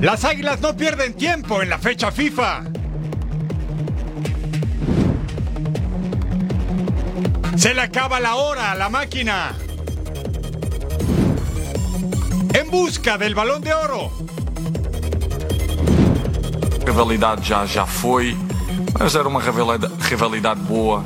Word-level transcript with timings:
Las 0.00 0.24
águilas 0.24 0.60
no 0.60 0.76
pierden 0.76 1.14
tiempo 1.14 1.60
en 1.60 1.68
la 1.68 1.76
fecha 1.76 2.12
FIFA. 2.12 2.62
Se 7.56 7.74
le 7.74 7.80
acaba 7.80 8.20
la 8.20 8.36
hora 8.36 8.70
a 8.70 8.76
la 8.76 8.88
máquina. 8.88 9.52
En 12.54 12.70
busca 12.70 13.18
del 13.18 13.34
balón 13.34 13.62
de 13.62 13.74
oro. 13.74 14.12
A 16.80 16.84
rivalidade 16.84 17.48
já, 17.48 17.66
já 17.66 17.84
foi, 17.84 18.36
mas 18.96 19.16
era 19.16 19.26
uma 19.26 19.40
rivalidade, 19.40 19.92
rivalidade 20.02 20.60
boa, 20.60 21.04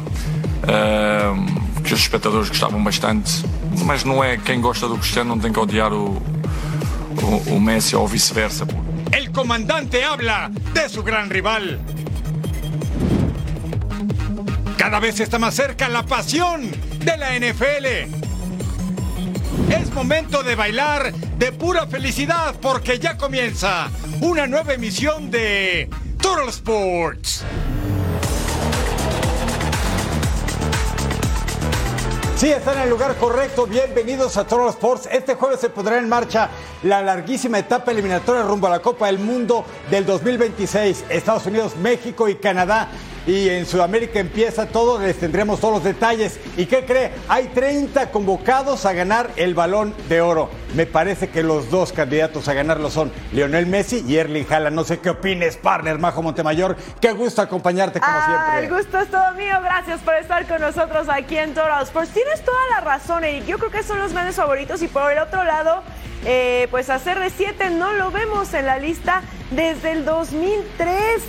ahm, 0.69 1.47
que 1.83 1.95
os 1.95 2.01
espectadores 2.01 2.51
gostavam 2.51 2.85
bastante. 2.85 3.43
Mas 3.85 4.05
não 4.05 4.23
é 4.23 4.37
quem 4.37 4.61
gosta 4.61 4.89
do 4.89 4.97
Cristiano 4.97 5.31
não 5.35 5.39
tem 5.39 5.53
que 5.53 5.59
odiar 5.59 5.93
o, 5.93 6.23
o, 7.23 7.55
o 7.55 7.61
Messi 7.61 7.97
ou 7.97 8.07
vice-versa. 8.07 8.67
El 9.11 9.31
comandante 9.31 10.03
habla 10.05 10.51
de 10.73 10.89
su 10.89 11.03
gran 11.03 11.31
rival. 11.31 11.81
Cada 14.77 15.01
vez 15.01 15.21
está 15.21 15.39
más 15.39 15.55
cerca 15.55 15.89
la 15.89 16.05
pasión 16.05 16.71
de 16.99 17.17
la 17.17 17.39
NFL. 17.39 17.87
Es 19.71 19.93
momento 19.93 20.43
de 20.43 20.55
bailar 20.55 21.13
de 21.13 21.53
pura 21.53 21.87
felicidad 21.87 22.55
porque 22.61 22.99
ya 22.99 23.17
comienza 23.17 23.91
una 24.21 24.47
nueva 24.47 24.75
emisión 24.75 25.31
de 25.31 25.89
Total 26.21 26.49
Sports. 26.49 27.45
Sí, 32.43 32.51
están 32.51 32.77
en 32.79 32.83
el 32.83 32.91
lugar 32.91 33.15
correcto. 33.19 33.69
Bienvenidos 33.69 34.37
a 34.37 34.45
Total 34.45 34.71
Sports. 34.71 35.09
Este 35.13 35.37
jueves 35.37 35.61
se 35.61 35.71
pondrá 35.71 35.97
en 35.97 36.09
marcha 36.09 36.51
la 36.83 37.01
larguísima 37.01 37.61
etapa 37.61 37.93
eliminatoria 37.93 38.43
rumbo 38.43 38.67
a 38.67 38.71
la 38.71 38.81
Copa 38.81 39.07
del 39.07 39.21
Mundo 39.21 39.65
del 39.89 40.05
2026. 40.05 41.05
Estados 41.09 41.47
Unidos, 41.47 41.77
México 41.77 42.29
y 42.29 42.35
Canadá. 42.35 42.89
Y 43.25 43.49
en 43.51 43.67
Sudamérica 43.67 44.19
empieza 44.19 44.67
todo, 44.67 44.99
les 44.99 45.17
tendremos 45.19 45.61
todos 45.61 45.75
los 45.75 45.85
detalles. 45.85 46.41
¿Y 46.57 46.67
qué 46.67 46.85
cree? 46.85 47.13
Hay 47.29 47.47
30 47.55 48.11
convocados 48.11 48.85
a 48.85 48.93
ganar 48.93 49.31
el 49.37 49.55
balón 49.55 49.95
de 50.09 50.21
oro. 50.21 50.51
Me 50.75 50.87
parece 50.87 51.29
que 51.29 51.45
los 51.45 51.71
dos 51.71 51.93
candidatos 51.93 52.49
a 52.49 52.55
ganarlo 52.55 52.91
son 52.91 53.13
Lionel 53.33 53.67
Messi 53.67 54.05
y 54.09 54.17
Erling 54.17 54.47
Haaland. 54.51 54.75
No 54.75 54.83
sé 54.83 54.99
qué 54.99 55.11
opines, 55.11 55.57
partner 55.57 55.99
Majo 56.01 56.21
Montemayor. 56.23 56.77
Qué 57.01 57.13
gusto 57.13 57.43
acompañarte 57.43 58.01
como 58.01 58.13
Ah, 58.13 58.25
siempre. 58.51 58.67
el 58.67 58.83
gusto 58.83 58.99
es 58.99 59.09
todo 59.09 59.33
mío. 59.35 59.55
Gracias 59.63 60.01
por 60.01 60.15
estar 60.17 60.45
con 60.49 60.61
nosotros 60.61 61.09
aquí 61.09 61.37
en 61.39 61.55
Total 61.55 61.83
Sports. 61.85 62.11
Tienes 62.13 62.45
toda 62.45 62.59
la 62.71 62.81
razón, 62.81 63.23
Eric. 63.23 63.45
Yo 63.47 63.59
creo 63.59 63.71
que 63.71 63.85
son 63.85 64.01
los 64.01 64.13
grandes 64.13 64.35
favoritos. 64.35 64.83
Y 64.83 64.89
por 64.89 65.13
el 65.13 65.19
otro 65.19 65.45
lado, 65.45 65.85
eh, 66.25 66.67
pues 66.73 66.91
a 66.91 66.99
CR7 66.99 67.71
no 67.71 67.93
lo 67.93 68.11
vemos 68.11 68.53
en 68.55 68.67
la 68.67 68.79
lista 68.79 69.23
desde 69.53 69.93
el 69.93 70.05
2003. 70.05 71.23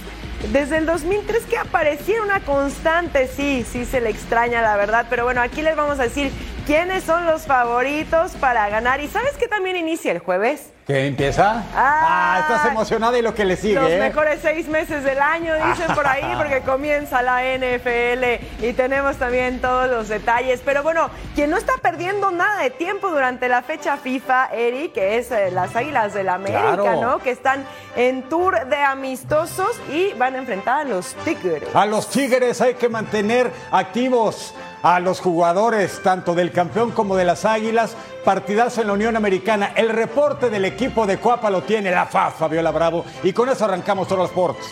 Desde 0.51 0.77
el 0.77 0.85
2003 0.85 1.45
que 1.45 1.57
apareciera 1.57 2.21
una 2.21 2.41
constante, 2.41 3.29
sí, 3.33 3.65
sí 3.69 3.85
se 3.85 4.01
le 4.01 4.09
extraña 4.09 4.61
la 4.61 4.75
verdad, 4.75 5.05
pero 5.09 5.23
bueno, 5.23 5.41
aquí 5.41 5.61
les 5.61 5.75
vamos 5.75 5.99
a 5.99 6.03
decir 6.03 6.31
quiénes 6.65 7.03
son 7.03 7.25
los 7.25 7.43
favoritos 7.43 8.31
para 8.33 8.69
ganar. 8.69 9.01
¿Y 9.01 9.07
sabes 9.07 9.33
qué 9.37 9.47
también 9.47 9.75
inicia 9.75 10.11
el 10.11 10.19
jueves? 10.19 10.69
¿Qué 10.85 11.07
empieza? 11.07 11.63
Ah, 11.73 12.39
estás 12.41 12.65
emocionada 12.65 13.17
y 13.17 13.21
lo 13.21 13.33
que 13.33 13.45
le 13.45 13.55
sigue. 13.55 13.75
Los 13.75 13.89
¿eh? 13.89 13.99
mejores 13.99 14.39
seis 14.41 14.67
meses 14.67 15.05
del 15.05 15.21
año, 15.21 15.53
dicen 15.55 15.95
por 15.95 16.05
ahí, 16.05 16.29
porque 16.37 16.59
comienza 16.59 17.21
la 17.21 17.41
NFL 17.41 18.65
y 18.65 18.73
tenemos 18.73 19.15
también 19.15 19.61
todos 19.61 19.89
los 19.89 20.09
detalles. 20.09 20.61
Pero 20.65 20.83
bueno, 20.83 21.09
quien 21.35 21.51
no 21.51 21.57
está 21.57 21.73
perdiendo 21.81 22.31
nada 22.31 22.61
de 22.61 22.69
tiempo 22.69 23.09
durante 23.09 23.47
la 23.47 23.61
fecha 23.61 23.95
FIFA, 23.95 24.47
Eric, 24.53 24.91
que 24.93 25.17
es 25.17 25.31
eh, 25.31 25.51
las 25.51 25.73
Águilas 25.73 26.13
del 26.13 26.25
la 26.25 26.33
América, 26.35 26.75
Claro. 26.75 27.01
¿no? 27.01 27.19
Que 27.19 27.31
están 27.31 27.65
en 27.95 28.23
tour 28.23 28.65
de 28.67 28.77
amistosos 28.77 29.79
y 29.89 30.11
van 30.13 30.35
a 30.35 30.39
enfrentar 30.39 30.81
a 30.81 30.83
los 30.83 31.15
Tigres. 31.23 31.63
A 31.73 31.85
los 31.85 32.09
Tigres 32.09 32.59
hay 32.59 32.73
que 32.73 32.89
mantener 32.89 33.49
activos 33.71 34.53
a 34.83 34.99
los 34.99 35.21
jugadores, 35.21 36.01
tanto 36.03 36.35
del 36.35 36.51
campeón 36.51 36.91
como 36.91 37.15
de 37.15 37.25
las 37.25 37.45
Águilas. 37.45 37.95
Partidazo 38.23 38.81
en 38.81 38.87
la 38.87 38.93
Unión 38.93 39.15
Americana. 39.15 39.71
El 39.75 39.89
reporte 39.89 40.49
del 40.49 40.65
equipo 40.65 41.07
de 41.07 41.17
Coapa 41.17 41.49
lo 41.49 41.63
tiene 41.63 41.89
la 41.89 42.05
FAS, 42.05 42.35
Fabiola 42.35 42.71
Bravo. 42.71 43.05
Y 43.23 43.33
con 43.33 43.49
eso 43.49 43.65
arrancamos 43.65 44.07
todos 44.07 44.19
los 44.19 44.29
sports. 44.29 44.67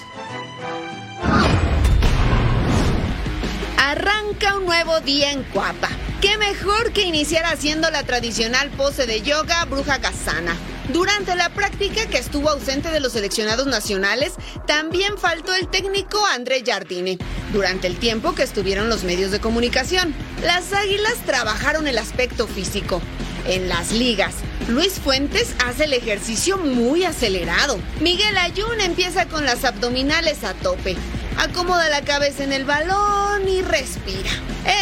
Arranca 3.78 4.58
un 4.58 4.66
nuevo 4.66 5.00
día 5.00 5.32
en 5.32 5.44
Cuapa. 5.44 5.90
Qué 6.22 6.38
mejor 6.38 6.92
que 6.92 7.02
iniciar 7.02 7.46
haciendo 7.46 7.90
la 7.90 8.04
tradicional 8.04 8.70
pose 8.70 9.08
de 9.08 9.22
yoga 9.22 9.66
bruja 9.66 10.00
casana. 10.00 10.54
Durante 10.90 11.36
la 11.36 11.50
práctica 11.50 12.08
que 12.08 12.18
estuvo 12.18 12.50
ausente 12.50 12.90
de 12.90 13.00
los 13.00 13.14
seleccionados 13.14 13.68
nacionales, 13.68 14.34
también 14.68 15.18
faltó 15.18 15.54
el 15.54 15.68
técnico 15.68 16.26
André 16.26 16.64
Jardine. 16.66 17.18
Durante 17.54 17.88
el 17.88 17.98
tiempo 17.98 18.34
que 18.34 18.44
estuvieron 18.44 18.90
los 18.90 19.04
medios 19.04 19.32
de 19.32 19.40
comunicación, 19.40 20.14
las 20.44 20.74
águilas 20.74 21.16
trabajaron 21.26 21.88
el 21.88 21.98
aspecto 21.98 22.48
físico. 22.48 23.02
En 23.48 23.70
las 23.70 23.92
ligas, 23.92 24.36
Luis 24.68 24.94
Fuentes 24.94 25.56
hace 25.66 25.86
el 25.86 25.94
ejercicio 25.94 26.58
muy 26.58 27.04
acelerado. 27.04 27.80
Miguel 28.00 28.38
Ayun 28.38 28.80
empieza 28.82 29.28
con 29.28 29.46
las 29.46 29.66
abdominales 29.66 30.44
a 30.44 30.54
tope. 30.54 30.96
Acomoda 31.42 31.90
la 31.90 32.04
cabeza 32.04 32.44
en 32.44 32.54
el 32.54 32.66
balón 32.66 33.50
y 33.50 33.64
respira. 33.64 34.30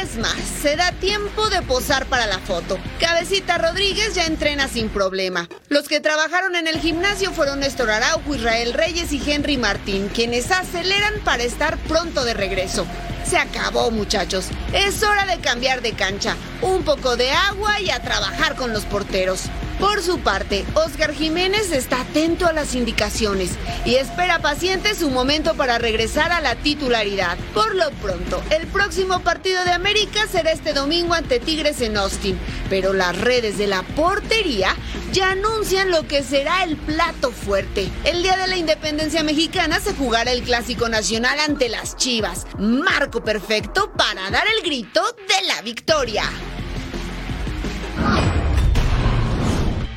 Es 0.01 0.17
más, 0.17 0.35
se 0.61 0.75
da 0.75 0.91
tiempo 0.91 1.49
de 1.49 1.61
posar 1.61 2.05
para 2.07 2.27
la 2.27 2.37
foto. 2.37 2.77
Cabecita 2.99 3.57
Rodríguez 3.57 4.13
ya 4.13 4.25
entrena 4.25 4.67
sin 4.67 4.89
problema. 4.89 5.47
Los 5.69 5.87
que 5.87 6.01
trabajaron 6.01 6.57
en 6.57 6.67
el 6.67 6.81
gimnasio 6.81 7.31
fueron 7.31 7.61
Néstor 7.61 7.89
Araujo, 7.91 8.35
Israel 8.35 8.73
Reyes 8.73 9.13
y 9.13 9.31
Henry 9.31 9.55
Martín, 9.55 10.09
quienes 10.13 10.51
aceleran 10.51 11.13
para 11.23 11.43
estar 11.43 11.77
pronto 11.77 12.25
de 12.25 12.33
regreso. 12.33 12.85
Se 13.29 13.37
acabó, 13.37 13.91
muchachos. 13.91 14.47
Es 14.73 15.03
hora 15.03 15.25
de 15.25 15.39
cambiar 15.39 15.83
de 15.83 15.93
cancha. 15.93 16.35
Un 16.63 16.81
poco 16.81 17.15
de 17.15 17.29
agua 17.29 17.79
y 17.79 17.91
a 17.91 18.01
trabajar 18.01 18.55
con 18.55 18.73
los 18.73 18.85
porteros. 18.85 19.43
Por 19.79 20.01
su 20.01 20.19
parte, 20.19 20.65
Oscar 20.73 21.13
Jiménez 21.13 21.71
está 21.71 22.01
atento 22.01 22.47
a 22.47 22.51
las 22.51 22.75
indicaciones 22.75 23.51
y 23.85 23.95
espera 23.95 24.39
paciente 24.39 24.93
su 24.93 25.09
momento 25.09 25.53
para 25.53 25.77
regresar 25.77 26.33
a 26.33 26.41
la 26.41 26.55
titularidad. 26.55 27.37
Por 27.53 27.75
lo 27.75 27.89
pronto, 27.91 28.43
el 28.49 28.67
próximo 28.67 29.21
partido 29.21 29.63
de 29.63 29.71
América 29.71 30.27
será 30.29 30.51
este 30.51 30.73
domingo 30.73 31.13
ante 31.13 31.39
Tigres 31.39 31.79
en 31.79 31.95
Austin, 31.95 32.37
pero 32.69 32.91
las 32.91 33.17
redes 33.17 33.57
de 33.57 33.67
la 33.67 33.83
portería 33.83 34.75
ya 35.13 35.31
anuncian 35.31 35.91
lo 35.91 36.05
que 36.07 36.23
será 36.23 36.63
el 36.63 36.75
plato 36.75 37.31
fuerte. 37.31 37.89
El 38.03 38.21
día 38.21 38.35
de 38.35 38.47
la 38.47 38.57
independencia 38.57 39.23
mexicana 39.23 39.79
se 39.79 39.93
jugará 39.93 40.33
el 40.33 40.43
clásico 40.43 40.89
nacional 40.89 41.39
ante 41.39 41.69
las 41.69 41.95
Chivas. 41.95 42.45
Marco 42.57 43.18
perfecto 43.23 43.91
para 43.93 44.29
dar 44.29 44.45
el 44.55 44.63
grito 44.63 45.01
de 45.27 45.47
la 45.47 45.61
victoria. 45.61 46.23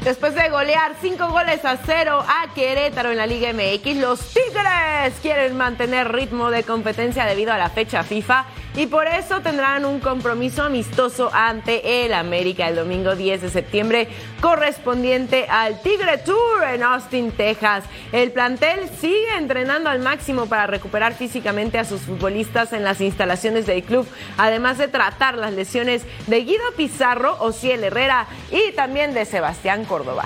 Después 0.05 0.35
de 0.35 0.49
golear 0.49 0.97
cinco 1.01 1.29
goles 1.31 1.65
a 1.65 1.77
cero 1.77 2.25
a 2.27 2.53
Querétaro 2.55 3.13
en 3.13 3.19
la 3.19 3.27
Liga 3.27 3.53
MX, 3.53 3.97
los 3.99 4.21
Tigres 4.35 5.15
quieren 5.23 5.57
mantener 5.57 6.11
ritmo 6.11 6.51
de 6.51 6.65
competencia 6.65 7.25
debido 7.25 7.53
a 7.53 7.59
la 7.59 7.71
fecha 7.71 8.03
FIFA 8.03 8.47
y 8.77 8.87
por 8.87 9.07
eso 9.07 9.41
tendrán 9.41 9.85
un 9.85 10.01
compromiso 10.01 10.63
amistoso 10.63 11.31
ante 11.33 12.05
el 12.05 12.15
América 12.15 12.69
el 12.69 12.77
domingo 12.77 13.15
10 13.15 13.43
de 13.43 13.51
septiembre 13.51 14.09
correspondiente 14.41 15.47
al 15.49 15.81
Tigre 15.83 16.19
Tour 16.19 16.65
en 16.73 16.83
Austin, 16.83 17.33
Texas. 17.33 17.85
El 18.13 18.33
plantel 18.33 18.89
sigue 19.01 19.37
entrenando 19.37 19.91
al 19.91 20.01
máximo 20.01 20.47
para 20.47 20.67
recuperar 20.67 21.15
físicamente 21.15 21.79
a 21.79 21.85
sus 21.85 22.03
futbolistas 22.03 22.73
en 22.73 22.85
las 22.85 23.01
instalaciones 23.01 23.67
del 23.67 23.83
club, 23.83 24.07
además 24.39 24.79
de 24.79 24.89
tratar 24.89 25.37
las 25.37 25.53
lesiones 25.53 26.05
de 26.27 26.45
Guido 26.45 26.65
Pizarro, 26.77 27.37
Ociel 27.41 27.85
Herrera 27.85 28.27
y 28.51 28.73
también 28.73 29.15
de 29.15 29.25
Sebastián 29.25 29.85
Córdoba. 29.85 30.25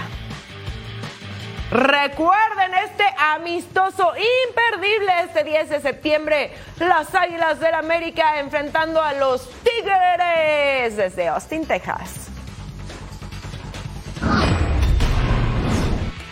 Recuerden 1.70 2.74
este 2.84 3.04
amistoso 3.18 4.12
imperdible 4.48 5.12
este 5.24 5.42
10 5.42 5.68
de 5.68 5.80
septiembre. 5.80 6.52
Las 6.78 7.12
Águilas 7.14 7.58
del 7.58 7.74
América 7.74 8.38
enfrentando 8.38 9.02
a 9.02 9.14
los 9.14 9.48
Tigres 9.64 10.96
desde 10.96 11.26
Austin, 11.26 11.66
Texas. 11.66 12.35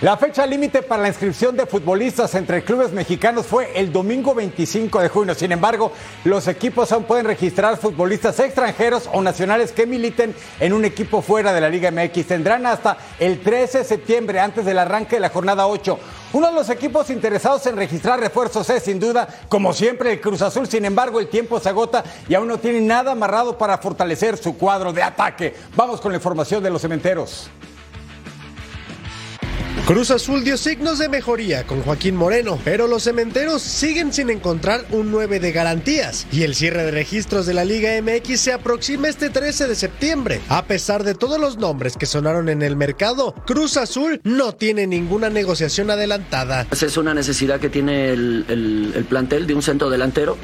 La 0.05 0.19
fecha 0.19 0.45
límite 0.47 0.83
para 0.83 1.01
la 1.01 1.09
inscripción 1.09 1.57
de 1.57 1.65
futbolistas 1.65 2.35
entre 2.35 2.63
clubes 2.63 2.93
mexicanos 2.93 3.47
fue 3.47 3.73
el 3.75 3.91
domingo 3.91 4.35
25 4.35 5.01
de 5.01 5.09
junio. 5.09 5.35
Sin 5.35 5.51
embargo, 5.51 5.93
los 6.25 6.47
equipos 6.47 6.93
aún 6.93 7.05
pueden 7.05 7.25
registrar 7.25 7.79
futbolistas 7.79 8.39
extranjeros 8.39 9.09
o 9.15 9.23
nacionales 9.23 9.73
que 9.73 9.87
militen 9.87 10.35
en 10.61 10.75
un 10.75 10.85
equipo 10.85 11.23
fuera 11.23 11.55
de 11.55 11.63
la 11.63 11.71
Liga 11.71 11.91
MX. 11.91 12.27
Tendrán 12.27 12.67
hasta 12.67 12.99
el 13.19 13.41
13 13.41 13.79
de 13.79 13.85
septiembre, 13.85 14.41
antes 14.41 14.67
del 14.67 14.79
arranque 14.79 15.17
de 15.17 15.21
la 15.21 15.31
jornada 15.31 15.67
8. 15.67 15.99
Uno 16.35 16.49
de 16.49 16.53
los 16.53 16.69
equipos 16.69 17.09
interesados 17.09 17.65
en 17.65 17.79
registrar 17.79 18.21
refuerzos 18.21 18.69
es, 18.69 18.83
sin 18.83 19.01
duda, 19.01 19.27
como 19.49 19.73
siempre, 19.73 20.13
el 20.13 20.21
Cruz 20.21 20.43
Azul. 20.43 20.69
Sin 20.69 20.85
embargo, 20.85 21.19
el 21.19 21.29
tiempo 21.29 21.59
se 21.61 21.71
agota 21.71 22.05
y 22.29 22.35
aún 22.35 22.49
no 22.49 22.59
tiene 22.59 22.83
nada 22.83 23.13
amarrado 23.13 23.57
para 23.57 23.79
fortalecer 23.79 24.37
su 24.37 24.59
cuadro 24.59 24.93
de 24.93 25.03
ataque. 25.03 25.55
Vamos 25.75 26.03
con 26.03 26.13
la 26.13 26.17
información 26.17 26.63
de 26.63 26.69
los 26.69 26.83
cementeros. 26.83 27.49
Cruz 29.87 30.11
Azul 30.11 30.45
dio 30.45 30.57
signos 30.57 30.99
de 30.99 31.11
mejoría 31.11 31.67
con 31.67 31.83
Joaquín 31.83 32.17
Moreno, 32.17 32.59
pero 32.65 32.87
los 32.87 33.03
cementeros 33.03 33.61
siguen 33.61 34.15
sin 34.15 34.31
encontrar 34.31 34.87
un 34.91 35.11
9 35.11 35.41
de 35.41 35.53
garantías 35.53 36.27
y 36.33 36.43
el 36.43 36.55
cierre 36.55 36.85
de 36.85 36.91
registros 36.91 37.45
de 37.45 37.53
la 37.53 37.67
Liga 37.67 37.91
MX 38.01 38.41
se 38.41 38.55
aproxima 38.55 39.09
este 39.09 39.29
13 39.29 39.69
de 39.69 39.75
septiembre. 39.75 40.41
A 40.49 40.65
pesar 40.65 41.05
de 41.05 41.15
todos 41.15 41.39
los 41.39 41.59
nombres 41.59 41.99
que 41.99 42.07
sonaron 42.07 42.49
en 42.49 42.63
el 42.63 42.77
mercado, 42.77 43.35
Cruz 43.47 43.77
Azul 43.77 44.23
no 44.25 44.53
tiene 44.55 44.87
ninguna 44.87 45.29
negociación 45.29 45.91
adelantada. 45.91 46.67
Es 46.71 46.97
una 46.97 47.13
necesidad 47.13 47.61
que 47.61 47.69
tiene 47.69 48.09
el, 48.09 49.07
plantel 49.11 49.47
de 49.47 49.53
un 49.53 49.61
centro 49.61 49.91
delantero 49.91 50.39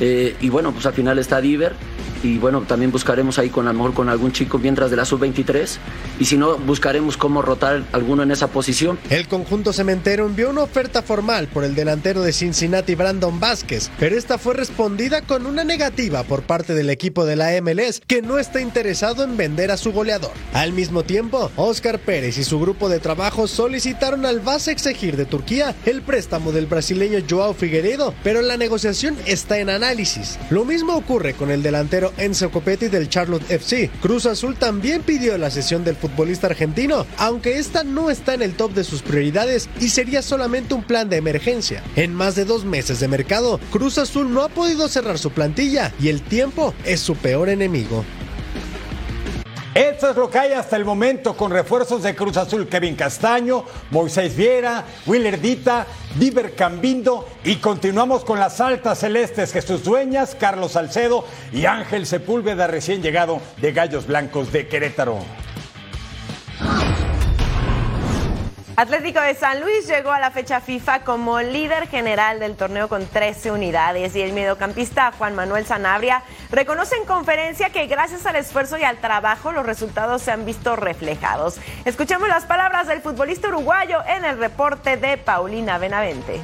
eh, 0.00 0.36
y 0.38 0.50
bueno, 0.50 0.72
pues 0.72 0.84
al 0.84 0.92
final 0.92 1.18
está 1.18 1.40
Diver 1.40 1.74
y 2.22 2.38
bueno, 2.38 2.62
también 2.62 2.90
buscaremos 2.90 3.38
ahí 3.38 3.50
con 3.50 3.68
a 3.68 3.72
lo 3.72 3.78
mejor 3.78 3.94
con 3.94 4.08
algún 4.08 4.32
chico 4.32 4.58
mientras 4.58 4.90
de 4.90 4.96
la 4.96 5.04
sub-23 5.04 5.76
y 6.18 6.24
si 6.24 6.36
no, 6.36 6.56
buscaremos 6.58 7.16
cómo 7.16 7.42
rotar 7.42 7.84
alguno 7.92 8.22
en 8.22 8.30
esa 8.30 8.48
posición. 8.48 8.98
El 9.10 9.28
conjunto 9.28 9.72
cementero 9.72 10.26
envió 10.26 10.50
una 10.50 10.62
oferta 10.62 11.02
formal 11.02 11.48
por 11.48 11.64
el 11.64 11.74
delantero 11.74 12.22
de 12.22 12.32
Cincinnati, 12.32 12.94
Brandon 12.94 13.38
Vázquez, 13.38 13.90
pero 13.98 14.16
esta 14.16 14.38
fue 14.38 14.54
respondida 14.54 15.22
con 15.22 15.46
una 15.46 15.64
negativa 15.64 16.22
por 16.24 16.42
parte 16.42 16.74
del 16.74 16.90
equipo 16.90 17.24
de 17.24 17.36
la 17.36 17.50
MLS 17.60 18.00
que 18.06 18.22
no 18.22 18.38
está 18.38 18.60
interesado 18.60 19.24
en 19.24 19.36
vender 19.36 19.70
a 19.70 19.76
su 19.76 19.92
goleador. 19.92 20.32
Al 20.52 20.72
mismo 20.72 21.02
tiempo, 21.02 21.50
Oscar 21.56 21.98
Pérez 21.98 22.38
y 22.38 22.44
su 22.44 22.58
grupo 22.60 22.88
de 22.88 23.00
trabajo 23.00 23.46
solicitaron 23.46 24.26
al 24.26 24.40
base 24.40 24.72
exigir 24.72 25.16
de 25.16 25.24
Turquía 25.24 25.74
el 25.84 26.02
préstamo 26.02 26.52
del 26.52 26.66
brasileño 26.66 27.18
Joao 27.28 27.54
Figueiredo, 27.54 28.14
pero 28.22 28.42
la 28.42 28.56
negociación 28.56 29.16
está 29.26 29.58
en 29.58 29.70
análisis. 29.70 30.38
Lo 30.50 30.64
mismo 30.64 30.94
ocurre 30.94 31.34
con 31.34 31.50
el 31.50 31.62
delantero 31.62 31.95
Enzo 32.18 32.50
Copetti 32.50 32.88
del 32.88 33.08
Charlotte 33.08 33.50
FC. 33.50 33.90
Cruz 34.00 34.26
Azul 34.26 34.56
también 34.56 35.02
pidió 35.02 35.36
la 35.38 35.50
sesión 35.50 35.84
del 35.84 35.96
futbolista 35.96 36.46
argentino, 36.46 37.06
aunque 37.18 37.58
esta 37.58 37.84
no 37.84 38.10
está 38.10 38.34
en 38.34 38.42
el 38.42 38.54
top 38.54 38.72
de 38.74 38.84
sus 38.84 39.02
prioridades 39.02 39.68
y 39.80 39.88
sería 39.88 40.22
solamente 40.22 40.74
un 40.74 40.82
plan 40.82 41.08
de 41.08 41.16
emergencia. 41.16 41.82
En 41.96 42.14
más 42.14 42.34
de 42.34 42.44
dos 42.44 42.64
meses 42.64 43.00
de 43.00 43.08
mercado, 43.08 43.58
Cruz 43.70 43.98
Azul 43.98 44.32
no 44.32 44.42
ha 44.42 44.48
podido 44.48 44.88
cerrar 44.88 45.18
su 45.18 45.30
plantilla 45.30 45.92
y 46.00 46.08
el 46.08 46.22
tiempo 46.22 46.74
es 46.84 47.00
su 47.00 47.16
peor 47.16 47.48
enemigo. 47.48 48.04
Esto 49.76 50.08
es 50.08 50.16
lo 50.16 50.30
que 50.30 50.38
hay 50.38 50.52
hasta 50.52 50.74
el 50.76 50.86
momento 50.86 51.36
con 51.36 51.50
refuerzos 51.50 52.02
de 52.02 52.14
Cruz 52.14 52.38
Azul. 52.38 52.66
Kevin 52.66 52.96
Castaño, 52.96 53.62
Moisés 53.90 54.34
Viera, 54.34 54.82
Willer 55.04 55.38
Dita, 55.38 55.86
Diver 56.18 56.54
Cambindo 56.54 57.28
y 57.44 57.56
continuamos 57.56 58.24
con 58.24 58.40
las 58.40 58.58
altas 58.62 59.00
celestes 59.00 59.52
Jesús 59.52 59.84
Dueñas, 59.84 60.34
Carlos 60.34 60.72
Salcedo 60.72 61.26
y 61.52 61.66
Ángel 61.66 62.06
Sepúlveda 62.06 62.66
recién 62.66 63.02
llegado 63.02 63.38
de 63.60 63.72
Gallos 63.72 64.06
Blancos 64.06 64.50
de 64.50 64.66
Querétaro. 64.66 65.18
Atlético 68.76 69.22
de 69.22 69.34
San 69.34 69.62
Luis 69.62 69.86
llegó 69.86 70.10
a 70.10 70.20
la 70.20 70.30
fecha 70.30 70.60
FIFA 70.60 71.00
como 71.00 71.40
líder 71.40 71.88
general 71.88 72.38
del 72.38 72.56
torneo 72.56 72.90
con 72.90 73.06
13 73.06 73.50
unidades 73.50 74.14
y 74.14 74.20
el 74.20 74.34
mediocampista 74.34 75.12
Juan 75.12 75.34
Manuel 75.34 75.64
Sanabria 75.64 76.22
reconoce 76.50 76.94
en 76.96 77.06
conferencia 77.06 77.70
que 77.70 77.86
gracias 77.86 78.26
al 78.26 78.36
esfuerzo 78.36 78.76
y 78.76 78.82
al 78.82 78.98
trabajo 78.98 79.50
los 79.50 79.64
resultados 79.64 80.20
se 80.20 80.30
han 80.30 80.44
visto 80.44 80.76
reflejados. 80.76 81.56
Escuchemos 81.86 82.28
las 82.28 82.44
palabras 82.44 82.86
del 82.86 83.00
futbolista 83.00 83.48
uruguayo 83.48 84.00
en 84.06 84.26
el 84.26 84.36
reporte 84.36 84.98
de 84.98 85.16
Paulina 85.16 85.78
Benavente. 85.78 86.42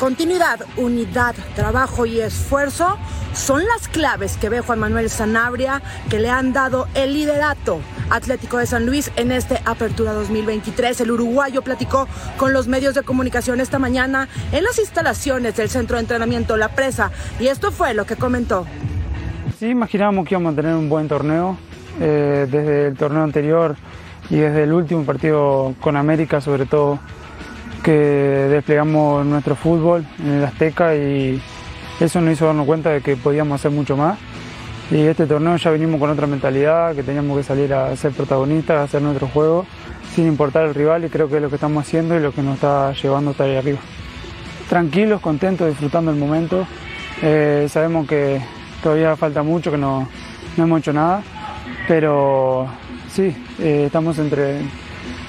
Continuidad, 0.00 0.60
unidad, 0.78 1.34
trabajo 1.54 2.06
y 2.06 2.22
esfuerzo 2.22 2.96
son 3.34 3.62
las 3.66 3.88
claves 3.88 4.38
que 4.38 4.48
ve 4.48 4.62
Juan 4.62 4.78
Manuel 4.78 5.10
Sanabria 5.10 5.82
que 6.08 6.18
le 6.18 6.30
han 6.30 6.54
dado 6.54 6.88
el 6.94 7.12
liderato 7.12 7.82
Atlético 8.10 8.58
de 8.58 8.66
San 8.66 8.86
Luis 8.86 9.10
en 9.16 9.32
este 9.32 9.60
Apertura 9.64 10.12
2023. 10.12 11.00
El 11.00 11.10
uruguayo 11.10 11.62
platicó 11.62 12.08
con 12.36 12.52
los 12.52 12.68
medios 12.68 12.94
de 12.94 13.02
comunicación 13.02 13.60
esta 13.60 13.78
mañana 13.78 14.28
en 14.52 14.64
las 14.64 14.78
instalaciones 14.78 15.56
del 15.56 15.68
centro 15.68 15.96
de 15.96 16.02
entrenamiento 16.02 16.56
La 16.56 16.68
Presa 16.68 17.10
y 17.40 17.48
esto 17.48 17.72
fue 17.72 17.94
lo 17.94 18.06
que 18.06 18.16
comentó. 18.16 18.66
Sí, 19.58 19.66
imaginábamos 19.66 20.26
que 20.26 20.34
íbamos 20.34 20.52
a 20.52 20.56
tener 20.56 20.74
un 20.74 20.88
buen 20.88 21.08
torneo 21.08 21.56
eh, 22.00 22.46
desde 22.50 22.88
el 22.88 22.96
torneo 22.96 23.22
anterior 23.22 23.76
y 24.28 24.36
desde 24.36 24.64
el 24.64 24.72
último 24.72 25.04
partido 25.04 25.74
con 25.80 25.96
América 25.96 26.40
sobre 26.40 26.66
todo 26.66 26.98
que 27.82 27.92
desplegamos 27.92 29.24
nuestro 29.24 29.54
fútbol 29.54 30.04
en 30.18 30.32
el 30.32 30.44
Azteca 30.44 30.96
y 30.96 31.40
eso 32.00 32.20
nos 32.20 32.34
hizo 32.34 32.46
darnos 32.46 32.66
cuenta 32.66 32.90
de 32.90 33.00
que 33.00 33.16
podíamos 33.16 33.60
hacer 33.60 33.70
mucho 33.70 33.96
más. 33.96 34.18
Y 34.90 35.00
este 35.00 35.26
torneo 35.26 35.56
ya 35.56 35.70
venimos 35.70 35.98
con 35.98 36.10
otra 36.10 36.28
mentalidad, 36.28 36.94
que 36.94 37.02
teníamos 37.02 37.36
que 37.36 37.42
salir 37.42 37.74
a 37.74 37.94
ser 37.96 38.12
protagonistas, 38.12 38.76
a 38.76 38.82
hacer 38.84 39.02
nuestro 39.02 39.26
juego, 39.26 39.66
sin 40.14 40.28
importar 40.28 40.64
el 40.66 40.74
rival 40.74 41.04
y 41.04 41.08
creo 41.08 41.28
que 41.28 41.36
es 41.36 41.42
lo 41.42 41.48
que 41.48 41.56
estamos 41.56 41.84
haciendo 41.84 42.16
y 42.16 42.20
lo 42.20 42.32
que 42.32 42.42
nos 42.42 42.54
está 42.54 42.92
llevando 42.92 43.32
hasta 43.32 43.44
ahí 43.44 43.56
arriba. 43.56 43.78
Tranquilos, 44.68 45.20
contentos, 45.20 45.68
disfrutando 45.68 46.12
el 46.12 46.16
momento. 46.16 46.66
Eh, 47.20 47.66
sabemos 47.68 48.06
que 48.06 48.40
todavía 48.80 49.16
falta 49.16 49.42
mucho, 49.42 49.72
que 49.72 49.78
no, 49.78 50.08
no 50.56 50.64
hemos 50.64 50.78
hecho 50.78 50.92
nada, 50.92 51.20
pero 51.88 52.68
sí, 53.10 53.34
eh, 53.58 53.84
estamos 53.86 54.18
entre, 54.18 54.60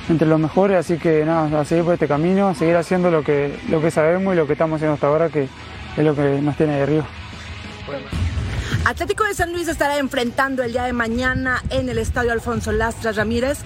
entre 0.08 0.28
los 0.28 0.40
mejores, 0.40 0.78
así 0.78 0.98
que 0.98 1.26
nada, 1.26 1.62
a 1.62 1.66
seguir 1.66 1.84
por 1.84 1.94
este 1.94 2.08
camino, 2.08 2.50
a 2.50 2.54
seguir 2.54 2.76
haciendo 2.76 3.10
lo 3.10 3.24
que, 3.24 3.58
lo 3.70 3.82
que 3.82 3.90
sabemos 3.90 4.36
y 4.36 4.38
lo 4.38 4.46
que 4.46 4.54
estamos 4.54 4.76
haciendo 4.76 4.94
hasta 4.94 5.08
ahora, 5.08 5.30
que 5.30 5.44
es 5.98 6.04
lo 6.04 6.14
que 6.14 6.42
nos 6.42 6.56
tiene 6.56 6.76
de 6.76 6.84
arriba. 6.84 7.06
Atlético 8.88 9.26
de 9.26 9.34
San 9.34 9.52
Luis 9.52 9.68
estará 9.68 9.98
enfrentando 9.98 10.64
el 10.64 10.72
día 10.72 10.84
de 10.84 10.94
mañana 10.94 11.62
en 11.72 11.90
el 11.90 11.98
Estadio 11.98 12.32
Alfonso 12.32 12.72
Lastra 12.72 13.12
Ramírez 13.12 13.58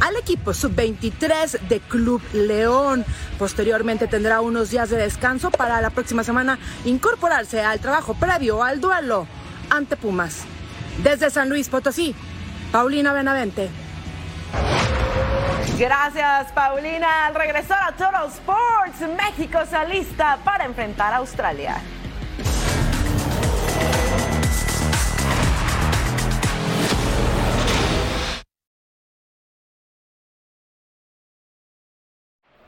al 0.00 0.14
equipo 0.16 0.52
sub-23 0.52 1.60
de 1.60 1.80
Club 1.80 2.20
León. 2.34 3.02
Posteriormente 3.38 4.06
tendrá 4.06 4.42
unos 4.42 4.70
días 4.70 4.90
de 4.90 4.98
descanso 4.98 5.50
para 5.50 5.80
la 5.80 5.88
próxima 5.88 6.24
semana 6.24 6.58
incorporarse 6.84 7.62
al 7.62 7.80
trabajo 7.80 8.12
previo 8.20 8.62
al 8.62 8.82
duelo 8.82 9.26
ante 9.70 9.96
Pumas. 9.96 10.44
Desde 11.02 11.30
San 11.30 11.48
Luis 11.48 11.70
Potosí, 11.70 12.14
Paulina 12.70 13.14
Benavente. 13.14 13.70
Gracias, 15.78 16.52
Paulina. 16.52 17.28
Al 17.28 17.34
regresar 17.34 17.78
a 17.82 17.92
Total 17.92 18.26
Sports, 18.28 19.00
México 19.16 19.58
se 19.70 19.76
alista 19.76 20.38
para 20.44 20.66
enfrentar 20.66 21.14
a 21.14 21.16
Australia. 21.16 21.80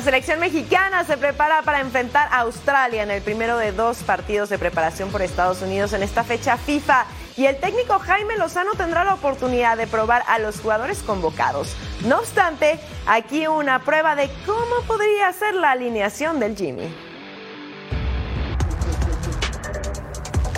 La 0.00 0.04
selección 0.04 0.40
mexicana 0.40 1.04
se 1.04 1.18
prepara 1.18 1.60
para 1.60 1.80
enfrentar 1.80 2.26
a 2.32 2.38
Australia 2.38 3.02
en 3.02 3.10
el 3.10 3.20
primero 3.20 3.58
de 3.58 3.70
dos 3.70 3.98
partidos 3.98 4.48
de 4.48 4.56
preparación 4.56 5.10
por 5.10 5.20
Estados 5.20 5.60
Unidos 5.60 5.92
en 5.92 6.02
esta 6.02 6.24
fecha 6.24 6.56
FIFA. 6.56 7.04
Y 7.36 7.44
el 7.44 7.60
técnico 7.60 7.98
Jaime 7.98 8.38
Lozano 8.38 8.70
tendrá 8.78 9.04
la 9.04 9.12
oportunidad 9.12 9.76
de 9.76 9.86
probar 9.86 10.22
a 10.26 10.38
los 10.38 10.58
jugadores 10.58 11.00
convocados. 11.02 11.76
No 12.06 12.18
obstante, 12.20 12.80
aquí 13.04 13.46
una 13.46 13.84
prueba 13.84 14.16
de 14.16 14.30
cómo 14.46 14.86
podría 14.86 15.30
ser 15.34 15.54
la 15.54 15.72
alineación 15.72 16.40
del 16.40 16.56
Jimmy. 16.56 16.90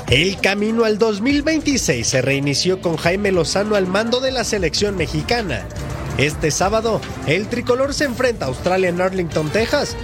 El 0.08 0.40
camino 0.40 0.84
al 0.84 0.98
2026 0.98 2.06
se 2.06 2.22
reinició 2.22 2.80
con 2.80 2.96
Jaime 2.96 3.32
Lozano 3.32 3.74
al 3.74 3.88
mando 3.88 4.20
de 4.20 4.30
la 4.30 4.44
selección 4.44 4.96
mexicana. 4.96 5.66
Este 6.18 6.50
sábado, 6.50 7.00
el 7.26 7.48
tricolor 7.48 7.94
se 7.94 8.04
enfrenta 8.04 8.44
a 8.44 8.48
Australia 8.48 8.90
en 8.90 9.00
Arlington, 9.00 9.48
Texas. 9.48 9.96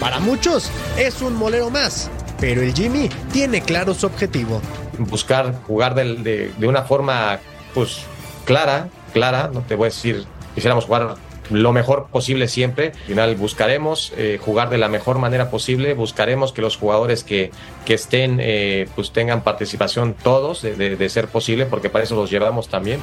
Para 0.00 0.20
muchos, 0.20 0.70
es 0.96 1.20
un 1.22 1.34
molero 1.34 1.70
más, 1.70 2.08
pero 2.38 2.62
el 2.62 2.72
Jimmy 2.72 3.08
tiene 3.32 3.60
claro 3.60 3.92
su 3.92 4.06
objetivo. 4.06 4.60
Buscar 4.98 5.60
jugar 5.66 5.94
de, 5.94 6.52
una 6.62 6.82
forma 6.82 7.40
pues 7.74 8.02
clara, 8.44 8.88
clara, 9.12 9.50
no 9.52 9.62
te 9.62 9.74
voy 9.74 9.86
a 9.86 9.88
decir, 9.88 10.24
quisiéramos 10.54 10.84
jugar 10.84 11.16
lo 11.50 11.72
mejor 11.72 12.06
posible 12.10 12.48
siempre. 12.48 12.88
Al 12.88 13.06
final 13.06 13.36
buscaremos 13.36 14.12
eh, 14.16 14.38
jugar 14.40 14.70
de 14.70 14.78
la 14.78 14.88
mejor 14.88 15.18
manera 15.18 15.50
posible, 15.50 15.94
buscaremos 15.94 16.52
que 16.52 16.62
los 16.62 16.76
jugadores 16.76 17.24
que, 17.24 17.50
que 17.84 17.94
estén 17.94 18.38
eh, 18.40 18.88
pues 18.94 19.12
tengan 19.12 19.42
participación 19.42 20.14
todos, 20.22 20.62
de, 20.62 21.08
ser 21.08 21.28
posible, 21.28 21.66
porque 21.66 21.88
para 21.88 22.04
eso 22.04 22.16
los 22.16 22.30
llevamos 22.30 22.68
también. 22.68 23.00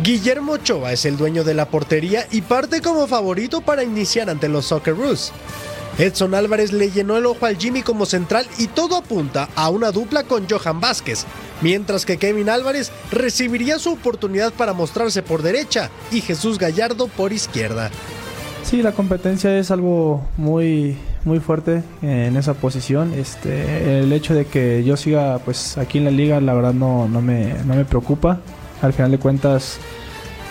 Guillermo 0.00 0.52
Ochoa 0.52 0.92
es 0.92 1.04
el 1.04 1.16
dueño 1.16 1.44
de 1.44 1.54
la 1.54 1.66
portería 1.66 2.26
y 2.30 2.42
parte 2.42 2.80
como 2.80 3.06
favorito 3.06 3.60
para 3.62 3.82
iniciar 3.82 4.30
ante 4.30 4.48
los 4.48 4.66
Socceroos. 4.66 5.32
Edson 5.98 6.34
Álvarez 6.34 6.72
le 6.72 6.90
llenó 6.90 7.16
el 7.16 7.26
ojo 7.26 7.44
al 7.44 7.56
Jimmy 7.56 7.82
como 7.82 8.06
central 8.06 8.46
y 8.56 8.68
todo 8.68 8.96
apunta 8.96 9.48
a 9.56 9.68
una 9.68 9.90
dupla 9.90 10.22
con 10.22 10.48
Johan 10.48 10.80
Vázquez, 10.80 11.26
mientras 11.60 12.06
que 12.06 12.18
Kevin 12.18 12.48
Álvarez 12.48 12.92
recibiría 13.10 13.80
su 13.80 13.94
oportunidad 13.94 14.52
para 14.52 14.72
mostrarse 14.72 15.22
por 15.22 15.42
derecha 15.42 15.90
y 16.12 16.20
Jesús 16.20 16.58
Gallardo 16.58 17.08
por 17.08 17.32
izquierda. 17.32 17.90
Sí, 18.62 18.82
la 18.82 18.92
competencia 18.92 19.58
es 19.58 19.70
algo 19.70 20.22
muy 20.36 20.96
muy 21.24 21.40
fuerte 21.40 21.82
en 22.02 22.36
esa 22.36 22.54
posición. 22.54 23.12
Este, 23.14 24.00
el 24.00 24.12
hecho 24.12 24.34
de 24.34 24.46
que 24.46 24.84
yo 24.84 24.96
siga 24.96 25.38
pues 25.44 25.78
aquí 25.78 25.98
en 25.98 26.04
la 26.04 26.10
liga, 26.10 26.40
la 26.40 26.54
verdad 26.54 26.74
no, 26.74 27.08
no 27.08 27.20
me, 27.20 27.54
no 27.64 27.74
me 27.74 27.84
preocupa. 27.84 28.40
Al 28.82 28.92
final 28.92 29.10
de 29.10 29.18
cuentas, 29.18 29.78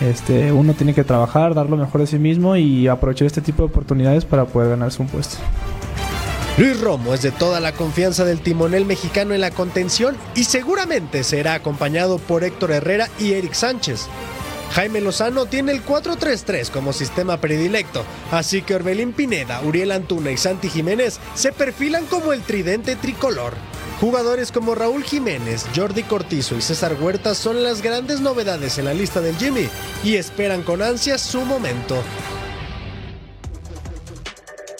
este, 0.00 0.52
uno 0.52 0.74
tiene 0.74 0.94
que 0.94 1.04
trabajar, 1.04 1.54
dar 1.54 1.68
lo 1.68 1.76
mejor 1.76 2.00
de 2.00 2.06
sí 2.06 2.18
mismo 2.18 2.56
y 2.56 2.88
aprovechar 2.88 3.26
este 3.26 3.40
tipo 3.40 3.62
de 3.62 3.68
oportunidades 3.68 4.24
para 4.24 4.44
poder 4.44 4.70
ganarse 4.70 5.02
un 5.02 5.08
puesto. 5.08 5.36
Luis 6.56 6.80
Romo 6.80 7.14
es 7.14 7.22
de 7.22 7.30
toda 7.30 7.60
la 7.60 7.72
confianza 7.72 8.24
del 8.24 8.40
timonel 8.40 8.84
mexicano 8.84 9.32
en 9.32 9.40
la 9.40 9.52
contención 9.52 10.16
y 10.34 10.42
seguramente 10.44 11.22
será 11.22 11.54
acompañado 11.54 12.18
por 12.18 12.42
Héctor 12.42 12.72
Herrera 12.72 13.08
y 13.20 13.34
Eric 13.34 13.52
Sánchez. 13.52 14.08
Jaime 14.72 15.00
Lozano 15.00 15.46
tiene 15.46 15.72
el 15.72 15.84
4-3-3 15.84 16.70
como 16.70 16.92
sistema 16.92 17.40
predilecto, 17.40 18.04
así 18.30 18.62
que 18.62 18.74
Orbelín 18.74 19.12
Pineda, 19.12 19.62
Uriel 19.62 19.92
Antuna 19.92 20.30
y 20.30 20.36
Santi 20.36 20.68
Jiménez 20.68 21.20
se 21.34 21.52
perfilan 21.52 22.06
como 22.06 22.32
el 22.32 22.42
tridente 22.42 22.96
tricolor. 22.96 23.54
Jugadores 24.00 24.52
como 24.52 24.76
Raúl 24.76 25.02
Jiménez, 25.02 25.66
Jordi 25.74 26.04
Cortizo 26.04 26.54
y 26.54 26.60
César 26.60 26.96
Huerta 27.00 27.34
son 27.34 27.64
las 27.64 27.82
grandes 27.82 28.20
novedades 28.20 28.78
en 28.78 28.84
la 28.84 28.94
lista 28.94 29.20
del 29.20 29.36
Jimmy 29.36 29.68
y 30.04 30.14
esperan 30.14 30.62
con 30.62 30.82
ansias 30.82 31.20
su 31.20 31.40
momento. 31.40 31.96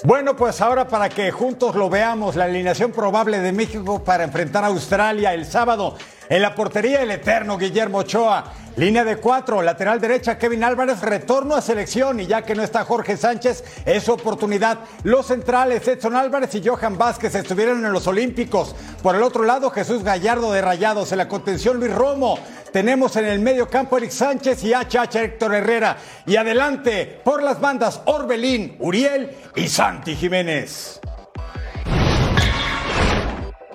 Bueno, 0.04 0.36
pues 0.36 0.60
ahora 0.60 0.86
para 0.86 1.08
que 1.08 1.32
juntos 1.32 1.74
lo 1.74 1.90
veamos, 1.90 2.36
la 2.36 2.44
alineación 2.44 2.92
probable 2.92 3.40
de 3.40 3.50
México 3.50 4.04
para 4.04 4.22
enfrentar 4.22 4.62
a 4.62 4.68
Australia 4.68 5.34
el 5.34 5.44
sábado. 5.44 5.96
En 6.28 6.42
la 6.42 6.54
portería, 6.54 7.02
el 7.02 7.10
eterno 7.10 7.56
Guillermo 7.56 7.98
Ochoa. 7.98 8.52
Línea 8.76 9.02
de 9.02 9.16
cuatro, 9.16 9.62
lateral 9.62 10.00
derecha, 10.00 10.38
Kevin 10.38 10.62
Álvarez, 10.62 11.00
retorno 11.00 11.54
a 11.54 11.62
selección. 11.62 12.20
Y 12.20 12.26
ya 12.26 12.42
que 12.42 12.54
no 12.54 12.62
está 12.62 12.84
Jorge 12.84 13.16
Sánchez, 13.16 13.64
es 13.86 14.04
su 14.04 14.12
oportunidad. 14.12 14.80
Los 15.04 15.26
centrales, 15.26 15.88
Edson 15.88 16.14
Álvarez 16.14 16.54
y 16.54 16.62
Johan 16.64 16.98
Vázquez, 16.98 17.34
estuvieron 17.34 17.84
en 17.84 17.92
los 17.92 18.06
Olímpicos. 18.06 18.76
Por 19.02 19.16
el 19.16 19.22
otro 19.22 19.44
lado, 19.44 19.70
Jesús 19.70 20.04
Gallardo 20.04 20.52
de 20.52 20.60
Rayados. 20.60 21.10
En 21.12 21.18
la 21.18 21.28
contención, 21.28 21.78
Luis 21.80 21.94
Romo. 21.94 22.38
Tenemos 22.72 23.16
en 23.16 23.24
el 23.24 23.40
medio 23.40 23.66
campo 23.68 23.96
Eric 23.96 24.10
Sánchez 24.10 24.62
y 24.64 24.74
HH 24.74 25.16
Héctor 25.16 25.54
Herrera. 25.54 25.96
Y 26.26 26.36
adelante, 26.36 27.20
por 27.24 27.42
las 27.42 27.60
bandas, 27.60 28.02
Orbelín, 28.04 28.76
Uriel 28.80 29.30
y 29.56 29.68
Santi 29.68 30.14
Jiménez. 30.14 31.00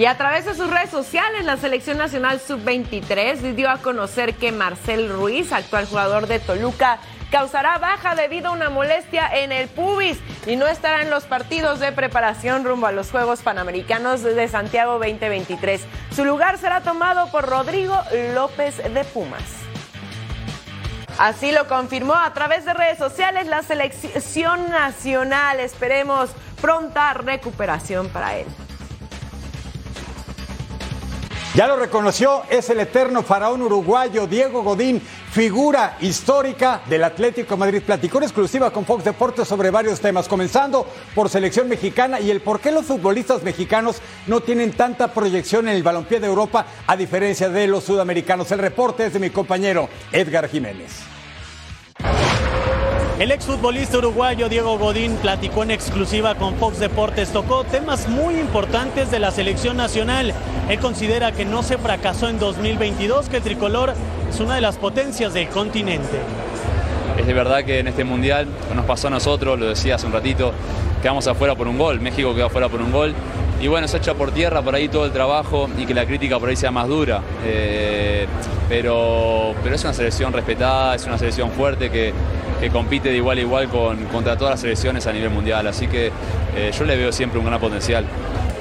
Y 0.03 0.05
a 0.05 0.17
través 0.17 0.43
de 0.43 0.53
sus 0.53 0.69
redes 0.69 0.89
sociales, 0.89 1.45
la 1.45 1.55
Selección 1.55 1.98
Nacional 1.98 2.41
Sub-23 2.41 3.55
dio 3.55 3.69
a 3.69 3.77
conocer 3.77 4.33
que 4.36 4.51
Marcel 4.51 5.07
Ruiz, 5.07 5.53
actual 5.53 5.86
jugador 5.86 6.27
de 6.27 6.39
Toluca, 6.41 7.00
causará 7.31 7.77
baja 7.77 8.13
debido 8.13 8.50
a 8.50 8.51
una 8.51 8.69
molestia 8.69 9.29
en 9.33 9.53
el 9.53 9.69
pubis 9.69 10.19
y 10.45 10.57
no 10.57 10.67
estará 10.67 11.03
en 11.03 11.10
los 11.10 11.24
partidos 11.24 11.79
de 11.79 11.93
preparación 11.93 12.65
rumbo 12.65 12.88
a 12.88 12.91
los 12.91 13.12
Juegos 13.12 13.43
Panamericanos 13.43 14.24
de 14.24 14.45
Santiago 14.50 15.00
2023. 15.00 15.86
Su 16.13 16.25
lugar 16.25 16.57
será 16.57 16.81
tomado 16.81 17.31
por 17.31 17.48
Rodrigo 17.48 17.98
López 18.33 18.79
de 18.79 19.05
Pumas. 19.05 19.53
Así 21.17 21.53
lo 21.53 21.69
confirmó 21.69 22.15
a 22.15 22.33
través 22.33 22.65
de 22.65 22.74
redes 22.74 22.98
sociales 22.98 23.48
la 23.48 23.63
selección 23.63 24.69
nacional. 24.69 25.62
Esperemos 25.62 26.29
pronta 26.60 27.13
recuperación 27.13 28.10
para 28.10 28.36
él. 28.36 28.48
Ya 31.55 31.67
lo 31.67 31.75
reconoció, 31.75 32.41
es 32.50 32.67
el 32.72 32.79
eterno 32.79 33.22
faraón 33.22 33.62
uruguayo 33.62 34.25
Diego 34.25 34.63
Godín, 34.63 35.00
figura 35.00 35.98
histórica 36.01 36.81
del 36.89 37.03
Atlético 37.03 37.55
Madrid. 37.57 37.83
Platicó 37.86 38.17
en 38.17 38.24
exclusiva 38.24 38.72
con 38.72 38.86
Fox 38.86 39.03
Deportes 39.03 39.48
sobre 39.48 39.69
varios 39.69 40.00
temas, 40.00 40.27
comenzando 40.27 40.88
por 41.13 41.29
selección 41.29 41.69
mexicana 41.69 42.19
y 42.19 42.31
el 42.31 42.41
por 42.41 42.60
qué 42.60 42.72
los 42.72 42.88
futbolistas 42.88 43.43
mexicanos 43.43 43.98
no 44.25 44.41
tienen 44.41 44.72
tanta 44.72 45.13
proyección 45.13 45.67
en 45.67 45.75
el 45.75 45.83
balompié 45.83 46.19
de 46.19 46.25
Europa 46.25 46.65
a 46.88 46.98
diferencia 46.98 47.50
de 47.50 47.67
los 47.67 47.83
sudamericanos. 47.83 48.51
El 48.51 48.57
reporte 48.57 49.05
es 49.05 49.13
de 49.13 49.19
mi 49.19 49.29
compañero 49.29 49.89
Edgar 50.12 50.50
Jiménez. 50.50 51.03
El 53.20 53.32
exfutbolista 53.32 54.00
uruguayo 54.00 54.50
Diego 54.50 54.79
Godín 54.79 55.15
platicó 55.17 55.62
en 55.62 55.70
exclusiva 55.70 56.34
con 56.34 56.55
Fox 56.55 56.79
Deportes, 56.79 57.29
tocó 57.29 57.63
temas 57.63 58.08
muy 58.10 58.39
importantes 58.39 59.12
de 59.12 59.20
la 59.20 59.29
selección 59.29 59.77
nacional. 59.77 60.34
Él 60.67 60.79
considera 60.79 61.32
que 61.32 61.46
no 61.46 61.62
se 61.62 61.77
fracasó 61.77 62.27
en 62.27 62.39
2022, 62.39 63.29
que 63.29 63.38
el 63.38 63.43
tricolor 63.43 63.93
es 64.27 64.39
una 64.39 64.55
de 64.55 64.62
las 64.62 64.77
potencias 64.77 65.36
del 65.36 65.48
continente. 65.50 66.17
Es 67.15 67.27
de 67.27 67.34
verdad 67.34 67.63
que 67.63 67.79
en 67.79 67.88
este 67.88 68.03
mundial 68.03 68.48
nos 68.74 68.86
pasó 68.86 69.08
a 69.08 69.12
nosotros, 69.12 69.60
lo 69.60 69.67
decía 69.67 69.96
hace 69.96 70.08
un 70.08 70.13
ratito, 70.13 70.51
quedamos 71.03 71.27
afuera 71.27 71.53
por 71.53 71.67
un 71.67 71.77
gol, 71.77 72.01
México 72.01 72.34
quedó 72.34 72.48
afuera 72.48 72.67
por 72.67 72.82
un 72.82 72.91
gol. 72.91 73.13
Y 73.62 73.67
bueno, 73.67 73.88
se 73.88 73.98
echa 73.98 74.15
por 74.15 74.32
tierra 74.32 74.63
por 74.63 74.74
ahí 74.74 74.89
todo 74.89 75.05
el 75.05 75.12
trabajo 75.12 75.70
y 75.77 75.86
que 75.86 75.93
la 75.93 76.05
crítica 76.05 76.39
por 76.39 76.50
ahí 76.50 76.55
sea 76.55 76.72
más 76.72 76.88
dura. 76.88 77.22
Eh, 77.46 78.25
pero, 78.67 79.53
pero 79.63 79.75
es 79.75 79.84
una 79.84 79.93
selección 79.93 80.34
respetada, 80.34 80.96
es 80.96 81.05
una 81.05 81.20
selección 81.20 81.51
fuerte 81.51 81.91
que, 81.91 82.12
que 82.63 82.70
compite 82.70 83.10
de 83.10 83.17
igual 83.17 83.38
a 83.38 83.41
igual 83.41 83.67
con, 83.67 84.05
contra 84.05 84.38
todas 84.38 84.53
las 84.53 84.62
selecciones 84.62 85.05
a 85.05 85.12
nivel 85.12 85.32
mundial. 85.32 85.67
Así 85.67 85.88
que 85.88 86.13
eh, 86.55 86.72
yo 86.77 86.86
le 86.86 86.96
veo 86.96 87.12
siempre 87.12 87.38
un 87.38 87.46
gran 87.46 87.60
potencial. 87.60 88.05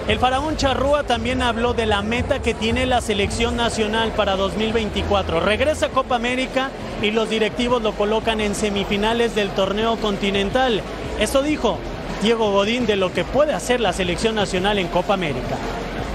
El 0.09 0.19
faraón 0.19 0.57
Charrúa 0.57 1.05
también 1.05 1.41
habló 1.41 1.73
de 1.73 1.87
la 1.87 2.03
meta 2.03 2.43
que 2.43 2.53
tiene 2.53 2.85
la 2.85 3.01
selección 3.01 3.57
nacional 3.57 4.11
para 4.11 4.35
2024. 4.35 5.39
Regresa 5.39 5.87
a 5.87 5.89
Copa 5.91 6.17
América 6.17 6.71
y 7.01 7.13
los 7.13 7.31
directivos 7.31 7.81
lo 7.81 7.93
colocan 7.93 8.41
en 8.41 8.57
semifinales 8.57 9.37
del 9.37 9.51
torneo 9.51 9.95
continental. 9.99 10.81
Eso 11.21 11.43
dijo 11.43 11.79
Diego 12.23 12.51
Godín 12.51 12.87
de 12.87 12.97
lo 12.97 13.13
que 13.13 13.23
puede 13.23 13.55
hacer 13.55 13.81
la 13.81 13.93
selección 13.93 14.35
nacional 14.35 14.81
en 14.81 14.89
Copa 14.89 15.15
América. 15.15 15.57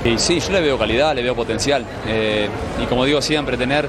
Y 0.03 0.17
sí, 0.17 0.41
yo 0.41 0.51
le 0.51 0.59
veo 0.59 0.77
calidad, 0.77 1.15
le 1.15 1.23
veo 1.23 1.35
potencial. 1.35 1.85
Eh, 2.05 2.49
y 2.83 2.85
como 2.87 3.05
digo 3.05 3.21
siempre, 3.21 3.55
tener 3.55 3.87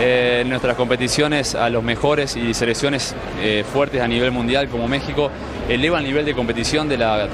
eh, 0.00 0.44
nuestras 0.46 0.76
competiciones 0.76 1.54
a 1.54 1.68
los 1.70 1.82
mejores 1.82 2.36
y 2.36 2.54
selecciones 2.54 3.14
eh, 3.40 3.64
fuertes 3.70 4.00
a 4.00 4.06
nivel 4.06 4.30
mundial 4.30 4.68
como 4.68 4.86
México 4.86 5.30
eleva 5.68 5.98
el 5.98 6.04
nivel 6.04 6.24
de 6.24 6.34
competición 6.34 6.88
de 6.88 6.96
la, 6.96 7.28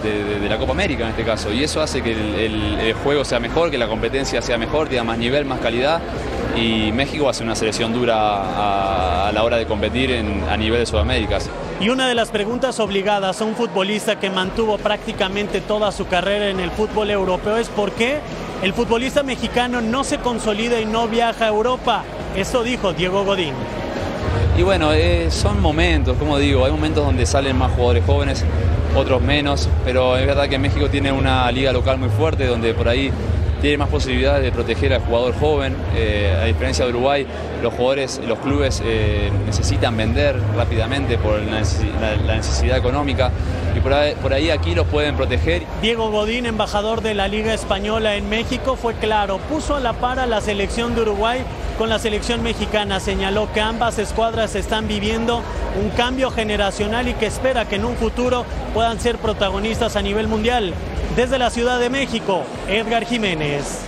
Copa 0.59 0.73
América 0.73 1.05
en 1.05 1.11
este 1.11 1.25
caso. 1.25 1.53
Y 1.53 1.63
eso 1.63 1.83
hace 1.83 2.03
que 2.03 2.13
el, 2.13 2.95
juego 3.03 3.25
sea 3.25 3.39
mejor, 3.39 3.71
que 3.71 3.79
la 3.79 3.87
competencia 3.87 4.41
sea 4.41 4.57
mejor, 4.59 4.89
tenga 4.89 5.05
más 5.05 5.19
nivel, 5.19 5.45
más 5.45 5.61
calidad. 5.61 6.01
y 6.57 6.91
México 6.93 7.33
ser 7.33 7.47
una 7.47 7.55
selección 7.55 7.93
dura 7.93 9.29
a, 9.29 9.33
la 9.33 9.43
hora 9.43 9.57
de 9.57 9.67
competir 9.67 10.25
a 10.49 10.57
nivel 10.57 10.81
de 10.81 10.87
Sudamérica. 10.87 11.39
Y 11.81 11.89
una 11.91 12.09
de 12.09 12.15
las 12.15 12.31
preguntas 12.31 12.81
obligadas 12.81 13.41
a 13.41 13.45
un 13.45 13.57
futbolista 13.57 14.19
que 14.19 14.31
mantuvo 14.31 14.79
prácticamente 14.79 15.61
toda 15.61 15.93
su 15.93 16.07
carrera 16.07 16.49
en 16.49 16.61
el 16.61 16.71
fútbol 16.71 17.11
europeo 17.11 17.57
es 17.57 17.69
por 17.69 17.93
qué 17.93 18.21
el 18.63 18.73
futbolista 18.73 19.23
mexicano 19.23 19.81
no 19.81 20.05
se 20.05 20.19
consolida 20.19 20.81
y 20.81 20.87
no 20.87 21.09
viaja 21.09 21.45
a 21.45 21.49
Europa. 21.49 22.05
Eso 22.37 22.65
dijo 22.65 22.93
Diego 22.93 23.25
Godín. 23.25 23.55
Y 24.59 24.63
bueno, 24.63 24.93
eh, 24.93 25.31
son 25.31 25.61
momentos, 25.61 26.17
como 26.17 26.39
digo, 26.39 26.65
hay 26.65 26.73
momentos 26.73 27.05
donde 27.05 27.27
salen 27.27 27.57
más 27.57 27.73
jugadores 27.73 28.05
jóvenes, 28.05 28.45
otros 28.97 29.23
menos, 29.23 29.69
pero 29.85 30.17
es 30.17 30.27
verdad 30.27 30.49
que 30.49 30.59
México 30.59 30.89
tiene 30.89 31.13
una 31.13 31.51
liga 31.53 31.73
local 31.73 31.99
muy 31.99 32.09
fuerte 32.09 32.47
donde 32.47 32.75
por 32.75 32.89
ahí 32.89 33.13
tiene 33.61 33.79
más 33.79 33.89
posibilidades 33.89 34.45
de 34.45 34.53
proteger 34.53 34.93
al 34.93 35.01
jugador 35.01 35.35
joven. 35.39 35.75
Eh, 35.97 36.37
a 36.41 36.45
diferencia 36.45 36.85
de 36.85 36.91
Uruguay, 36.91 37.27
los 37.63 37.73
jugadores, 37.73 38.21
los 38.27 38.39
clubes 38.41 38.83
eh, 38.85 39.31
necesitan 39.47 39.97
vender 39.97 40.39
rápidamente 40.57 41.17
por 41.19 41.41
la 41.41 41.61
necesidad 42.37 42.77
económica 42.77 43.31
y 43.77 43.81
por 43.81 43.93
ahí, 43.93 44.15
por 44.21 44.35
ahí, 44.35 44.51
aquí 44.51 44.75
los 44.75 44.87
pueden 44.87 45.17
proteger. 45.17 45.63
Diego 45.83 46.11
Godín, 46.11 46.47
embajador 46.47 47.01
de 47.01 47.15
la 47.15 47.27
Liga 47.27 47.55
Española 47.55 48.17
en 48.17 48.29
México, 48.29 48.77
fue 48.77 48.95
claro, 48.95 49.39
puso 49.49 49.77
a 49.77 49.81
la 49.81 49.95
par 49.95 50.19
a 50.19 50.27
la 50.27 50.41
selección 50.41 50.95
de 50.95 51.03
Uruguay 51.03 51.41
con 51.75 51.89
la 51.89 51.99
selección 51.99 52.43
mexicana. 52.43 53.01
Señaló 53.01 53.53
que 53.53 53.61
ambas 53.61 53.99
escuadras 53.99 54.55
están 54.55 54.89
viviendo 54.89 55.43
un 55.83 55.91
cambio 55.91 56.31
generacional 56.31 57.09
y 57.09 57.15
que 57.15 57.27
espera 57.27 57.69
que 57.69 57.77
en 57.77 57.85
un 57.85 57.97
futuro 57.97 58.45
puedan 58.73 59.01
ser 59.01 59.19
protagonistas 59.19 59.97
a 59.97 60.03
nivel 60.03 60.29
mundial. 60.29 60.75
Desde 61.17 61.39
la 61.39 61.51
Ciudad 61.51 61.79
de 61.79 61.91
México, 61.91 62.43
Edgar 62.69 63.05
Jiménez. 63.05 63.81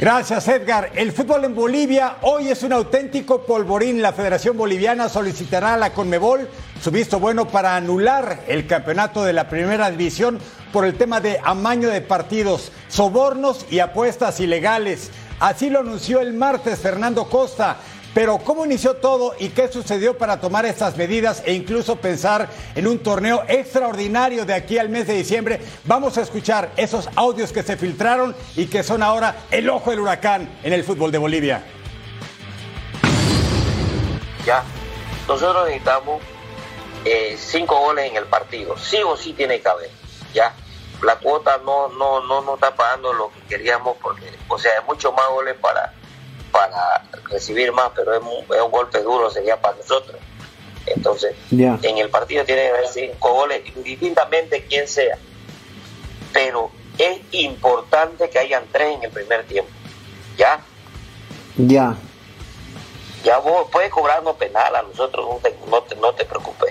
Gracias, 0.00 0.48
Edgar. 0.48 0.90
El 0.94 1.12
fútbol 1.12 1.44
en 1.44 1.54
Bolivia 1.54 2.16
hoy 2.22 2.48
es 2.48 2.62
un 2.62 2.72
auténtico 2.72 3.42
polvorín. 3.42 4.02
La 4.02 4.12
Federación 4.12 4.56
Boliviana 4.56 5.08
solicitará 5.08 5.74
a 5.74 5.76
la 5.78 5.92
Conmebol 5.92 6.48
su 6.84 6.90
visto 6.90 7.18
bueno 7.18 7.48
para 7.48 7.76
anular 7.76 8.44
el 8.46 8.66
campeonato 8.66 9.24
de 9.24 9.32
la 9.32 9.48
primera 9.48 9.90
división 9.90 10.38
por 10.70 10.84
el 10.84 10.98
tema 10.98 11.18
de 11.18 11.40
amaño 11.42 11.88
de 11.88 12.02
partidos, 12.02 12.72
sobornos 12.88 13.64
y 13.70 13.78
apuestas 13.78 14.38
ilegales. 14.38 15.10
Así 15.40 15.70
lo 15.70 15.78
anunció 15.80 16.20
el 16.20 16.34
martes 16.34 16.80
Fernando 16.80 17.30
Costa. 17.30 17.78
Pero 18.12 18.36
¿cómo 18.36 18.66
inició 18.66 18.96
todo 18.96 19.34
y 19.38 19.48
qué 19.48 19.68
sucedió 19.68 20.18
para 20.18 20.40
tomar 20.40 20.66
estas 20.66 20.98
medidas 20.98 21.42
e 21.46 21.54
incluso 21.54 21.96
pensar 21.96 22.50
en 22.74 22.86
un 22.86 22.98
torneo 22.98 23.44
extraordinario 23.48 24.44
de 24.44 24.52
aquí 24.52 24.76
al 24.76 24.90
mes 24.90 25.06
de 25.06 25.14
diciembre? 25.14 25.60
Vamos 25.86 26.18
a 26.18 26.20
escuchar 26.20 26.70
esos 26.76 27.08
audios 27.16 27.50
que 27.50 27.62
se 27.62 27.78
filtraron 27.78 28.36
y 28.56 28.66
que 28.66 28.82
son 28.82 29.02
ahora 29.02 29.36
el 29.50 29.70
ojo 29.70 29.88
del 29.88 30.00
huracán 30.00 30.58
en 30.62 30.74
el 30.74 30.84
fútbol 30.84 31.10
de 31.10 31.16
Bolivia. 31.16 31.64
Ya, 34.44 34.62
nosotros 35.26 35.64
necesitamos 35.64 36.20
eh, 37.04 37.36
cinco 37.38 37.78
goles 37.78 38.10
en 38.10 38.16
el 38.16 38.24
partido. 38.24 38.76
Sí 38.78 38.98
o 39.04 39.16
sí 39.16 39.32
tiene 39.32 39.60
que 39.60 39.68
haber. 39.68 39.90
Ya, 40.32 40.54
la 41.02 41.16
cuota 41.16 41.58
no, 41.64 41.88
no, 41.88 42.20
no 42.20 42.40
nos 42.42 42.54
está 42.54 42.74
pagando 42.74 43.12
lo 43.12 43.30
que 43.32 43.40
queríamos 43.42 43.96
porque, 44.00 44.32
o 44.48 44.58
sea, 44.58 44.72
hay 44.78 44.86
mucho 44.86 45.12
más 45.12 45.28
goles 45.28 45.56
para 45.60 45.92
para 46.54 47.02
recibir 47.30 47.72
más, 47.72 47.90
pero 47.96 48.14
es 48.14 48.22
un, 48.22 48.70
golpe 48.70 49.02
duro 49.02 49.28
sería 49.28 49.60
para 49.60 49.76
nosotros. 49.76 50.16
Entonces, 50.86 51.34
en 51.50 51.98
el 51.98 52.10
partido 52.10 52.44
tiene 52.44 52.62
que 52.62 52.68
haber 52.68 52.86
cinco 52.86 53.32
goles, 53.32 53.62
indistintamente 53.74 54.64
quién 54.68 54.86
sea. 54.86 55.18
Pero 56.32 56.70
es 56.96 57.18
importante 57.32 58.30
que 58.30 58.38
hayan 58.38 58.64
tres 58.70 58.94
en 58.94 59.02
el 59.02 59.10
primer 59.10 59.44
tiempo. 59.46 59.70
¿Ya? 60.36 60.60
Ya. 61.56 61.96
Ya 63.24 63.38
vos 63.38 63.66
puedes 63.72 63.90
cobrarnos 63.90 64.36
penal 64.36 64.76
a 64.76 64.82
nosotros, 64.82 65.26
no 65.28 65.36
te, 65.38 65.56
no 65.68 65.82
te, 65.82 65.96
no 65.96 66.12
te 66.14 66.24
preocupes. 66.24 66.63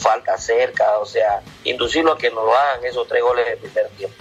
Falta 0.00 0.36
cerca, 0.38 0.98
o 0.98 1.06
sea, 1.06 1.42
inducirlo 1.64 2.12
a 2.12 2.18
que 2.18 2.30
nos 2.30 2.44
lo 2.44 2.54
hagan 2.54 2.84
esos 2.84 3.06
tres 3.06 3.22
goles 3.22 3.46
el 3.48 3.58
primer 3.58 3.88
tiempo. 3.90 4.16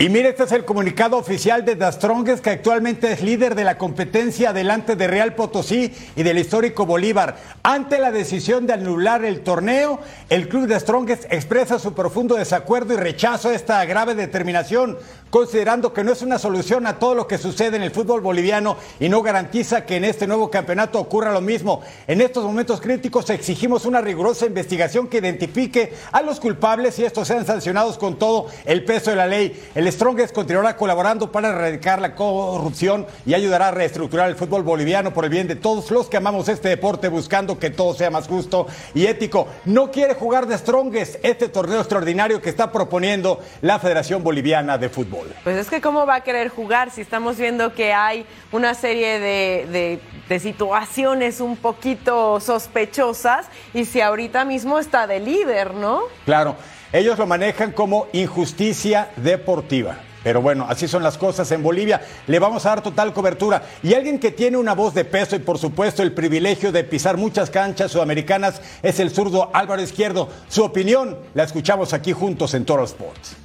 Y 0.00 0.10
mire, 0.10 0.28
este 0.28 0.44
es 0.44 0.52
el 0.52 0.64
comunicado 0.64 1.16
oficial 1.16 1.64
de 1.64 1.74
The 1.74 1.90
Strongest, 1.90 2.44
que 2.44 2.50
actualmente 2.50 3.10
es 3.10 3.20
líder 3.20 3.56
de 3.56 3.64
la 3.64 3.78
competencia 3.78 4.52
delante 4.52 4.94
de 4.94 5.08
Real 5.08 5.34
Potosí 5.34 5.92
y 6.14 6.22
del 6.22 6.38
histórico 6.38 6.86
Bolívar. 6.86 7.36
Ante 7.64 7.98
la 7.98 8.12
decisión 8.12 8.64
de 8.68 8.74
anular 8.74 9.24
el 9.24 9.40
torneo, 9.40 9.98
el 10.30 10.48
club 10.48 10.68
de 10.68 10.78
Strongest 10.78 11.24
expresa 11.32 11.80
su 11.80 11.94
profundo 11.94 12.36
desacuerdo 12.36 12.94
y 12.94 12.96
rechazo 12.96 13.48
a 13.48 13.56
esta 13.56 13.84
grave 13.86 14.14
determinación, 14.14 14.96
considerando 15.30 15.92
que 15.92 16.04
no 16.04 16.12
es 16.12 16.22
una 16.22 16.38
solución 16.38 16.86
a 16.86 17.00
todo 17.00 17.16
lo 17.16 17.26
que 17.26 17.36
sucede 17.36 17.76
en 17.76 17.82
el 17.82 17.90
fútbol 17.90 18.20
boliviano 18.20 18.76
y 19.00 19.08
no 19.08 19.20
garantiza 19.20 19.84
que 19.84 19.96
en 19.96 20.04
este 20.04 20.28
nuevo 20.28 20.48
campeonato 20.48 21.00
ocurra 21.00 21.32
lo 21.32 21.40
mismo. 21.40 21.82
En 22.06 22.20
estos 22.20 22.44
momentos 22.44 22.80
críticos 22.80 23.28
exigimos 23.30 23.84
una 23.84 24.00
rigurosa 24.00 24.46
investigación 24.46 25.08
que 25.08 25.18
identifique 25.18 25.92
a 26.12 26.22
los 26.22 26.38
culpables 26.38 27.00
y 27.00 27.04
estos 27.04 27.26
sean 27.26 27.44
sancionados 27.44 27.98
con 27.98 28.16
todo 28.16 28.46
el 28.64 28.84
peso 28.84 29.10
de 29.10 29.16
la 29.16 29.26
ley. 29.26 29.60
El 29.74 29.87
Strongest 29.90 30.34
continuará 30.34 30.76
colaborando 30.76 31.32
para 31.32 31.48
erradicar 31.48 32.00
la 32.00 32.14
corrupción 32.14 33.06
y 33.24 33.34
ayudará 33.34 33.68
a 33.68 33.70
reestructurar 33.70 34.28
el 34.28 34.36
fútbol 34.36 34.62
boliviano 34.62 35.12
por 35.12 35.24
el 35.24 35.30
bien 35.30 35.48
de 35.48 35.56
todos 35.56 35.90
los 35.90 36.08
que 36.08 36.16
amamos 36.16 36.48
este 36.48 36.68
deporte, 36.68 37.08
buscando 37.08 37.58
que 37.58 37.70
todo 37.70 37.94
sea 37.94 38.10
más 38.10 38.28
justo 38.28 38.66
y 38.94 39.06
ético. 39.06 39.48
No 39.64 39.90
quiere 39.90 40.14
jugar 40.14 40.46
de 40.46 40.56
Strongest 40.58 41.16
este 41.22 41.48
torneo 41.48 41.80
extraordinario 41.80 42.40
que 42.40 42.50
está 42.50 42.72
proponiendo 42.72 43.40
la 43.62 43.78
Federación 43.78 44.22
Boliviana 44.22 44.78
de 44.78 44.88
Fútbol. 44.88 45.34
Pues 45.44 45.56
es 45.56 45.68
que 45.68 45.80
cómo 45.80 46.06
va 46.06 46.16
a 46.16 46.20
querer 46.22 46.48
jugar 46.48 46.90
si 46.90 47.00
estamos 47.00 47.36
viendo 47.36 47.74
que 47.74 47.92
hay 47.92 48.26
una 48.52 48.74
serie 48.74 49.18
de, 49.18 50.00
de 50.28 50.40
situaciones 50.40 51.40
un 51.40 51.56
poquito 51.56 52.40
sospechosas 52.40 53.46
y 53.74 53.84
si 53.84 54.00
ahorita 54.00 54.44
mismo 54.44 54.78
está 54.78 55.06
de 55.06 55.20
líder, 55.20 55.74
¿no? 55.74 56.02
Claro. 56.24 56.56
Ellos 56.92 57.18
lo 57.18 57.26
manejan 57.26 57.72
como 57.72 58.06
injusticia 58.14 59.10
deportiva. 59.16 59.98
Pero 60.24 60.40
bueno, 60.40 60.66
así 60.68 60.88
son 60.88 61.02
las 61.02 61.18
cosas 61.18 61.50
en 61.52 61.62
Bolivia. 61.62 62.00
Le 62.26 62.38
vamos 62.38 62.64
a 62.64 62.70
dar 62.70 62.82
total 62.82 63.12
cobertura. 63.12 63.62
Y 63.82 63.94
alguien 63.94 64.18
que 64.18 64.30
tiene 64.30 64.56
una 64.56 64.74
voz 64.74 64.94
de 64.94 65.04
peso 65.04 65.36
y 65.36 65.40
por 65.40 65.58
supuesto 65.58 66.02
el 66.02 66.12
privilegio 66.12 66.72
de 66.72 66.84
pisar 66.84 67.16
muchas 67.16 67.50
canchas 67.50 67.92
sudamericanas 67.92 68.60
es 68.82 69.00
el 69.00 69.10
zurdo 69.10 69.50
Álvaro 69.52 69.82
Izquierdo. 69.82 70.28
Su 70.48 70.64
opinión 70.64 71.18
la 71.34 71.44
escuchamos 71.44 71.92
aquí 71.92 72.12
juntos 72.12 72.54
en 72.54 72.64
Toro 72.64 72.84
Sports. 72.84 73.36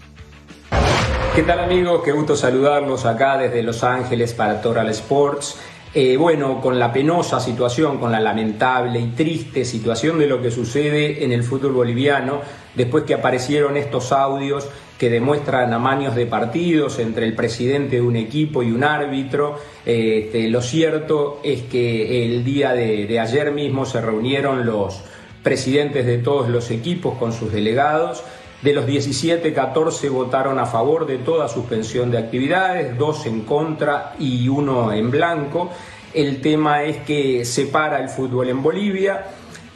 ¿Qué 1.35 1.43
tal 1.43 1.59
amigos? 1.59 2.01
Qué 2.03 2.11
gusto 2.11 2.35
saludarlos 2.35 3.05
acá 3.05 3.37
desde 3.37 3.61
Los 3.61 3.83
Ángeles 3.83 4.33
para 4.33 4.61
Toral 4.61 4.89
Sports. 4.89 5.57
Eh, 5.95 6.17
bueno, 6.17 6.59
con 6.59 6.79
la 6.79 6.91
penosa 6.91 7.39
situación, 7.39 7.99
con 7.99 8.11
la 8.11 8.19
lamentable 8.19 8.99
y 8.99 9.09
triste 9.09 9.63
situación 9.63 10.17
de 10.17 10.25
lo 10.25 10.41
que 10.41 10.49
sucede 10.49 11.23
en 11.23 11.31
el 11.31 11.43
fútbol 11.43 11.73
boliviano, 11.73 12.41
después 12.73 13.03
que 13.03 13.13
aparecieron 13.13 13.77
estos 13.77 14.11
audios 14.11 14.67
que 14.97 15.11
demuestran 15.11 15.71
amaños 15.71 16.15
de 16.15 16.25
partidos 16.25 16.97
entre 16.97 17.27
el 17.27 17.35
presidente 17.35 17.97
de 17.97 18.01
un 18.01 18.15
equipo 18.15 18.63
y 18.63 18.71
un 18.71 18.83
árbitro. 18.83 19.59
Este, 19.85 20.47
lo 20.47 20.63
cierto 20.63 21.39
es 21.43 21.61
que 21.63 22.25
el 22.25 22.43
día 22.43 22.73
de, 22.73 23.05
de 23.05 23.19
ayer 23.19 23.51
mismo 23.51 23.85
se 23.85 24.01
reunieron 24.01 24.65
los 24.65 24.99
presidentes 25.43 26.07
de 26.07 26.17
todos 26.17 26.49
los 26.49 26.71
equipos 26.71 27.19
con 27.19 27.33
sus 27.33 27.51
delegados. 27.51 28.23
De 28.63 28.71
los 28.71 28.85
17, 28.85 29.51
14 29.51 30.07
votaron 30.07 30.57
a 30.57 30.65
favor 30.65 31.05
de 31.05 31.17
toda 31.17 31.49
suspensión 31.49 32.09
de 32.09 32.17
actividades, 32.17 32.97
dos 32.97 33.25
en 33.25 33.41
contra 33.41 34.15
y 34.17 34.47
uno 34.47 34.93
en 34.93 35.11
blanco. 35.11 35.69
El 36.13 36.39
tema 36.39 36.83
es 36.83 36.97
que 36.99 37.43
separa 37.43 37.99
el 37.99 38.07
fútbol 38.07 38.47
en 38.47 38.63
Bolivia. 38.63 39.25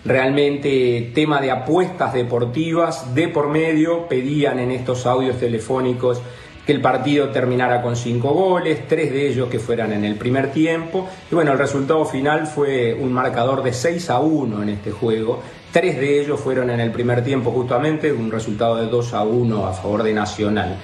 Realmente 0.06 1.12
tema 1.14 1.42
de 1.42 1.52
apuestas 1.52 2.14
deportivas 2.14 3.14
de 3.14 3.28
por 3.28 3.50
medio 3.50 4.08
pedían 4.08 4.58
en 4.60 4.72
estos 4.72 5.06
audios 5.06 5.38
telefónicos 5.38 6.22
que 6.66 6.72
el 6.72 6.80
partido 6.80 7.30
terminara 7.30 7.82
con 7.82 7.98
cinco 7.98 8.30
goles, 8.30 8.88
tres 8.88 9.12
de 9.12 9.28
ellos 9.28 9.50
que 9.50 9.60
fueran 9.60 9.92
en 9.92 10.06
el 10.06 10.16
primer 10.16 10.52
tiempo. 10.52 11.10
Y 11.30 11.36
bueno, 11.36 11.52
el 11.52 11.58
resultado 11.58 12.06
final 12.06 12.48
fue 12.48 12.94
un 12.94 13.12
marcador 13.12 13.64
de 13.64 13.74
6 13.74 14.10
a 14.10 14.20
1 14.20 14.64
en 14.64 14.70
este 14.70 14.92
juego. 14.92 15.42
Tres 15.80 16.00
de 16.00 16.22
ellos 16.22 16.40
fueron 16.40 16.72
en 16.72 16.80
el 16.80 16.90
primer 16.90 17.24
tiempo 17.24 17.52
justamente, 17.52 18.12
un 18.12 18.32
resultado 18.32 18.78
de 18.78 18.88
2 18.88 19.14
a 19.14 19.22
1 19.22 19.68
a 19.68 19.74
favor 19.74 20.02
de 20.02 20.12
Nacional. 20.12 20.76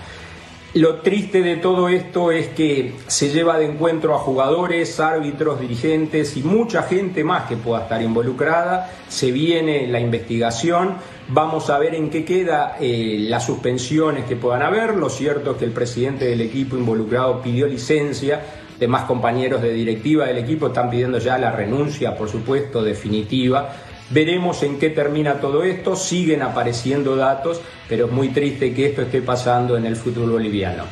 Lo 0.75 0.97
triste 0.97 1.41
de 1.41 1.55
todo 1.55 1.89
esto 1.89 2.31
es 2.31 2.49
que 2.49 2.93
se 3.07 3.29
lleva 3.29 3.57
de 3.57 3.65
encuentro 3.65 4.13
a 4.13 4.19
jugadores, 4.19 4.99
árbitros, 4.99 5.59
dirigentes 5.59 6.37
y 6.37 6.43
mucha 6.43 6.83
gente 6.83 7.23
más 7.23 7.47
que 7.47 7.55
pueda 7.55 7.81
estar 7.81 8.03
involucrada. 8.03 8.91
Se 9.07 9.31
viene 9.31 9.87
la 9.87 9.99
investigación, 9.99 10.97
vamos 11.27 11.71
a 11.71 11.79
ver 11.79 11.95
en 11.95 12.11
qué 12.11 12.23
queda 12.23 12.77
eh, 12.79 13.17
las 13.27 13.47
suspensiones 13.47 14.25
que 14.25 14.35
puedan 14.35 14.61
haber. 14.61 14.95
Lo 14.95 15.09
cierto 15.09 15.53
es 15.53 15.57
que 15.57 15.65
el 15.65 15.71
presidente 15.71 16.25
del 16.25 16.41
equipo 16.41 16.77
involucrado 16.77 17.41
pidió 17.41 17.65
licencia 17.65 18.41
demás 18.79 19.03
compañeros 19.05 19.61
de 19.61 19.73
directiva 19.73 20.25
del 20.25 20.37
equipo 20.37 20.67
están 20.67 20.89
pidiendo 20.89 21.17
ya 21.17 21.37
la 21.37 21.51
renuncia, 21.51 22.15
por 22.15 22.29
supuesto, 22.29 22.83
definitiva. 22.83 23.69
Veremos 24.09 24.63
en 24.63 24.79
qué 24.79 24.89
termina 24.89 25.39
todo 25.39 25.63
esto, 25.63 25.95
siguen 25.95 26.41
apareciendo 26.41 27.15
datos, 27.15 27.61
pero 27.87 28.05
es 28.07 28.11
muy 28.11 28.29
triste 28.29 28.73
que 28.73 28.87
esto 28.87 29.01
esté 29.01 29.21
pasando 29.21 29.77
en 29.77 29.85
el 29.85 29.95
fútbol 29.95 30.31
boliviano. 30.31 30.83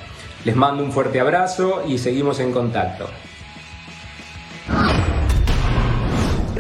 Les 0.46 0.56
mando 0.56 0.84
un 0.84 0.92
fuerte 0.92 1.20
abrazo 1.20 1.84
y 1.88 1.98
seguimos 1.98 2.40
en 2.40 2.52
contacto. 2.52 3.08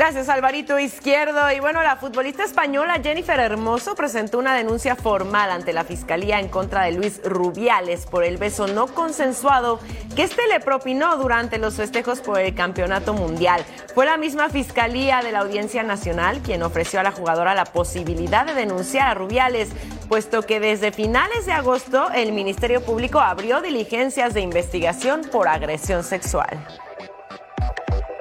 Gracias, 0.01 0.29
Alvarito 0.29 0.79
Izquierdo. 0.79 1.51
Y 1.51 1.59
bueno, 1.59 1.83
la 1.83 1.95
futbolista 1.95 2.43
española 2.43 2.99
Jennifer 3.03 3.39
Hermoso 3.39 3.93
presentó 3.93 4.39
una 4.39 4.55
denuncia 4.55 4.95
formal 4.95 5.51
ante 5.51 5.73
la 5.73 5.83
Fiscalía 5.83 6.39
en 6.39 6.47
contra 6.47 6.81
de 6.85 6.93
Luis 6.93 7.21
Rubiales 7.23 8.07
por 8.07 8.23
el 8.23 8.37
beso 8.37 8.65
no 8.65 8.87
consensuado 8.87 9.79
que 10.15 10.23
este 10.23 10.47
le 10.47 10.59
propinó 10.59 11.17
durante 11.17 11.59
los 11.59 11.75
festejos 11.75 12.19
por 12.19 12.39
el 12.39 12.55
Campeonato 12.55 13.13
Mundial. 13.13 13.63
Fue 13.93 14.07
la 14.07 14.17
misma 14.17 14.49
Fiscalía 14.49 15.21
de 15.21 15.33
la 15.33 15.41
Audiencia 15.41 15.83
Nacional 15.83 16.41
quien 16.41 16.63
ofreció 16.63 16.99
a 16.99 17.03
la 17.03 17.11
jugadora 17.11 17.53
la 17.53 17.65
posibilidad 17.65 18.43
de 18.43 18.55
denunciar 18.55 19.07
a 19.07 19.13
Rubiales, 19.13 19.69
puesto 20.09 20.41
que 20.41 20.59
desde 20.59 20.91
finales 20.91 21.45
de 21.45 21.51
agosto 21.51 22.09
el 22.15 22.31
Ministerio 22.31 22.83
Público 22.83 23.19
abrió 23.19 23.61
diligencias 23.61 24.33
de 24.33 24.41
investigación 24.41 25.21
por 25.31 25.47
agresión 25.47 26.03
sexual. 26.03 26.57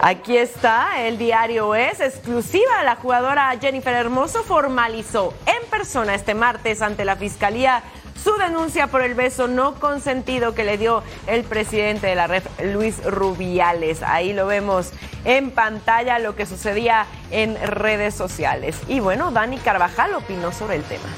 Aquí 0.02 0.38
está, 0.38 1.06
el 1.06 1.18
diario 1.18 1.74
es 1.74 2.00
exclusiva. 2.00 2.82
La 2.84 2.96
jugadora 2.96 3.54
Jennifer 3.60 3.94
Hermoso 3.94 4.42
formalizó 4.42 5.34
en 5.44 5.68
persona 5.68 6.14
este 6.14 6.34
martes 6.34 6.80
ante 6.80 7.04
la 7.04 7.16
Fiscalía 7.16 7.82
su 8.22 8.32
denuncia 8.36 8.86
por 8.86 9.02
el 9.02 9.14
beso 9.14 9.46
no 9.46 9.74
consentido 9.74 10.54
que 10.54 10.64
le 10.64 10.78
dio 10.78 11.02
el 11.26 11.44
presidente 11.44 12.06
de 12.06 12.14
la 12.14 12.26
red, 12.26 12.42
Luis 12.72 13.02
Rubiales. 13.04 14.02
Ahí 14.02 14.32
lo 14.32 14.46
vemos 14.46 14.90
en 15.24 15.50
pantalla, 15.50 16.18
lo 16.18 16.34
que 16.34 16.46
sucedía 16.46 17.06
en 17.30 17.56
redes 17.62 18.14
sociales. 18.14 18.76
Y 18.88 19.00
bueno, 19.00 19.30
Dani 19.30 19.58
Carvajal 19.58 20.14
opinó 20.14 20.52
sobre 20.52 20.76
el 20.76 20.82
tema. 20.82 21.08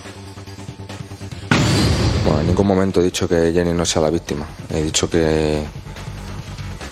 Bueno, 2.25 2.41
en 2.41 2.47
ningún 2.49 2.67
momento 2.67 3.01
he 3.01 3.05
dicho 3.05 3.29
que 3.29 3.53
Jenny 3.53 3.73
no 3.73 3.85
sea 3.85 4.03
la 4.03 4.11
víctima. 4.11 4.47
He 4.71 4.83
dicho 4.83 5.11
que, 5.11 5.65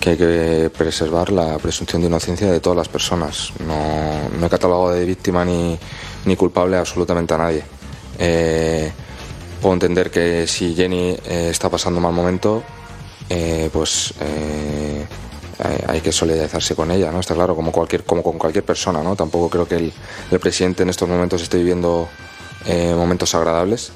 que 0.01 0.09
hay 0.09 0.17
que 0.17 0.71
preservar 0.75 1.31
la 1.31 1.57
presunción 1.59 2.01
de 2.01 2.07
inocencia 2.07 2.51
de 2.51 2.59
todas 2.59 2.75
las 2.75 2.89
personas. 2.89 3.53
No, 3.65 4.29
no 4.37 4.45
he 4.47 4.49
catalogado 4.49 4.91
de 4.91 5.05
víctima 5.05 5.45
ni, 5.45 5.77
ni 6.25 6.35
culpable 6.35 6.75
absolutamente 6.75 7.33
a 7.35 7.37
nadie. 7.37 7.63
Eh, 8.17 8.91
puedo 9.61 9.73
entender 9.75 10.09
que 10.09 10.47
si 10.47 10.73
Jenny 10.73 11.11
eh, 11.23 11.49
está 11.51 11.69
pasando 11.69 11.99
un 11.99 12.03
mal 12.03 12.13
momento, 12.13 12.63
eh, 13.29 13.69
pues 13.71 14.13
eh, 14.19 15.05
hay, 15.87 16.01
que 16.01 16.11
solidarizarse 16.11 16.75
con 16.75 16.89
ella, 16.89 17.11
¿no? 17.11 17.19
Está 17.19 17.35
claro, 17.35 17.55
como, 17.55 17.71
cualquier, 17.71 18.03
como 18.03 18.23
con 18.23 18.39
cualquier 18.39 18.65
persona, 18.65 19.03
¿no? 19.03 19.15
Tampoco 19.15 19.49
creo 19.49 19.67
que 19.67 19.75
el, 19.75 19.93
el 20.31 20.39
presidente 20.39 20.81
en 20.81 20.89
estos 20.89 21.07
momentos 21.07 21.43
esté 21.43 21.57
viviendo 21.59 22.09
eh, 22.65 22.93
momentos 22.95 23.35
agradables. 23.35 23.91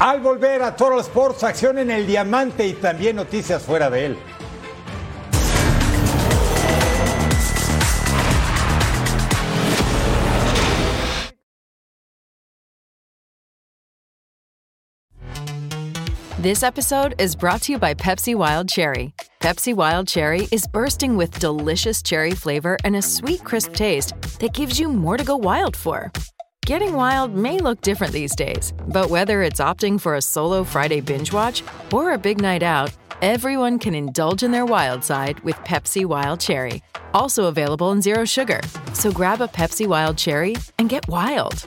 Al 0.00 0.20
volver 0.20 0.62
a 0.62 0.76
Total 0.76 1.00
Sports, 1.00 1.42
acción 1.42 1.76
en 1.76 1.90
el 1.90 2.06
diamante 2.06 2.64
y 2.64 2.74
también 2.74 3.16
noticias 3.16 3.64
fuera 3.64 3.90
de 3.90 4.06
él. 4.06 4.16
This 16.40 16.62
episode 16.62 17.20
is 17.20 17.34
brought 17.34 17.62
to 17.62 17.72
you 17.72 17.78
by 17.78 17.94
Pepsi 17.94 18.36
Wild 18.36 18.68
Cherry. 18.68 19.12
Pepsi 19.40 19.74
Wild 19.74 20.06
Cherry 20.06 20.46
is 20.52 20.68
bursting 20.68 21.16
with 21.16 21.36
delicious 21.40 22.00
cherry 22.00 22.30
flavor 22.30 22.76
and 22.84 22.94
a 22.94 23.02
sweet, 23.02 23.42
crisp 23.42 23.72
taste 23.72 24.14
that 24.38 24.54
gives 24.54 24.78
you 24.78 24.88
more 24.88 25.16
to 25.16 25.24
go 25.24 25.36
wild 25.36 25.76
for. 25.76 26.12
Getting 26.68 26.92
wild 26.92 27.34
may 27.34 27.60
look 27.60 27.80
different 27.80 28.12
these 28.12 28.36
days, 28.36 28.74
but 28.88 29.08
whether 29.08 29.40
it's 29.40 29.58
opting 29.58 29.98
for 29.98 30.16
a 30.16 30.20
solo 30.20 30.64
Friday 30.64 31.00
binge 31.00 31.32
watch 31.32 31.62
or 31.90 32.12
a 32.12 32.18
big 32.18 32.42
night 32.42 32.62
out, 32.62 32.92
everyone 33.22 33.78
can 33.78 33.94
indulge 33.94 34.42
in 34.42 34.52
their 34.52 34.66
wild 34.66 35.02
side 35.02 35.40
with 35.40 35.56
Pepsi 35.64 36.04
Wild 36.04 36.40
Cherry. 36.40 36.82
Also 37.14 37.46
available 37.46 37.90
in 37.92 38.02
Zero 38.02 38.26
Sugar. 38.26 38.60
So 38.92 39.10
grab 39.10 39.40
a 39.40 39.48
Pepsi 39.48 39.86
Wild 39.86 40.18
Cherry 40.18 40.56
and 40.78 40.90
get 40.90 41.08
wild. 41.08 41.66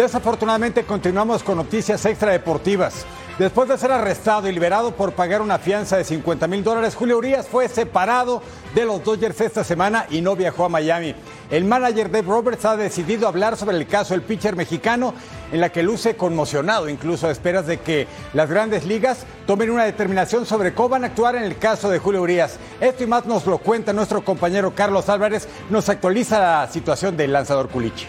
Desafortunadamente 0.00 0.84
continuamos 0.84 1.42
con 1.42 1.58
noticias 1.58 2.06
extradeportivas. 2.06 3.04
Después 3.38 3.68
de 3.68 3.76
ser 3.76 3.92
arrestado 3.92 4.48
y 4.48 4.52
liberado 4.52 4.92
por 4.92 5.12
pagar 5.12 5.42
una 5.42 5.58
fianza 5.58 5.98
de 5.98 6.04
50 6.04 6.46
mil 6.46 6.64
dólares, 6.64 6.94
Julio 6.94 7.18
Urias 7.18 7.46
fue 7.46 7.68
separado 7.68 8.40
de 8.74 8.86
los 8.86 9.04
Dodgers 9.04 9.38
esta 9.42 9.62
semana 9.62 10.06
y 10.08 10.22
no 10.22 10.36
viajó 10.36 10.64
a 10.64 10.70
Miami. 10.70 11.14
El 11.50 11.66
manager 11.66 12.10
Dave 12.10 12.26
Roberts 12.26 12.64
ha 12.64 12.78
decidido 12.78 13.28
hablar 13.28 13.58
sobre 13.58 13.76
el 13.76 13.86
caso 13.86 14.14
del 14.14 14.22
pitcher 14.22 14.56
mexicano, 14.56 15.12
en 15.52 15.60
la 15.60 15.68
que 15.68 15.82
luce 15.82 16.16
conmocionado, 16.16 16.88
incluso 16.88 17.28
a 17.28 17.30
esperas 17.30 17.66
de 17.66 17.80
que 17.80 18.08
las 18.32 18.48
grandes 18.48 18.86
ligas 18.86 19.26
tomen 19.46 19.68
una 19.68 19.84
determinación 19.84 20.46
sobre 20.46 20.72
cómo 20.72 20.88
van 20.88 21.04
a 21.04 21.08
actuar 21.08 21.36
en 21.36 21.42
el 21.42 21.58
caso 21.58 21.90
de 21.90 21.98
Julio 21.98 22.22
Urias. 22.22 22.56
Esto 22.80 23.04
y 23.04 23.06
más 23.06 23.26
nos 23.26 23.44
lo 23.44 23.58
cuenta 23.58 23.92
nuestro 23.92 24.24
compañero 24.24 24.74
Carlos 24.74 25.10
Álvarez, 25.10 25.46
nos 25.68 25.90
actualiza 25.90 26.40
la 26.40 26.68
situación 26.72 27.18
del 27.18 27.34
lanzador 27.34 27.68
Culichi. 27.68 28.06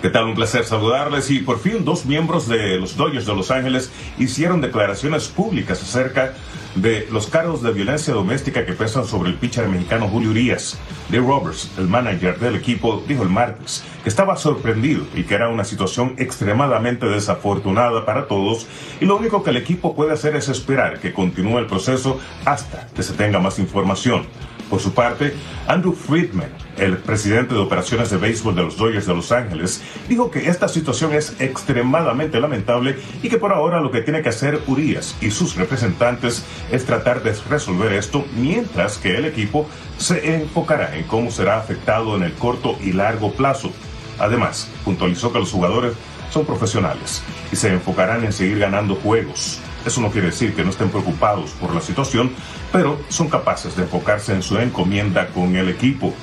¿Qué 0.00 0.08
tal? 0.08 0.24
Un 0.24 0.34
placer 0.34 0.64
saludarles 0.64 1.30
y 1.30 1.40
por 1.40 1.60
fin 1.60 1.84
dos 1.84 2.06
miembros 2.06 2.48
de 2.48 2.78
los 2.78 2.96
Dodgers 2.96 3.26
de 3.26 3.34
Los 3.34 3.50
Ángeles 3.50 3.92
hicieron 4.18 4.62
declaraciones 4.62 5.28
públicas 5.28 5.82
acerca 5.82 6.32
de 6.74 7.08
los 7.10 7.26
cargos 7.26 7.62
de 7.62 7.72
violencia 7.72 8.14
doméstica 8.14 8.64
que 8.64 8.72
pesan 8.72 9.04
sobre 9.04 9.30
el 9.30 9.36
pitcher 9.36 9.68
mexicano 9.68 10.08
Julio 10.08 10.30
Urias. 10.30 10.78
Dave 11.08 11.26
Roberts, 11.26 11.70
el 11.78 11.88
manager 11.88 12.38
del 12.38 12.56
equipo, 12.56 13.02
dijo 13.06 13.22
el 13.22 13.28
martes 13.28 13.82
que 14.02 14.08
estaba 14.08 14.36
sorprendido 14.36 15.04
y 15.14 15.24
que 15.24 15.34
era 15.34 15.48
una 15.48 15.64
situación 15.64 16.14
extremadamente 16.18 17.06
desafortunada 17.06 18.06
para 18.06 18.26
todos 18.26 18.66
y 19.00 19.04
lo 19.04 19.16
único 19.16 19.42
que 19.42 19.50
el 19.50 19.56
equipo 19.56 19.94
puede 19.94 20.12
hacer 20.12 20.36
es 20.36 20.48
esperar 20.48 21.00
que 21.00 21.12
continúe 21.12 21.58
el 21.58 21.66
proceso 21.66 22.20
hasta 22.44 22.88
que 22.94 23.02
se 23.02 23.14
tenga 23.14 23.38
más 23.38 23.58
información. 23.58 24.26
Por 24.70 24.78
su 24.78 24.94
parte, 24.94 25.34
Andrew 25.66 25.92
Friedman, 25.92 26.48
el 26.78 26.96
presidente 26.98 27.54
de 27.54 27.60
operaciones 27.60 28.08
de 28.08 28.18
béisbol 28.18 28.54
de 28.54 28.62
los 28.62 28.76
Dodgers 28.76 29.04
de 29.04 29.14
Los 29.14 29.32
Ángeles, 29.32 29.82
dijo 30.08 30.30
que 30.30 30.48
esta 30.48 30.68
situación 30.68 31.12
es 31.12 31.34
extremadamente 31.40 32.38
lamentable 32.40 32.96
y 33.20 33.28
que 33.28 33.36
por 33.36 33.52
ahora 33.52 33.80
lo 33.80 33.90
que 33.90 34.00
tiene 34.00 34.22
que 34.22 34.28
hacer 34.28 34.60
Urias 34.68 35.16
y 35.20 35.32
sus 35.32 35.56
representantes 35.56 36.44
es 36.70 36.84
tratar 36.86 37.22
de 37.22 37.34
resolver 37.48 37.92
esto 37.92 38.24
mientras 38.36 38.98
que 38.98 39.16
el 39.16 39.24
equipo 39.24 39.68
se 39.98 40.36
enfocará 40.36 40.96
en 40.96 41.04
cómo 41.04 41.30
será 41.30 41.58
afectado 41.58 42.16
en 42.16 42.22
el 42.22 42.34
corto 42.34 42.76
y 42.80 42.92
largo 42.92 43.32
plazo. 43.32 43.70
Además, 44.18 44.70
puntualizó 44.84 45.32
que 45.32 45.38
los 45.38 45.50
jugadores 45.50 45.94
son 46.30 46.44
profesionales 46.44 47.22
y 47.50 47.56
se 47.56 47.72
enfocarán 47.72 48.24
en 48.24 48.32
seguir 48.32 48.58
ganando 48.58 48.94
juegos. 48.94 49.60
Eso 49.84 50.00
no 50.00 50.10
quiere 50.10 50.28
decir 50.28 50.54
que 50.54 50.62
no 50.62 50.70
estén 50.70 50.90
preocupados 50.90 51.50
por 51.52 51.74
la 51.74 51.80
situación, 51.80 52.30
pero 52.70 53.00
son 53.08 53.28
capaces 53.28 53.76
de 53.76 53.82
enfocarse 53.82 54.34
en 54.34 54.42
su 54.42 54.58
encomienda 54.58 55.28
con 55.28 55.56
el 55.56 55.68
equipo. 55.68 56.14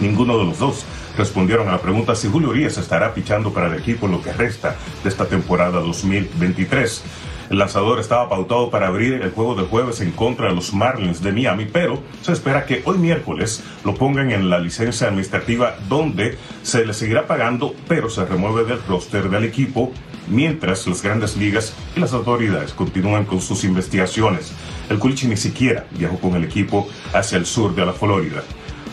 Ninguno 0.00 0.38
de 0.38 0.44
los 0.44 0.58
dos 0.58 0.84
respondieron 1.16 1.68
a 1.68 1.72
la 1.72 1.80
pregunta 1.80 2.14
si 2.14 2.28
Julio 2.28 2.50
Urias 2.50 2.76
estará 2.76 3.14
pichando 3.14 3.52
para 3.52 3.68
el 3.68 3.74
equipo 3.74 4.06
en 4.06 4.12
lo 4.12 4.22
que 4.22 4.32
resta 4.32 4.76
de 5.02 5.08
esta 5.08 5.26
temporada 5.26 5.80
2023. 5.80 7.02
El 7.50 7.58
lanzador 7.58 8.00
estaba 8.00 8.28
pautado 8.28 8.70
para 8.70 8.86
abrir 8.86 9.14
el 9.14 9.30
juego 9.30 9.54
de 9.54 9.66
jueves 9.66 10.00
en 10.00 10.12
contra 10.12 10.48
de 10.48 10.54
los 10.54 10.72
Marlins 10.72 11.22
de 11.22 11.32
Miami, 11.32 11.66
pero 11.70 12.02
se 12.22 12.32
espera 12.32 12.64
que 12.64 12.82
hoy 12.84 12.98
miércoles 12.98 13.62
lo 13.84 13.94
pongan 13.94 14.30
en 14.30 14.48
la 14.48 14.58
licencia 14.58 15.08
administrativa 15.08 15.76
donde 15.88 16.38
se 16.62 16.86
le 16.86 16.94
seguirá 16.94 17.26
pagando, 17.26 17.74
pero 17.86 18.08
se 18.08 18.24
remueve 18.24 18.64
del 18.64 18.82
roster 18.86 19.28
del 19.28 19.44
equipo 19.44 19.92
mientras 20.28 20.86
las 20.86 21.02
grandes 21.02 21.36
ligas 21.36 21.74
y 21.94 22.00
las 22.00 22.12
autoridades 22.12 22.72
continúan 22.72 23.24
con 23.24 23.40
sus 23.40 23.64
investigaciones. 23.64 24.52
El 24.88 24.98
Culichi 24.98 25.26
ni 25.26 25.36
siquiera 25.36 25.86
viajó 25.92 26.18
con 26.18 26.34
el 26.34 26.44
equipo 26.44 26.88
hacia 27.12 27.38
el 27.38 27.46
sur 27.46 27.74
de 27.74 27.84
la 27.84 27.92
Florida. 27.92 28.42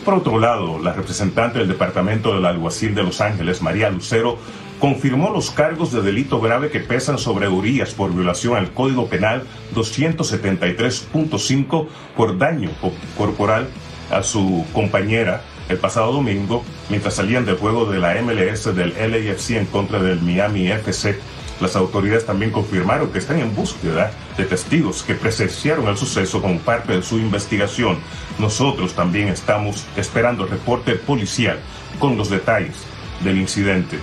Por 0.03 0.15
otro 0.15 0.39
lado, 0.39 0.79
la 0.79 0.93
representante 0.93 1.59
del 1.59 1.67
Departamento 1.67 2.33
del 2.33 2.45
Alguacil 2.45 2.95
de 2.95 3.03
Los 3.03 3.21
Ángeles, 3.21 3.61
María 3.61 3.89
Lucero, 3.91 4.39
confirmó 4.81 5.29
los 5.29 5.49
cargos 5.51 5.93
de 5.93 6.01
delito 6.01 6.41
grave 6.41 6.71
que 6.71 6.79
pesan 6.79 7.19
sobre 7.19 7.47
Urias 7.47 7.93
por 7.93 8.11
violación 8.11 8.57
al 8.57 8.73
Código 8.73 9.07
Penal 9.07 9.43
273.5 9.75 11.87
por 12.17 12.39
daño 12.39 12.71
corporal 13.15 13.67
a 14.09 14.23
su 14.23 14.65
compañera 14.73 15.43
el 15.69 15.77
pasado 15.77 16.11
domingo 16.11 16.63
mientras 16.89 17.13
salían 17.13 17.45
del 17.45 17.57
juego 17.57 17.85
de 17.85 17.99
la 17.99 18.19
MLS 18.23 18.75
del 18.75 18.95
LAFC 18.97 19.51
en 19.51 19.67
contra 19.67 20.01
del 20.01 20.19
Miami 20.19 20.71
FC. 20.71 21.19
Las 21.61 21.75
autoridades 21.75 22.25
también 22.25 22.51
confirmaron 22.51 23.11
que 23.11 23.19
están 23.19 23.39
en 23.39 23.55
búsqueda 23.55 24.11
de 24.35 24.45
testigos 24.45 25.03
que 25.03 25.13
presenciaron 25.13 25.89
el 25.89 25.97
suceso 25.97 26.41
como 26.41 26.57
parte 26.57 26.93
de 26.93 27.03
su 27.03 27.19
investigación. 27.19 27.99
Nosotros 28.39 28.95
también 28.95 29.27
estamos 29.27 29.85
esperando 29.95 30.45
el 30.45 30.49
reporte 30.49 30.95
policial 30.95 31.59
con 31.99 32.17
los 32.17 32.31
detalles 32.31 32.77
del 33.23 33.37
incidente. 33.37 33.99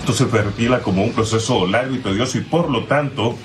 Esto 0.00 0.14
se 0.14 0.24
perfila 0.24 0.80
como 0.80 1.04
un 1.04 1.12
proceso 1.12 1.66
largo 1.66 1.94
y 1.94 1.98
tedioso 1.98 2.38
y 2.38 2.40
por 2.40 2.70
lo 2.70 2.84
tanto 2.84 3.36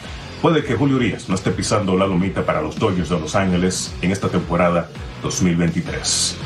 puede 0.41 0.63
que 0.63 0.75
Julio 0.75 0.95
Urias 0.95 1.27
no 1.27 1.35
esté 1.35 1.51
pisando 1.51 1.97
la 1.97 2.07
lomita 2.07 2.45
para 2.45 2.61
los 2.61 2.79
Dodgers 2.79 3.09
de 3.09 3.19
Los 3.19 3.35
Ángeles 3.35 3.93
en 4.01 4.11
esta 4.11 4.29
temporada 4.29 4.89
2023. 5.21 6.37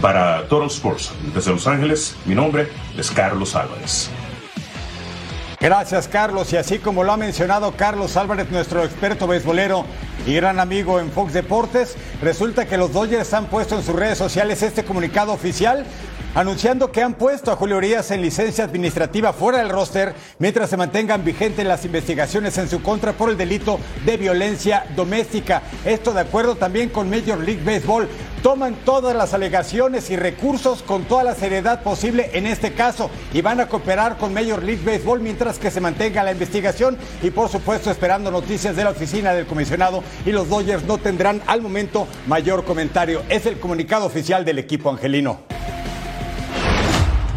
Para 0.00 0.48
Total 0.48 0.66
Sports, 0.66 1.12
desde 1.32 1.52
Los 1.52 1.68
Ángeles, 1.68 2.16
mi 2.26 2.34
nombre 2.34 2.68
es 2.98 3.12
Carlos 3.12 3.54
Álvarez. 3.54 4.10
Gracias, 5.60 6.08
Carlos. 6.08 6.52
Y 6.52 6.56
así 6.56 6.80
como 6.80 7.04
lo 7.04 7.12
ha 7.12 7.16
mencionado 7.16 7.70
Carlos 7.76 8.16
Álvarez, 8.16 8.50
nuestro 8.50 8.82
experto 8.82 9.28
beisbolero 9.28 9.86
y 10.26 10.34
gran 10.34 10.58
amigo 10.58 10.98
en 10.98 11.12
Fox 11.12 11.32
Deportes, 11.32 11.96
resulta 12.20 12.66
que 12.66 12.76
los 12.76 12.92
Dodgers 12.92 13.32
han 13.32 13.46
puesto 13.46 13.76
en 13.76 13.84
sus 13.84 13.94
redes 13.94 14.18
sociales 14.18 14.60
este 14.60 14.82
comunicado 14.82 15.32
oficial 15.32 15.86
anunciando 16.34 16.90
que 16.90 17.02
han 17.02 17.14
puesto 17.14 17.52
a 17.52 17.56
Julio 17.56 17.76
Urias 17.76 18.10
en 18.10 18.22
licencia 18.22 18.64
administrativa 18.64 19.32
fuera 19.32 19.58
del 19.58 19.68
roster 19.68 20.14
mientras 20.38 20.70
se 20.70 20.76
mantengan 20.76 21.24
vigentes 21.24 21.66
las 21.66 21.84
investigaciones 21.84 22.56
en 22.58 22.68
su 22.68 22.82
contra 22.82 23.12
por 23.12 23.30
el 23.30 23.36
delito 23.36 23.78
de 24.04 24.16
violencia 24.16 24.84
doméstica. 24.96 25.62
Esto 25.84 26.12
de 26.12 26.20
acuerdo 26.20 26.56
también 26.56 26.88
con 26.88 27.10
Major 27.10 27.38
League 27.38 27.62
Baseball. 27.64 28.08
Toman 28.42 28.74
todas 28.84 29.14
las 29.14 29.34
alegaciones 29.34 30.10
y 30.10 30.16
recursos 30.16 30.82
con 30.82 31.04
toda 31.04 31.22
la 31.22 31.36
seriedad 31.36 31.82
posible 31.84 32.30
en 32.32 32.46
este 32.46 32.72
caso 32.72 33.08
y 33.32 33.40
van 33.40 33.60
a 33.60 33.68
cooperar 33.68 34.16
con 34.16 34.34
Major 34.34 34.60
League 34.62 34.82
Baseball 34.84 35.20
mientras 35.20 35.60
que 35.60 35.70
se 35.70 35.80
mantenga 35.80 36.24
la 36.24 36.32
investigación 36.32 36.98
y 37.22 37.30
por 37.30 37.48
supuesto 37.48 37.90
esperando 37.90 38.32
noticias 38.32 38.74
de 38.74 38.82
la 38.82 38.90
oficina 38.90 39.32
del 39.32 39.46
comisionado 39.46 40.02
y 40.26 40.32
los 40.32 40.48
Dodgers 40.48 40.84
no 40.84 40.98
tendrán 40.98 41.40
al 41.46 41.62
momento 41.62 42.08
mayor 42.26 42.64
comentario. 42.64 43.22
Es 43.28 43.46
el 43.46 43.60
comunicado 43.60 44.06
oficial 44.06 44.44
del 44.44 44.58
equipo 44.58 44.90
angelino. 44.90 45.52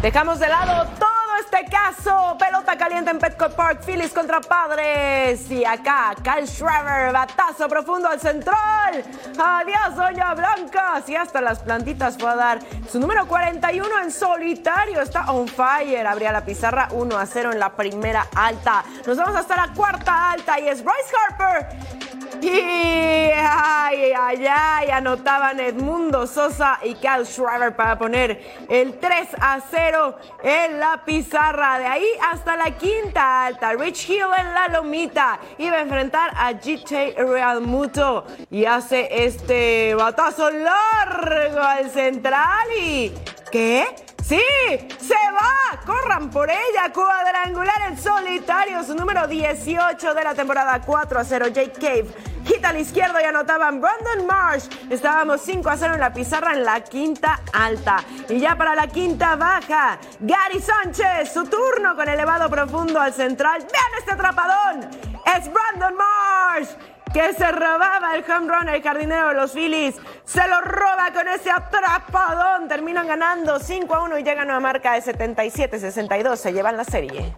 Dejamos 0.02 0.38
de 0.38 0.48
lado 0.48 0.88
todo 0.98 1.36
este 1.40 1.64
caso. 1.70 2.36
Pelota 2.38 2.76
caliente 2.76 3.10
en 3.10 3.18
Petco 3.18 3.48
Park. 3.50 3.80
Phillies 3.84 4.12
contra 4.12 4.40
Padres. 4.40 5.50
Y 5.50 5.64
acá, 5.64 6.14
Kyle 6.22 6.46
Schreiber, 6.46 7.12
batazo 7.12 7.66
profundo 7.66 8.08
al 8.08 8.20
central. 8.20 9.02
Adiós, 9.38 9.96
Doña 9.96 10.34
Blanca. 10.34 11.02
Y 11.06 11.14
hasta 11.14 11.40
las 11.40 11.60
plantitas 11.60 12.18
fue 12.18 12.30
a 12.30 12.36
dar 12.36 12.58
su 12.90 13.00
número 13.00 13.26
41 13.26 13.88
en 14.02 14.10
solitario. 14.12 15.00
Está 15.00 15.32
on 15.32 15.48
fire. 15.48 16.06
Abría 16.06 16.30
la 16.30 16.44
pizarra 16.44 16.88
1 16.92 17.18
a 17.18 17.26
0 17.26 17.52
en 17.52 17.58
la 17.58 17.70
primera 17.70 18.26
alta. 18.34 18.84
Nos 19.06 19.16
vamos 19.16 19.34
hasta 19.34 19.56
la 19.56 19.72
cuarta 19.72 20.30
alta. 20.30 20.60
Y 20.60 20.68
es 20.68 20.84
Bryce 20.84 21.14
Harper 21.28 22.05
y 22.42 23.30
ay, 23.34 24.12
ay, 24.18 24.46
ay, 24.48 24.90
anotaban 24.90 25.60
Edmundo 25.60 26.26
Sosa 26.26 26.78
y 26.82 26.94
Cal 26.94 27.26
Schreiber 27.26 27.74
para 27.74 27.98
poner 27.98 28.66
el 28.68 28.98
3 28.98 29.28
a 29.40 29.60
0 29.70 30.18
en 30.42 30.80
la 30.80 31.02
pizarra. 31.04 31.78
De 31.78 31.86
ahí 31.86 32.06
hasta 32.30 32.56
la 32.56 32.70
quinta 32.72 33.46
alta. 33.46 33.72
Rich 33.72 34.10
Hill 34.10 34.26
en 34.38 34.54
la 34.54 34.68
lomita. 34.68 35.38
Iba 35.58 35.76
a 35.76 35.80
enfrentar 35.80 36.32
a 36.36 36.52
GT 36.52 37.16
Real 37.16 37.60
Muto 37.60 38.26
y 38.50 38.64
hace 38.64 39.08
este 39.24 39.94
batazo 39.94 40.50
largo 40.50 41.60
al 41.60 41.90
central 41.90 42.68
y. 42.80 43.12
¿Qué? 43.50 43.86
¡Sí! 44.26 44.40
¡Se 44.98 45.14
va! 45.14 45.80
¡Corran 45.84 46.30
por 46.30 46.50
ella! 46.50 46.92
Cuadrangular 46.92 47.82
en 47.88 47.96
solitario, 47.96 48.82
su 48.82 48.96
número 48.96 49.28
18 49.28 50.14
de 50.14 50.24
la 50.24 50.34
temporada 50.34 50.80
4 50.84 51.20
a 51.20 51.24
0. 51.24 51.46
Jake 51.46 51.72
Cave 51.80 52.06
quita 52.44 52.70
al 52.70 52.80
izquierdo 52.80 53.20
y 53.20 53.22
anotaban 53.22 53.80
Brandon 53.80 54.26
Marsh. 54.26 54.66
Estábamos 54.90 55.42
5 55.42 55.70
a 55.70 55.76
0 55.76 55.94
en 55.94 56.00
la 56.00 56.12
pizarra 56.12 56.54
en 56.54 56.64
la 56.64 56.82
quinta 56.82 57.38
alta. 57.52 58.02
Y 58.28 58.40
ya 58.40 58.56
para 58.56 58.74
la 58.74 58.88
quinta 58.88 59.36
baja, 59.36 60.00
Gary 60.18 60.60
Sánchez, 60.60 61.32
su 61.32 61.44
turno 61.44 61.94
con 61.94 62.08
elevado 62.08 62.50
profundo 62.50 63.00
al 63.00 63.14
central. 63.14 63.60
¡Vean 63.60 63.98
este 64.00 64.10
atrapadón! 64.10 64.90
¡Es 65.36 65.48
Brandon 65.52 65.94
Marsh! 65.94 66.95
Que 67.12 67.32
se 67.34 67.50
robaba 67.50 68.14
el 68.14 68.24
home 68.30 68.52
run 68.52 68.68
el 68.68 68.82
jardinero 68.82 69.28
de 69.28 69.34
los 69.34 69.52
Phillies. 69.52 69.96
Se 70.24 70.46
lo 70.48 70.60
roba 70.60 71.10
con 71.14 71.26
ese 71.28 71.50
atrapadón. 71.50 72.68
Terminan 72.68 73.06
ganando 73.06 73.58
5 73.58 73.94
a 73.94 74.02
1 74.02 74.18
y 74.18 74.22
llegan 74.22 74.50
a 74.50 74.52
una 74.52 74.60
marca 74.60 74.92
de 74.92 75.02
77-62. 75.02 76.36
Se 76.36 76.52
llevan 76.52 76.76
la 76.76 76.84
serie. 76.84 77.34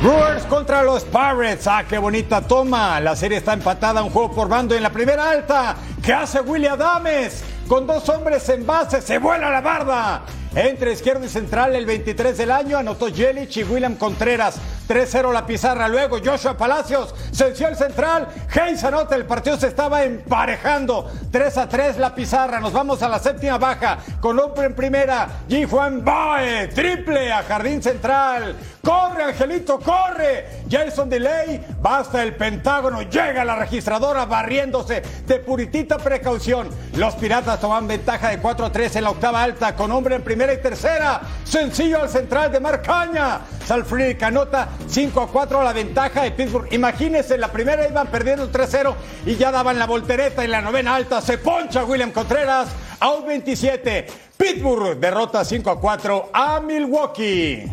Brewers 0.00 0.44
contra 0.44 0.82
los 0.82 1.04
Pirates. 1.04 1.66
Ah, 1.66 1.84
qué 1.88 1.98
bonita 1.98 2.42
toma. 2.42 3.00
La 3.00 3.16
serie 3.16 3.38
está 3.38 3.54
empatada, 3.54 4.02
un 4.02 4.10
juego 4.10 4.32
por 4.32 4.48
bando 4.48 4.74
en 4.74 4.82
la 4.82 4.90
primera 4.90 5.30
alta. 5.30 5.74
¿Qué 6.02 6.12
hace 6.12 6.40
William 6.40 6.74
Adames? 6.74 7.42
Con 7.66 7.86
dos 7.86 8.08
hombres 8.10 8.48
en 8.48 8.64
base, 8.64 9.00
se 9.00 9.18
vuela 9.18 9.50
la 9.50 9.60
barda. 9.60 10.22
Entre 10.56 10.90
izquierdo 10.90 11.26
y 11.26 11.28
central, 11.28 11.76
el 11.76 11.84
23 11.84 12.38
del 12.38 12.50
año, 12.50 12.78
anotó 12.78 13.08
Yelich 13.08 13.58
y 13.58 13.64
William 13.64 13.94
Contreras. 13.94 14.58
3-0 14.88 15.30
la 15.30 15.44
pizarra. 15.44 15.86
Luego 15.86 16.18
Joshua 16.24 16.56
Palacios 16.56 17.14
senció 17.30 17.68
el 17.68 17.76
central. 17.76 18.26
Hayes 18.54 18.82
anota. 18.82 19.16
El 19.16 19.26
partido 19.26 19.58
se 19.58 19.66
estaba 19.66 20.04
emparejando. 20.04 21.10
3 21.30 21.58
3 21.68 21.98
la 21.98 22.14
pizarra. 22.14 22.58
Nos 22.58 22.72
vamos 22.72 23.02
a 23.02 23.08
la 23.08 23.18
séptima 23.18 23.58
baja. 23.58 23.98
Con 24.18 24.40
en 24.56 24.74
primera. 24.74 25.28
G. 25.46 25.68
Juan 25.68 26.02
Bae. 26.02 26.68
Triple 26.68 27.30
a 27.30 27.42
Jardín 27.42 27.82
Central. 27.82 28.56
Corre, 28.86 29.24
Angelito, 29.24 29.80
corre. 29.80 30.62
Jason 30.70 31.10
Delay. 31.10 31.60
Basta 31.82 32.22
el 32.22 32.36
Pentágono. 32.36 33.02
Llega 33.02 33.44
la 33.44 33.56
registradora 33.56 34.26
barriéndose 34.26 35.02
de 35.26 35.40
puritita 35.40 35.98
precaución. 35.98 36.70
Los 36.94 37.16
Piratas 37.16 37.60
toman 37.60 37.88
ventaja 37.88 38.28
de 38.28 38.38
4 38.38 38.66
a 38.66 38.70
3 38.70 38.94
en 38.94 39.02
la 39.02 39.10
octava 39.10 39.42
alta. 39.42 39.74
Con 39.74 39.90
hombre 39.90 40.14
en 40.14 40.22
primera 40.22 40.52
y 40.52 40.58
tercera. 40.58 41.20
Sencillo 41.42 42.00
al 42.00 42.08
central 42.08 42.52
de 42.52 42.60
Marcaña. 42.60 43.40
Salfrick 43.64 44.22
anota 44.22 44.68
5 44.86 45.20
a 45.20 45.32
4 45.32 45.64
la 45.64 45.72
ventaja 45.72 46.22
de 46.22 46.30
Pittsburgh. 46.30 46.72
Imagínense, 46.72 47.36
la 47.38 47.50
primera 47.50 47.88
iban 47.88 48.06
perdiendo 48.06 48.48
3-0 48.52 48.94
y 49.26 49.34
ya 49.34 49.50
daban 49.50 49.80
la 49.80 49.86
voltereta 49.86 50.44
en 50.44 50.52
la 50.52 50.60
novena 50.60 50.94
alta. 50.94 51.20
Se 51.20 51.38
poncha 51.38 51.82
William 51.82 52.12
Contreras. 52.12 52.68
Out 53.00 53.26
27. 53.26 54.06
Pittsburgh 54.36 54.96
derrota 55.00 55.44
5 55.44 55.70
a 55.72 55.80
4 55.80 56.30
a 56.32 56.60
Milwaukee. 56.60 57.68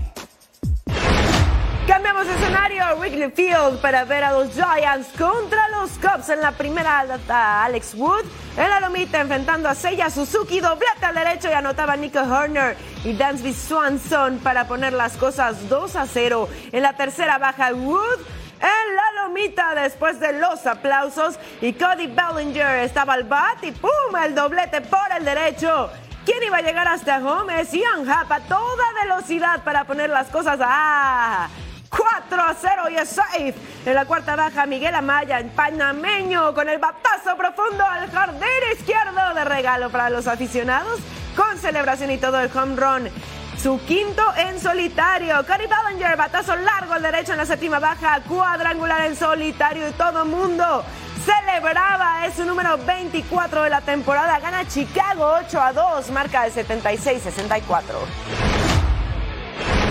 Cambiamos 1.88 2.26
de 2.26 2.34
escenario 2.36 2.82
a 2.82 2.96
Wrigley 2.96 3.30
Field 3.32 3.82
para 3.82 4.06
ver 4.06 4.24
a 4.24 4.32
los 4.32 4.54
Giants 4.54 5.10
contra 5.18 5.68
los 5.68 5.92
Cubs 5.92 6.30
en 6.30 6.40
la 6.40 6.54
primera 6.54 7.00
alta. 7.00 7.66
Alex 7.66 7.94
Wood 7.96 8.24
en 8.56 8.70
la 8.70 8.80
lomita 8.80 9.20
enfrentando 9.20 9.68
a 9.68 9.76
Seiya 9.76 10.10
Suzuki, 10.10 10.62
doblete 10.62 11.06
al 11.06 11.16
derecho 11.16 11.50
y 11.50 11.52
anotaba 11.52 11.98
Nico 11.98 12.22
Horner 12.22 12.78
y 13.04 13.12
Dansby 13.12 13.54
Swanson 13.54 14.38
para 14.38 14.66
poner 14.66 14.94
las 14.94 15.18
cosas 15.18 15.68
2 15.68 15.96
a 15.98 16.06
0. 16.06 16.48
En 16.72 16.84
la 16.84 16.94
tercera 16.94 17.38
baja 17.38 17.74
Wood 17.74 18.20
en 18.62 18.96
la 18.96 19.24
lomita 19.24 19.76
después 19.76 20.22
de 20.22 20.40
los 20.40 20.66
aplausos 20.66 21.38
y 21.60 21.74
Cody 21.74 22.08
Bellinger 22.08 22.80
estaba 22.80 23.14
al 23.14 23.26
bat 23.26 23.62
y 23.62 23.74
¡pum! 23.74 23.92
el 24.24 24.34
doblete 24.34 24.80
por 24.80 25.12
el 25.18 25.26
derecho. 25.26 25.90
¿Quién 26.24 26.42
iba 26.44 26.58
a 26.58 26.62
llegar 26.62 26.88
hasta 26.88 27.18
home? 27.18 27.60
Es 27.60 27.74
Ian 27.74 28.10
Happ 28.10 28.32
a 28.32 28.40
toda 28.40 28.84
velocidad 29.02 29.62
para 29.66 29.84
poner 29.84 30.10
las 30.10 30.30
cosas 30.30 30.58
a 30.62 31.50
4 31.98 32.42
a 32.42 32.56
0 32.60 32.84
y 32.92 32.96
es 32.96 33.10
safe. 33.10 33.56
En 33.86 33.96
la 33.96 34.06
cuarta 34.06 34.36
baja, 34.36 34.66
Miguel 34.66 34.96
Amaya, 34.96 35.40
en 35.40 35.50
panameño, 35.50 36.54
con 36.54 36.70
el 36.70 36.80
batazo 36.80 37.36
profundo 37.38 37.84
al 37.86 38.10
jardín 38.12 38.42
izquierdo 38.78 39.34
de 39.36 39.46
regalo 39.46 39.90
para 39.90 40.10
los 40.10 40.28
aficionados, 40.28 41.00
con 41.36 41.58
celebración 41.58 42.12
y 42.12 42.18
todo 42.18 42.40
el 42.40 42.50
home 42.56 42.76
run. 42.76 43.10
Su 43.62 43.80
quinto 43.86 44.24
en 44.36 44.60
solitario. 44.60 45.46
Cody 45.46 45.68
Ballinger, 45.68 46.18
batazo 46.18 46.56
largo 46.56 46.94
al 46.94 47.02
derecho 47.02 47.34
en 47.34 47.38
la 47.38 47.46
séptima 47.46 47.80
baja, 47.80 48.20
cuadrangular 48.28 49.06
en 49.06 49.16
solitario 49.16 49.88
y 49.88 49.92
todo 49.92 50.26
mundo 50.26 50.84
celebraba. 51.24 52.26
Es 52.26 52.36
su 52.36 52.46
número 52.46 52.78
24 52.78 53.64
de 53.64 53.70
la 53.70 53.82
temporada. 53.82 54.40
Gana 54.40 54.68
Chicago 54.68 55.36
8 55.46 55.62
a 55.62 55.74
2, 55.74 56.12
marca 56.12 56.44
de 56.44 56.52
76-64. 56.52 58.63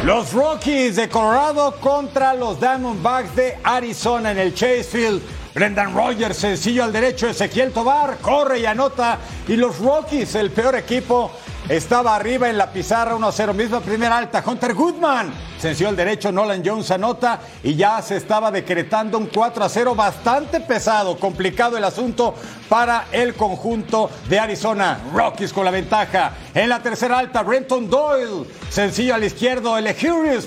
Los 0.04 0.32
Rockies 0.32 0.96
de 0.96 1.08
Colorado 1.08 1.76
contra 1.80 2.34
los 2.34 2.58
Diamondbacks 2.58 3.36
de 3.36 3.58
Arizona 3.62 4.32
en 4.32 4.38
el 4.38 4.52
Chase 4.52 4.82
Field. 4.82 5.22
Brendan 5.54 5.94
Rogers, 5.94 6.38
sencillo 6.38 6.82
al 6.82 6.92
derecho, 6.92 7.28
Ezequiel 7.28 7.70
Tobar, 7.70 8.18
corre 8.18 8.58
y 8.58 8.66
anota. 8.66 9.18
Y 9.46 9.54
los 9.54 9.78
Rockies, 9.78 10.34
el 10.34 10.50
peor 10.50 10.74
equipo, 10.74 11.30
estaba 11.76 12.14
arriba 12.14 12.50
en 12.50 12.58
la 12.58 12.70
pizarra 12.70 13.16
1-0, 13.16 13.54
misma 13.54 13.80
primera 13.80 14.18
alta. 14.18 14.44
Hunter 14.46 14.74
Goodman, 14.74 15.32
sencillo 15.58 15.88
al 15.88 15.96
derecho, 15.96 16.30
Nolan 16.30 16.62
Jones 16.62 16.90
anota 16.90 17.40
y 17.62 17.74
ya 17.74 18.02
se 18.02 18.16
estaba 18.18 18.50
decretando 18.50 19.16
un 19.16 19.30
4-0 19.30 19.96
bastante 19.96 20.60
pesado, 20.60 21.18
complicado 21.18 21.78
el 21.78 21.84
asunto 21.84 22.34
para 22.68 23.06
el 23.10 23.34
conjunto 23.34 24.10
de 24.28 24.38
Arizona. 24.38 25.00
Rockies 25.14 25.54
con 25.54 25.64
la 25.64 25.70
ventaja. 25.70 26.34
En 26.52 26.68
la 26.68 26.82
tercera 26.82 27.18
alta, 27.18 27.42
Brenton 27.42 27.88
Doyle, 27.88 28.46
sencillo 28.68 29.14
al 29.14 29.24
izquierdo, 29.24 29.78
el 29.78 29.86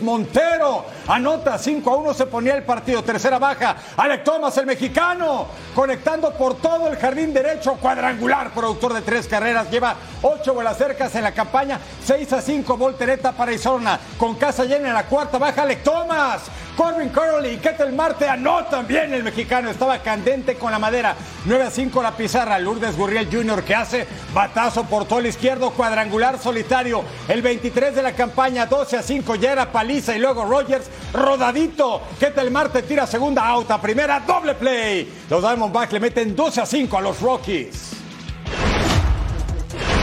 Montero, 0.04 0.86
anota 1.08 1.58
5 1.58 1.90
a 1.90 1.96
1, 1.98 2.14
se 2.14 2.26
ponía 2.26 2.56
el 2.56 2.64
partido. 2.64 3.04
Tercera 3.04 3.40
baja, 3.40 3.76
Alec 3.98 4.24
Thomas, 4.24 4.58
el 4.58 4.66
mexicano, 4.66 5.48
conectando 5.74 6.34
por 6.34 6.56
todo 6.56 6.88
el 6.88 6.98
jardín 6.98 7.34
derecho, 7.34 7.74
cuadrangular, 7.76 8.52
productor 8.52 8.94
de 8.94 9.02
tres 9.02 9.28
carreras, 9.28 9.70
lleva 9.70 9.96
8 10.22 10.54
vuelas 10.54 10.78
cercas 10.78 11.14
en 11.16 11.24
la 11.24 11.34
campaña. 11.34 11.80
6 12.04 12.34
a 12.34 12.42
5, 12.42 12.78
voltereta 12.78 13.32
para 13.32 13.52
Arizona. 13.52 14.00
Con 14.18 14.36
casa 14.36 14.66
llena 14.66 14.90
en 14.90 14.94
la 14.94 15.06
cuarta 15.06 15.38
baja, 15.38 15.64
Alec 15.64 15.84
Thomas. 15.84 16.44
Corbin 16.76 17.10
Curley 17.10 17.54
y 17.54 17.58
Ketel 17.58 17.94
Marte 17.94 18.28
anotan 18.28 18.86
bien 18.86 19.14
el 19.14 19.24
mexicano. 19.24 19.70
Estaba 19.70 20.00
candente 20.00 20.56
con 20.56 20.72
la 20.72 20.80
madera. 20.80 21.16
9 21.46 21.64
a 21.64 21.72
5 21.72 22.04
la 22.04 22.12
pizarra. 22.12 22.60
Lourdes 22.60 22.98
Gurriel 22.98 23.30
Jr. 23.32 23.64
que 23.64 23.74
hace 23.74 24.08
batazo 24.34 24.84
por 24.86 25.06
todo 25.06 25.20
el 25.20 25.28
izquierdo, 25.28 25.72
cuadrangular 25.72 26.38
solitario. 26.38 27.04
El 27.28 27.42
23 27.42 27.96
de 27.96 28.04
la 28.04 28.14
campaña, 28.14 28.66
12 28.66 28.98
a 28.98 29.02
5. 29.02 29.36
Ya 29.36 29.72
paliza 29.72 30.16
y 30.16 30.20
luego 30.20 30.46
Rogers 30.46 30.90
rodadito. 31.14 32.02
Ketel 32.20 32.52
Marte 32.52 32.84
tira 32.84 33.08
segunda 33.08 33.48
out 33.48 33.72
primera, 33.82 34.20
doble 34.20 34.56
play. 34.56 35.12
Los 35.30 35.42
Diamondbacks 35.42 35.94
le 35.94 36.00
meten 36.00 36.36
12 36.36 36.62
a 36.62 36.66
5 36.66 36.98
a 36.98 37.02
los 37.02 37.22
Rockies. 37.22 38.05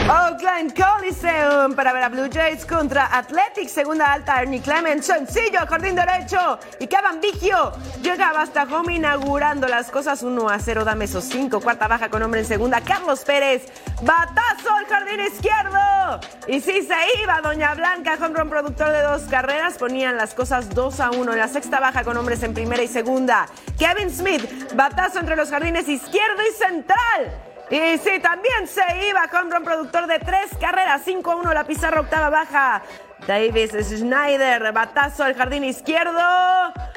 Oakland 0.09 0.75
Coliseum 0.75 1.75
para 1.77 1.93
ver 1.93 2.03
a 2.03 2.09
Blue 2.09 2.29
Jays 2.29 2.67
contra 2.67 3.07
Athletics. 3.17 3.71
Segunda 3.71 4.13
alta, 4.13 4.43
Ernie 4.43 4.61
Clement. 4.61 5.01
Sencillo, 5.01 5.61
jardín 5.69 5.95
derecho. 5.95 6.59
Y 6.81 6.89
Kevin 6.89 7.21
Vigio 7.21 7.73
llegaba 8.03 8.43
hasta 8.43 8.65
home 8.65 8.97
inaugurando 8.97 9.69
las 9.69 9.91
cosas 9.91 10.25
1 10.25 10.49
a 10.49 10.59
0. 10.59 10.85
Dame 10.85 11.05
esos 11.05 11.25
5. 11.25 11.61
Cuarta 11.61 11.87
baja 11.87 12.11
con 12.11 12.21
hombre 12.23 12.41
en 12.41 12.47
segunda. 12.47 12.81
Carlos 12.81 13.21
Pérez. 13.21 13.67
Batazo 14.03 14.73
al 14.75 14.87
jardín 14.87 15.21
izquierdo. 15.21 16.21
Y 16.49 16.61
sí 16.61 16.83
se 16.83 17.23
iba 17.23 17.41
Doña 17.41 17.75
Blanca, 17.75 18.19
home 18.21 18.35
run 18.35 18.51
productor 18.51 18.91
de 18.91 19.03
dos 19.03 19.23
carreras. 19.23 19.79
Ponían 19.79 20.17
las 20.17 20.35
cosas 20.35 20.75
2 20.75 20.99
a 20.99 21.11
1. 21.13 21.33
En 21.33 21.39
la 21.39 21.49
sexta 21.49 21.79
baja 21.79 22.03
con 22.03 22.17
hombres 22.17 22.43
en 22.43 22.55
primera 22.55 22.83
y 22.83 22.89
segunda. 22.89 23.47
Kevin 23.79 24.11
Smith. 24.11 24.75
Batazo 24.75 25.21
entre 25.21 25.37
los 25.37 25.49
jardines 25.51 25.89
izquierdo 25.89 26.43
y 26.43 26.53
central. 26.55 27.52
Y 27.73 27.97
sí, 27.97 28.19
también 28.21 28.69
se 28.69 28.83
iba 29.09 29.27
con 29.29 29.51
un 29.51 29.65
productor 29.65 30.07
de 30.07 30.19
tres 30.19 30.51
carreras, 30.61 31.07
5-1 31.07 31.55
la 31.55 31.65
pizarra 31.65 32.03
octava 32.03 32.29
baja. 32.29 32.83
Davis 33.27 33.71
Schneider, 33.73 34.73
batazo 34.73 35.25
al 35.25 35.35
jardín 35.35 35.65
izquierdo. 35.65 36.21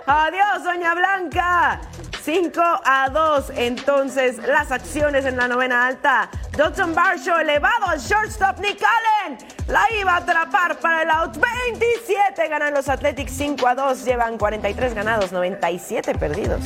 Adiós, 0.06 0.66
Doña 0.66 0.94
Blanca. 0.94 1.80
5 2.24 2.62
a 2.84 3.08
2. 3.10 3.52
Entonces, 3.56 4.38
las 4.40 4.70
acciones 4.70 5.24
en 5.24 5.38
la 5.38 5.48
novena 5.48 5.88
alta. 5.88 6.30
Dodson 6.58 6.94
Barshaw 6.94 7.40
elevado 7.40 7.86
al 7.88 8.00
shortstop. 8.00 8.60
Nick 8.60 8.82
Allen 8.84 9.38
la 9.68 9.86
iba 9.98 10.16
a 10.16 10.18
atrapar 10.18 10.78
para 10.80 11.04
el 11.04 11.10
out. 11.10 11.38
27 11.38 12.50
ganan 12.50 12.74
los 12.74 12.90
Athletics 12.90 13.32
5 13.32 13.66
a 13.66 13.76
2. 13.76 14.04
Llevan 14.04 14.38
43 14.38 14.94
ganados, 14.94 15.32
97 15.32 16.16
perdidos. 16.16 16.60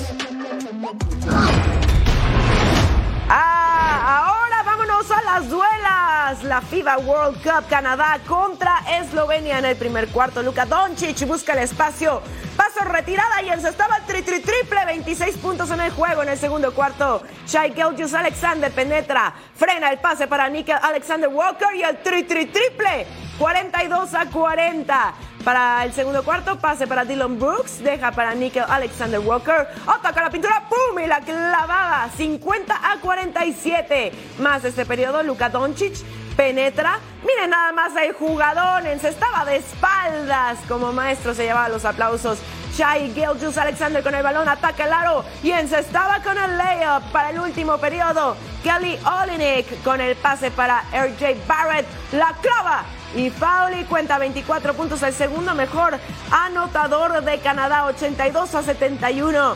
Las 5.34 5.50
duelas. 5.50 6.44
La 6.44 6.62
FIBA 6.62 6.98
World 6.98 7.44
Cup 7.44 7.68
Canadá 7.70 8.20
contra 8.28 8.80
Eslovenia 9.00 9.60
en 9.60 9.66
el 9.66 9.76
primer 9.76 10.08
cuarto. 10.08 10.42
Luka 10.42 10.66
Doncic 10.66 11.28
busca 11.28 11.54
el 11.54 11.60
espacio. 11.60 12.22
Paso 12.56 12.84
retirada 12.84 13.42
y 13.44 13.50
encestaba 13.50 13.98
el 13.98 14.04
tri, 14.06 14.22
tri 14.24 14.42
triple. 14.42 14.86
26 14.86 15.38
puntos 15.38 15.70
en 15.72 15.82
el 15.82 15.92
juego 15.92 16.24
en 16.24 16.30
el 16.30 16.38
segundo 16.38 16.74
cuarto. 16.74 17.22
Shai 17.48 17.74
Gilgius 17.74 18.14
Alexander 18.14 18.72
penetra. 18.72 19.34
Frena 19.56 19.92
el 19.92 20.00
pase 20.00 20.28
para 20.28 20.50
Nickel 20.50 20.78
Alexander 20.82 21.30
Walker 21.30 21.76
y 21.76 21.84
el 21.84 22.02
tri, 22.02 22.24
tri 22.24 22.48
triple. 22.48 23.06
42 23.38 24.14
a 24.16 24.26
40. 24.26 25.14
Para 25.44 25.86
el 25.86 25.94
segundo 25.94 26.24
cuarto, 26.24 26.60
pase 26.60 26.86
para 26.86 27.06
Dylan 27.06 27.40
Brooks, 27.40 27.82
deja 27.82 28.12
para 28.12 28.36
Nickel 28.36 28.66
Alexander 28.68 29.20
Walker, 29.20 29.68
ataca 29.88 30.24
la 30.24 30.30
pintura, 30.30 30.64
¡pum! 30.68 31.00
Y 31.00 31.08
la 31.08 31.22
clavada, 31.22 32.10
50 32.16 32.76
a 32.76 33.00
47. 33.00 34.12
Más 34.40 34.66
este 34.66 34.86
periodo, 34.86 35.24
Luka 35.24 35.50
Doncic 35.50 35.96
penetra. 36.36 37.00
Miren 37.26 37.50
nada 37.50 37.72
más 37.72 37.96
el 37.96 38.14
jugador, 38.14 38.86
estaba 38.86 39.46
de 39.46 39.58
espaldas. 39.58 40.60
Como 40.68 40.92
maestro 40.92 41.34
se 41.34 41.44
llevaba 41.44 41.70
los 41.70 41.86
aplausos. 41.86 42.40
Shai 42.74 43.12
Gilgius 43.14 43.58
Alexander 43.58 44.04
con 44.04 44.16
el 44.16 44.24
balón, 44.24 44.48
ataca 44.48 44.86
el 44.86 44.94
aro 44.94 45.26
y 45.42 45.52
encestaba 45.52 46.22
con 46.22 46.38
el 46.38 46.58
layup 46.58 47.12
para 47.12 47.32
el 47.32 47.40
último 47.40 47.78
periodo. 47.78 48.38
Kelly 48.64 48.98
Olinik 49.22 49.84
con 49.84 50.00
el 50.00 50.16
pase 50.16 50.52
para 50.52 50.84
RJ 50.94 51.46
Barrett, 51.48 51.86
la 52.12 52.34
clava 52.42 52.86
y 53.16 53.30
Pauli 53.32 53.84
cuenta 53.86 54.18
24 54.18 54.74
puntos, 54.74 55.02
el 55.04 55.14
segundo 55.14 55.56
mejor 55.56 55.98
anotador 56.32 57.24
de 57.24 57.40
Canadá, 57.40 57.86
82 57.86 58.56
a 58.56 58.64
71. 58.64 59.56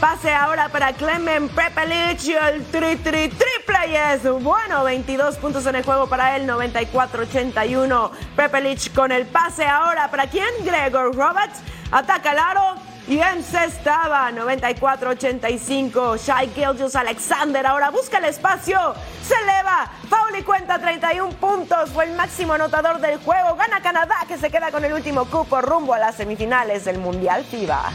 Pase 0.00 0.32
ahora 0.32 0.68
para 0.68 0.92
Clement 0.92 1.50
Prepelic, 1.52 2.26
el 2.28 2.64
tri, 2.66 2.96
tri, 2.96 3.28
triple 3.28 3.88
y 3.88 3.94
es 3.94 4.22
bueno, 4.42 4.84
22 4.84 5.36
puntos 5.36 5.64
en 5.66 5.76
el 5.76 5.84
juego 5.84 6.08
para 6.08 6.36
él, 6.36 6.48
94-81. 6.48 8.10
Prepelic 8.36 8.92
con 8.92 9.12
el 9.12 9.26
pase 9.26 9.64
ahora 9.64 10.10
para 10.10 10.26
quién? 10.26 10.48
Gregor 10.64 11.14
Roberts, 11.14 11.60
ataca 11.90 12.32
el 12.32 12.38
aro 12.38 12.93
y 13.06 13.18
encestaba 13.20 14.30
94-85. 14.30 16.18
Shai 16.18 16.48
Gilgius 16.54 16.96
Alexander 16.96 17.66
ahora 17.66 17.90
busca 17.90 18.18
el 18.18 18.24
espacio. 18.24 18.94
Se 19.22 19.34
eleva. 19.42 19.90
Pauli 20.08 20.42
cuenta 20.42 20.78
31 20.78 21.30
puntos. 21.34 21.90
Fue 21.90 22.04
el 22.04 22.14
máximo 22.16 22.54
anotador 22.54 23.00
del 23.00 23.18
juego. 23.18 23.56
Gana 23.56 23.80
Canadá 23.82 24.16
que 24.26 24.38
se 24.38 24.50
queda 24.50 24.70
con 24.70 24.84
el 24.84 24.92
último 24.92 25.26
cupo 25.26 25.60
rumbo 25.60 25.94
a 25.94 25.98
las 25.98 26.16
semifinales 26.16 26.84
del 26.84 26.98
Mundial 26.98 27.44
FIBA. 27.44 27.92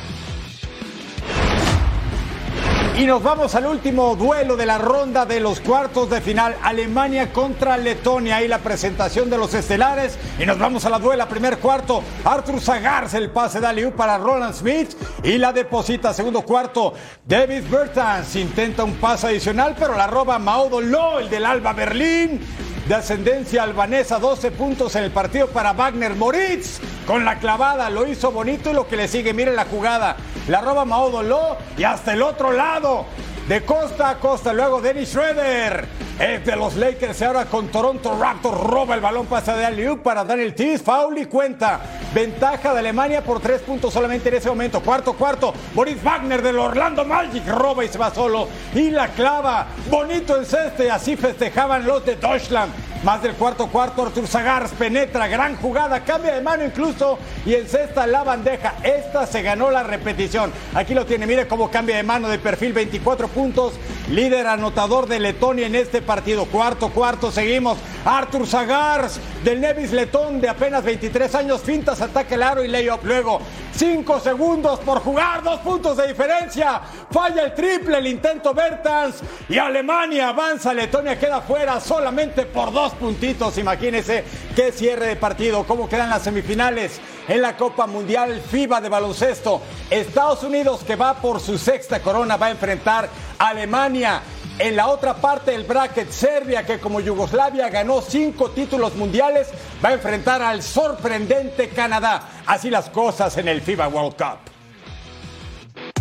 Y 3.00 3.06
nos 3.06 3.24
vamos 3.24 3.56
al 3.56 3.66
último 3.66 4.14
duelo 4.18 4.58
de 4.58 4.66
la 4.66 4.78
ronda 4.78 5.26
de 5.26 5.40
los 5.40 5.62
cuartos 5.62 6.10
de 6.10 6.20
final. 6.20 6.58
Alemania 6.62 7.32
contra 7.32 7.78
Letonia. 7.78 8.44
Y 8.44 8.50
la 8.50 8.58
presentación 8.58 9.30
de 9.30 9.38
los 9.38 9.54
estelares. 9.54 10.20
Y 10.38 10.46
nos 10.46 10.60
vamos 10.60 10.84
a 10.84 10.90
la 10.90 11.00
duela. 11.00 11.26
Primer 11.30 11.60
cuarto. 11.60 12.04
Arthur 12.26 12.60
Zagars 12.60 13.14
el 13.14 13.30
pase 13.30 13.62
de 13.62 13.68
Aliu 13.68 13.94
para 13.94 14.18
Roland 14.18 14.54
Smith. 14.54 14.98
Y 15.24 15.38
la 15.38 15.54
deposita. 15.54 16.14
Segundo 16.14 16.42
cuarto. 16.42 16.94
David 17.26 17.64
Bertans 17.72 18.36
intenta 18.36 18.84
un 18.84 18.96
pase 18.96 19.28
adicional. 19.28 19.78
Pero 19.80 19.96
la 19.96 20.08
roba 20.08 20.38
Maudo 20.38 20.82
Lo, 20.82 21.20
el 21.20 21.30
del 21.30 21.46
Alba 21.46 21.72
Berlín 21.72 22.42
de 22.90 22.96
ascendencia 22.96 23.62
albanesa, 23.62 24.18
12 24.18 24.50
puntos 24.50 24.96
en 24.96 25.04
el 25.04 25.12
partido 25.12 25.46
para 25.50 25.74
Wagner 25.74 26.16
Moritz. 26.16 26.80
Con 27.06 27.24
la 27.24 27.38
clavada 27.38 27.88
lo 27.92 28.08
hizo 28.08 28.32
bonito 28.32 28.72
y 28.72 28.74
lo 28.74 28.88
que 28.88 28.98
le 28.98 29.08
sigue, 29.08 29.32
miren 29.32 29.56
la 29.56 29.66
jugada. 29.66 30.18
La 30.48 30.60
roba 30.60 30.86
Mao 30.86 31.12
Doló 31.12 31.56
y 31.78 31.84
hasta 31.84 32.14
el 32.14 32.24
otro 32.24 32.52
lado. 32.52 33.06
De 33.50 33.66
costa 33.66 34.12
a 34.12 34.20
costa, 34.20 34.54
luego 34.54 34.80
Dennis 34.80 35.10
Schroeder, 35.10 35.88
es 36.20 36.46
de 36.46 36.56
los 36.56 36.76
Lakers, 36.76 37.20
ahora 37.24 37.46
con 37.46 37.70
Toronto 37.70 38.16
Raptors, 38.16 38.62
roba 38.62 38.94
el 38.94 39.02
balón, 39.02 39.26
pasa 39.26 39.58
de 39.58 39.66
Aliu 39.66 40.04
para 40.04 40.24
Daniel 40.24 40.54
Tiz, 40.54 40.84
foul 40.84 41.18
y 41.18 41.26
cuenta. 41.26 41.80
Ventaja 42.14 42.74
de 42.74 42.80
Alemania 42.80 43.24
por 43.24 43.40
tres 43.40 43.62
puntos 43.62 43.92
solamente 43.92 44.30
en 44.30 44.36
ese 44.36 44.50
momento. 44.50 44.82
Cuarto, 44.82 45.14
cuarto, 45.14 45.52
Boris 45.74 45.98
Wagner 46.04 46.44
del 46.44 46.60
Orlando 46.60 47.04
Magic 47.04 47.48
roba 47.48 47.84
y 47.84 47.88
se 47.88 47.98
va 47.98 48.14
solo. 48.14 48.48
Y 48.76 48.92
la 48.92 49.08
clava, 49.08 49.66
bonito 49.90 50.38
en 50.38 50.46
ceste, 50.46 50.92
así 50.92 51.16
festejaban 51.16 51.88
los 51.88 52.06
de 52.06 52.18
Deutschland. 52.18 52.72
Más 53.04 53.22
del 53.24 53.36
cuarto 53.36 53.68
cuarto, 53.68 54.06
Artur 54.06 54.28
Zagars 54.28 54.72
penetra, 54.72 55.26
gran 55.30 55.56
jugada, 55.56 56.04
cambia 56.04 56.36
de 56.36 56.42
mano 56.42 56.66
incluso 56.66 57.18
y 57.46 57.54
encesta 57.54 58.06
la 58.06 58.26
bandeja. 58.26 58.76
Esta 58.84 59.26
se 59.26 59.42
ganó 59.42 59.72
la 59.72 59.84
repetición. 59.84 60.52
Aquí 60.76 60.94
lo 60.94 61.06
tiene, 61.06 61.26
mire 61.26 61.48
cómo 61.48 61.72
cambia 61.72 61.96
de 61.96 62.04
mano 62.04 62.28
de 62.28 62.40
perfil, 62.40 62.74
24 62.74 63.30
puntos, 63.30 63.76
líder 64.10 64.48
anotador 64.48 65.08
de 65.08 65.22
Letonia 65.22 65.68
en 65.68 65.76
este 65.76 66.02
partido. 66.02 66.46
Cuarto 66.46 66.90
cuarto, 66.90 67.32
seguimos. 67.32 67.78
Artur 68.04 68.46
Zagars 68.46 69.20
del 69.46 69.62
Nevis 69.62 69.92
Letón 69.92 70.42
de 70.42 70.50
apenas 70.50 70.84
23 70.84 71.36
años, 71.36 71.62
fintas, 71.62 72.02
ataque 72.02 72.36
el 72.36 72.44
aro 72.44 72.64
y 72.66 72.68
layup. 72.68 73.04
Luego, 73.04 73.40
5 73.76 74.20
segundos 74.20 74.80
por 74.80 75.00
jugar, 75.00 75.42
dos 75.42 75.62
puntos 75.62 75.96
de 75.96 76.08
diferencia. 76.08 76.82
Falla 77.12 77.44
el 77.44 77.54
triple, 77.54 77.98
el 77.98 78.08
intento 78.08 78.54
Bertans 78.54 79.22
y 79.48 79.58
Alemania 79.58 80.30
avanza. 80.30 80.74
Letonia 80.74 81.18
queda 81.18 81.40
fuera 81.42 81.80
solamente 81.80 82.46
por 82.46 82.74
dos 82.74 82.89
puntitos. 82.92 83.58
Imagínense 83.58 84.24
qué 84.56 84.72
cierre 84.72 85.08
de 85.08 85.16
partido, 85.16 85.66
cómo 85.66 85.90
quedan 85.90 86.10
las 86.10 86.24
semifinales 86.24 87.00
en 87.28 87.42
la 87.42 87.56
Copa 87.58 87.88
Mundial 87.88 88.42
FIBA 88.42 88.82
de 88.82 88.90
baloncesto. 88.90 89.62
Estados 89.90 90.44
Unidos 90.44 90.82
que 90.86 90.96
va 90.96 91.16
por 91.16 91.40
su 91.40 91.58
sexta 91.58 92.02
corona 92.02 92.38
va 92.38 92.48
a 92.48 92.52
enfrentar 92.52 93.10
a 93.38 93.48
Alemania. 93.50 94.22
En 94.58 94.76
la 94.76 94.88
otra 94.88 95.16
parte 95.16 95.52
del 95.52 95.64
bracket, 95.64 96.12
Serbia, 96.12 96.66
que 96.66 96.80
como 96.80 97.00
Yugoslavia 97.00 97.70
ganó 97.70 98.02
cinco 98.02 98.52
títulos 98.52 98.94
mundiales, 98.96 99.48
va 99.84 99.90
a 99.90 99.94
enfrentar 99.94 100.42
al 100.42 100.62
sorprendente 100.62 101.70
Canadá. 101.70 102.42
Así 102.46 102.70
las 102.70 102.90
cosas 102.90 103.38
en 103.38 103.48
el 103.48 103.62
FIBA 103.62 103.88
World 103.88 104.18
Cup. 104.18 104.49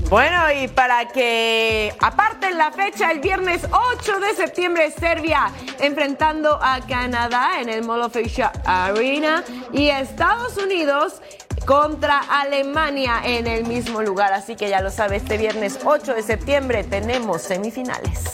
Bueno, 0.09 0.51
y 0.51 0.69
para 0.69 1.07
que 1.09 1.95
aparten 2.01 2.57
la 2.57 2.73
fecha, 2.73 3.11
el 3.11 3.21
viernes 3.21 3.67
8 3.71 4.21
de 4.21 4.35
septiembre, 4.35 4.91
Serbia 4.91 5.51
enfrentando 5.81 6.59
a 6.63 6.81
Canadá 6.81 7.61
en 7.61 7.69
el 7.69 7.85
Mall 7.85 8.01
of 8.01 8.17
Asia 8.17 8.51
Arena 8.65 9.45
y 9.71 9.91
Estados 9.91 10.57
Unidos 10.57 11.21
contra 11.67 12.21
Alemania 12.21 13.21
en 13.23 13.47
el 13.47 13.67
mismo 13.67 14.01
lugar. 14.01 14.33
Así 14.33 14.57
que 14.57 14.71
ya 14.71 14.81
lo 14.81 14.91
sabe, 14.91 15.17
este 15.17 15.37
viernes 15.37 15.79
8 15.85 16.15
de 16.15 16.23
septiembre 16.23 16.85
tenemos 16.85 17.43
semifinales. 17.43 18.31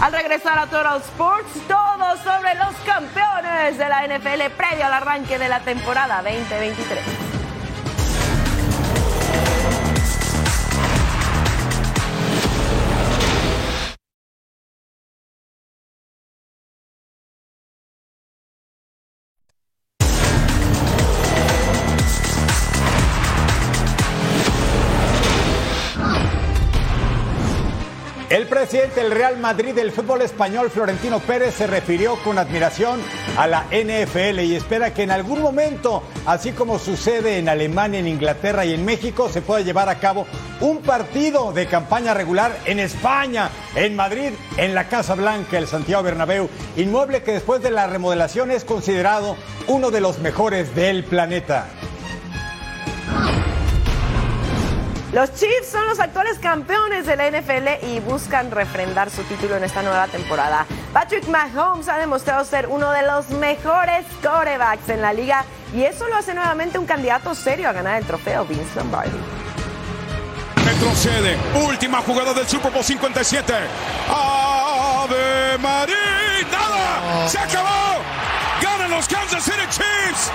Al 0.00 0.12
regresar 0.12 0.56
a 0.56 0.66
Total 0.66 0.98
Sports, 0.98 1.50
todo 1.66 2.16
sobre 2.22 2.54
los 2.54 2.74
campeones 2.86 3.76
de 3.76 3.88
la 3.88 4.06
NFL 4.06 4.54
previo 4.56 4.86
al 4.86 4.92
arranque 4.92 5.36
de 5.36 5.48
la 5.48 5.58
temporada 5.60 6.22
2023. 6.22 7.33
Presidente 28.64 29.02
del 29.02 29.10
Real 29.10 29.36
Madrid 29.36 29.74
del 29.74 29.92
fútbol 29.92 30.22
español, 30.22 30.70
Florentino 30.70 31.18
Pérez, 31.18 31.54
se 31.54 31.66
refirió 31.66 32.16
con 32.24 32.38
admiración 32.38 32.98
a 33.36 33.46
la 33.46 33.64
NFL 33.64 34.40
y 34.40 34.54
espera 34.54 34.94
que 34.94 35.02
en 35.02 35.10
algún 35.10 35.42
momento, 35.42 36.02
así 36.24 36.52
como 36.52 36.78
sucede 36.78 37.36
en 37.36 37.50
Alemania, 37.50 38.00
en 38.00 38.08
Inglaterra 38.08 38.64
y 38.64 38.72
en 38.72 38.82
México, 38.82 39.28
se 39.28 39.42
pueda 39.42 39.60
llevar 39.60 39.90
a 39.90 40.00
cabo 40.00 40.26
un 40.62 40.80
partido 40.80 41.52
de 41.52 41.66
campaña 41.66 42.14
regular 42.14 42.58
en 42.64 42.78
España, 42.78 43.50
en 43.74 43.96
Madrid, 43.96 44.30
en 44.56 44.74
la 44.74 44.88
Casa 44.88 45.14
Blanca, 45.14 45.58
el 45.58 45.66
Santiago 45.66 46.02
Bernabéu, 46.02 46.48
inmueble 46.78 47.22
que 47.22 47.32
después 47.32 47.62
de 47.62 47.70
la 47.70 47.86
remodelación 47.86 48.50
es 48.50 48.64
considerado 48.64 49.36
uno 49.66 49.90
de 49.90 50.00
los 50.00 50.20
mejores 50.20 50.74
del 50.74 51.04
planeta. 51.04 51.66
Los 55.14 55.32
Chiefs 55.32 55.68
son 55.70 55.86
los 55.86 56.00
actuales 56.00 56.40
campeones 56.40 57.06
de 57.06 57.14
la 57.14 57.30
NFL 57.30 57.86
y 57.86 58.00
buscan 58.00 58.50
refrendar 58.50 59.10
su 59.10 59.22
título 59.22 59.54
en 59.54 59.62
esta 59.62 59.80
nueva 59.80 60.08
temporada. 60.08 60.66
Patrick 60.92 61.28
Mahomes 61.28 61.88
ha 61.88 61.98
demostrado 61.98 62.44
ser 62.44 62.66
uno 62.66 62.90
de 62.90 63.02
los 63.02 63.30
mejores 63.30 64.04
quarterbacks 64.20 64.88
en 64.88 65.00
la 65.00 65.12
liga 65.12 65.44
y 65.72 65.84
eso 65.84 66.08
lo 66.08 66.16
hace 66.16 66.34
nuevamente 66.34 66.80
un 66.80 66.86
candidato 66.86 67.32
serio 67.36 67.68
a 67.68 67.72
ganar 67.72 67.98
el 67.98 68.04
trofeo 68.04 68.44
Vince 68.44 68.74
Lombardi. 68.74 69.16
Retrocede. 70.64 71.38
Última 71.64 71.98
jugada 72.00 72.34
del 72.34 72.48
Super 72.48 72.72
Bowl 72.72 72.82
57. 72.82 73.54
Ave 74.08 75.58
María. 75.58 75.94
Nada. 76.50 77.28
Se 77.28 77.38
acabó. 77.38 78.02
Ganan 78.60 78.90
los 78.90 79.06
Kansas 79.06 79.44
City 79.44 79.64
Chiefs. 79.70 80.32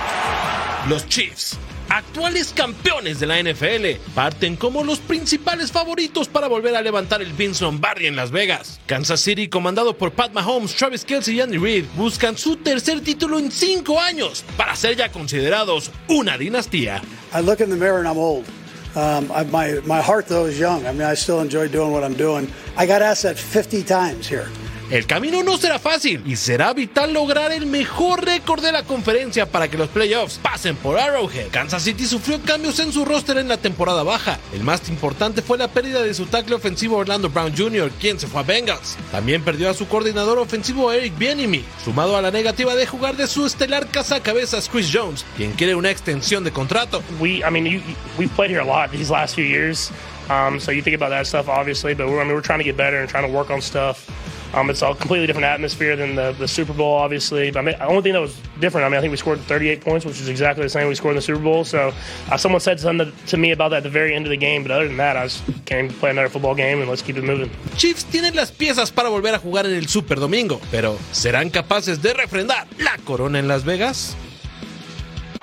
Los 0.88 1.06
Chiefs 1.06 1.58
actuales 1.90 2.52
campeones 2.54 3.20
de 3.20 3.26
la 3.26 3.42
NFL, 3.42 4.00
parten 4.14 4.56
como 4.56 4.82
los 4.82 5.00
principales 5.00 5.70
favoritos 5.70 6.28
para 6.28 6.48
volver 6.48 6.74
a 6.76 6.80
levantar 6.80 7.20
el 7.20 7.32
Vince 7.32 7.64
Lombardi 7.64 8.06
en 8.06 8.16
Las 8.16 8.30
Vegas. 8.30 8.80
Kansas 8.86 9.20
City, 9.20 9.48
comandado 9.48 9.96
por 9.96 10.12
Pat 10.12 10.32
Mahomes, 10.32 10.74
Travis 10.74 11.04
Kelce 11.04 11.32
y 11.32 11.40
Andy 11.40 11.58
Reid, 11.58 11.84
buscan 11.96 12.38
su 12.38 12.56
tercer 12.56 13.00
título 13.02 13.38
en 13.38 13.50
cinco 13.50 14.00
años 14.00 14.44
para 14.56 14.74
ser 14.76 14.96
ya 14.96 15.10
considerados 15.10 15.90
una 16.08 16.38
dinastía. 16.38 17.02
I 17.34 17.40
look 17.42 17.60
in 17.60 17.68
the 17.68 17.76
mirror 17.76 17.98
and 17.98 18.08
I'm 18.08 18.18
old. 18.18 18.46
Um, 18.96 19.30
I, 19.30 19.44
my, 19.44 19.80
my 19.86 20.00
heart, 20.00 20.26
though, 20.26 20.46
is 20.46 20.58
young. 20.58 20.84
I 20.84 20.92
mean, 20.92 21.02
I 21.02 21.14
still 21.14 21.40
enjoy 21.40 21.68
doing 21.68 21.92
what 21.92 22.02
I'm 22.02 22.14
doing. 22.14 22.50
I 22.76 22.86
got 22.86 23.02
asked 23.02 23.22
that 23.22 23.38
50 23.38 23.84
times 23.84 24.26
here. 24.26 24.48
El 24.90 25.06
camino 25.06 25.44
no 25.44 25.56
será 25.56 25.78
fácil 25.78 26.20
y 26.26 26.34
será 26.34 26.72
vital 26.74 27.12
lograr 27.12 27.52
el 27.52 27.66
mejor 27.66 28.24
récord 28.24 28.60
de 28.60 28.72
la 28.72 28.82
conferencia 28.82 29.46
para 29.46 29.68
que 29.68 29.78
los 29.78 29.88
playoffs 29.88 30.38
pasen 30.38 30.74
por 30.74 30.98
Arrowhead. 30.98 31.52
Kansas 31.52 31.84
City 31.84 32.06
sufrió 32.06 32.40
cambios 32.42 32.80
en 32.80 32.92
su 32.92 33.04
roster 33.04 33.38
en 33.38 33.46
la 33.46 33.56
temporada 33.56 34.02
baja. 34.02 34.40
El 34.52 34.64
más 34.64 34.88
importante 34.88 35.42
fue 35.42 35.58
la 35.58 35.68
pérdida 35.68 36.02
de 36.02 36.12
su 36.12 36.26
tackle 36.26 36.56
ofensivo 36.56 36.96
Orlando 36.96 37.30
Brown 37.30 37.56
Jr., 37.56 37.92
quien 38.00 38.18
se 38.18 38.26
fue 38.26 38.40
a 38.40 38.42
Bengals. 38.42 38.96
También 39.12 39.44
perdió 39.44 39.70
a 39.70 39.74
su 39.74 39.86
coordinador 39.86 40.40
ofensivo 40.40 40.90
Eric 40.90 41.16
Bieniemy, 41.16 41.64
sumado 41.84 42.16
a 42.16 42.22
la 42.22 42.32
negativa 42.32 42.74
de 42.74 42.84
jugar 42.84 43.16
de 43.16 43.28
su 43.28 43.46
estelar 43.46 43.86
cazacabezas 43.92 44.68
Chris 44.68 44.90
Jones, 44.92 45.24
quien 45.36 45.52
quiere 45.52 45.76
una 45.76 45.92
extensión 45.92 46.42
de 46.42 46.50
contrato. 46.50 47.00
We, 47.20 47.44
I 47.46 47.50
mean, 47.52 47.80
we've 48.18 48.34
played 48.34 48.50
here 48.50 48.60
a 48.60 48.64
lot 48.64 48.90
these 48.90 49.08
last 49.08 49.36
few 49.36 49.44
years, 49.44 49.92
um, 50.28 50.58
so 50.58 50.72
you 50.72 50.82
think 50.82 50.96
about 50.96 51.10
that 51.10 51.28
stuff 51.28 51.48
obviously, 51.48 51.94
but 51.94 52.08
we're, 52.08 52.20
I 52.20 52.24
mean, 52.24 52.34
we're 52.34 52.42
trying 52.42 52.58
to 52.58 52.64
get 52.64 52.76
better 52.76 52.98
and 52.98 53.08
trying 53.08 53.30
to 53.30 53.32
work 53.32 53.50
on 53.50 53.60
stuff. 53.60 54.10
Um, 54.52 54.68
it's 54.68 54.82
a 54.82 54.94
completely 54.94 55.26
different 55.26 55.46
atmosphere 55.46 55.96
than 55.96 56.16
the, 56.16 56.32
the 56.32 56.48
Super 56.48 56.72
Bowl, 56.72 56.94
obviously. 56.94 57.50
But 57.50 57.60
I 57.60 57.62
mean, 57.62 57.78
the 57.78 57.86
only 57.86 58.02
thing 58.02 58.12
that 58.14 58.20
was 58.20 58.36
different, 58.58 58.84
I 58.84 58.88
mean, 58.88 58.98
I 58.98 59.00
think 59.00 59.10
we 59.12 59.16
scored 59.16 59.40
38 59.40 59.80
points, 59.80 60.04
which 60.04 60.20
is 60.20 60.28
exactly 60.28 60.64
the 60.64 60.68
same 60.68 60.88
we 60.88 60.94
scored 60.94 61.12
in 61.12 61.16
the 61.16 61.22
Super 61.22 61.40
Bowl. 61.40 61.64
So 61.64 61.92
uh, 62.30 62.36
someone 62.36 62.60
said 62.60 62.80
something 62.80 63.12
to 63.28 63.36
me 63.36 63.52
about 63.52 63.70
that 63.70 63.78
at 63.78 63.82
the 63.84 63.90
very 63.90 64.14
end 64.14 64.26
of 64.26 64.30
the 64.30 64.36
game. 64.36 64.62
But 64.62 64.72
other 64.72 64.88
than 64.88 64.96
that, 64.96 65.16
I 65.16 65.24
just 65.24 65.42
came 65.66 65.88
to 65.88 65.94
play 65.94 66.10
another 66.10 66.28
football 66.28 66.54
game 66.54 66.80
and 66.80 66.88
let's 66.88 67.02
keep 67.02 67.16
it 67.16 67.24
moving. 67.24 67.50
Chiefs 67.76 68.04
tienen 68.04 68.34
las 68.34 68.50
piezas 68.50 68.90
para 68.90 69.08
volver 69.08 69.34
a 69.34 69.38
jugar 69.38 69.66
en 69.66 69.74
el 69.74 69.88
Super 69.88 70.18
Domingo, 70.18 70.60
pero 70.70 70.98
¿serán 71.12 71.50
capaces 71.50 72.02
de 72.02 72.12
refrendar 72.12 72.66
la 72.78 72.96
corona 73.04 73.38
en 73.38 73.48
Las 73.48 73.64
Vegas? 73.64 74.16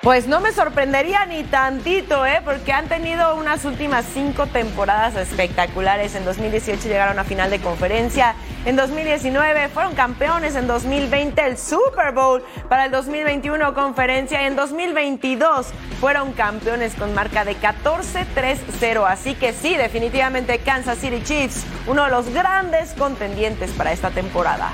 Pues 0.00 0.28
no 0.28 0.38
me 0.38 0.52
sorprendería 0.52 1.26
ni 1.26 1.42
tantito, 1.42 2.24
¿eh? 2.24 2.40
porque 2.44 2.72
han 2.72 2.86
tenido 2.86 3.34
unas 3.34 3.64
últimas 3.64 4.04
cinco 4.14 4.46
temporadas 4.46 5.16
espectaculares. 5.16 6.14
En 6.14 6.24
2018 6.24 6.86
llegaron 6.86 7.18
a 7.18 7.24
final 7.24 7.50
de 7.50 7.58
conferencia, 7.58 8.36
en 8.64 8.76
2019 8.76 9.68
fueron 9.70 9.96
campeones, 9.96 10.54
en 10.54 10.68
2020 10.68 11.44
el 11.44 11.58
Super 11.58 12.12
Bowl, 12.12 12.44
para 12.68 12.84
el 12.84 12.92
2021 12.92 13.74
conferencia 13.74 14.40
y 14.40 14.46
en 14.46 14.54
2022 14.54 15.66
fueron 16.00 16.32
campeones 16.32 16.94
con 16.94 17.12
marca 17.12 17.44
de 17.44 17.56
14-3-0. 17.56 19.04
Así 19.04 19.34
que 19.34 19.52
sí, 19.52 19.74
definitivamente 19.76 20.60
Kansas 20.60 20.98
City 20.98 21.24
Chiefs, 21.24 21.64
uno 21.88 22.04
de 22.04 22.10
los 22.10 22.28
grandes 22.32 22.92
contendientes 22.92 23.72
para 23.72 23.90
esta 23.90 24.10
temporada. 24.10 24.70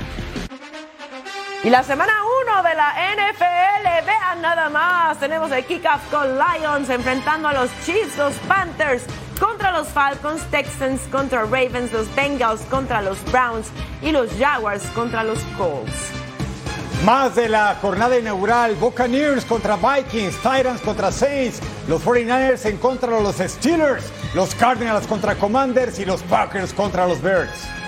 Y 1.65 1.71
la 1.71 1.81
semana 1.81 2.13
1 2.43 2.61
de 2.61 2.75
la 2.75 2.93
NFL, 3.15 4.05
vean 4.05 4.39
nada 4.39 4.69
más, 4.69 5.17
tenemos 5.17 5.51
el 5.51 5.65
kickoff 5.65 6.11
con 6.11 6.37
Lions 6.37 6.91
enfrentando 6.91 7.47
a 7.47 7.53
los 7.53 7.71
Chiefs, 7.83 8.15
los 8.19 8.35
Panthers 8.47 9.01
contra 9.39 9.71
los 9.71 9.87
Falcons, 9.87 10.43
Texans 10.51 11.01
contra 11.11 11.41
Ravens, 11.41 11.91
los 11.91 12.13
Bengals 12.13 12.61
contra 12.69 13.01
los 13.01 13.17
Browns 13.31 13.69
y 14.03 14.11
los 14.11 14.29
Jaguars 14.37 14.83
contra 14.93 15.23
los 15.23 15.39
Colts. 15.57 15.91
Más 17.03 17.33
de 17.33 17.49
la 17.49 17.73
jornada 17.81 18.15
inaugural, 18.19 18.75
Buccaneers 18.75 19.43
contra 19.43 19.75
Vikings, 19.75 20.35
Titans 20.35 20.81
contra 20.81 21.11
Saints, 21.11 21.61
los 21.87 21.99
49ers 22.03 22.63
en 22.67 22.77
contra 22.77 23.09
de 23.09 23.23
los 23.23 23.37
Steelers, 23.37 24.13
los 24.35 24.53
Cardinals 24.53 25.07
contra 25.07 25.33
Commanders 25.33 25.97
y 25.97 26.05
los 26.05 26.21
Packers 26.21 26.75
contra 26.75 27.07
los 27.07 27.19
Bears. 27.23 27.84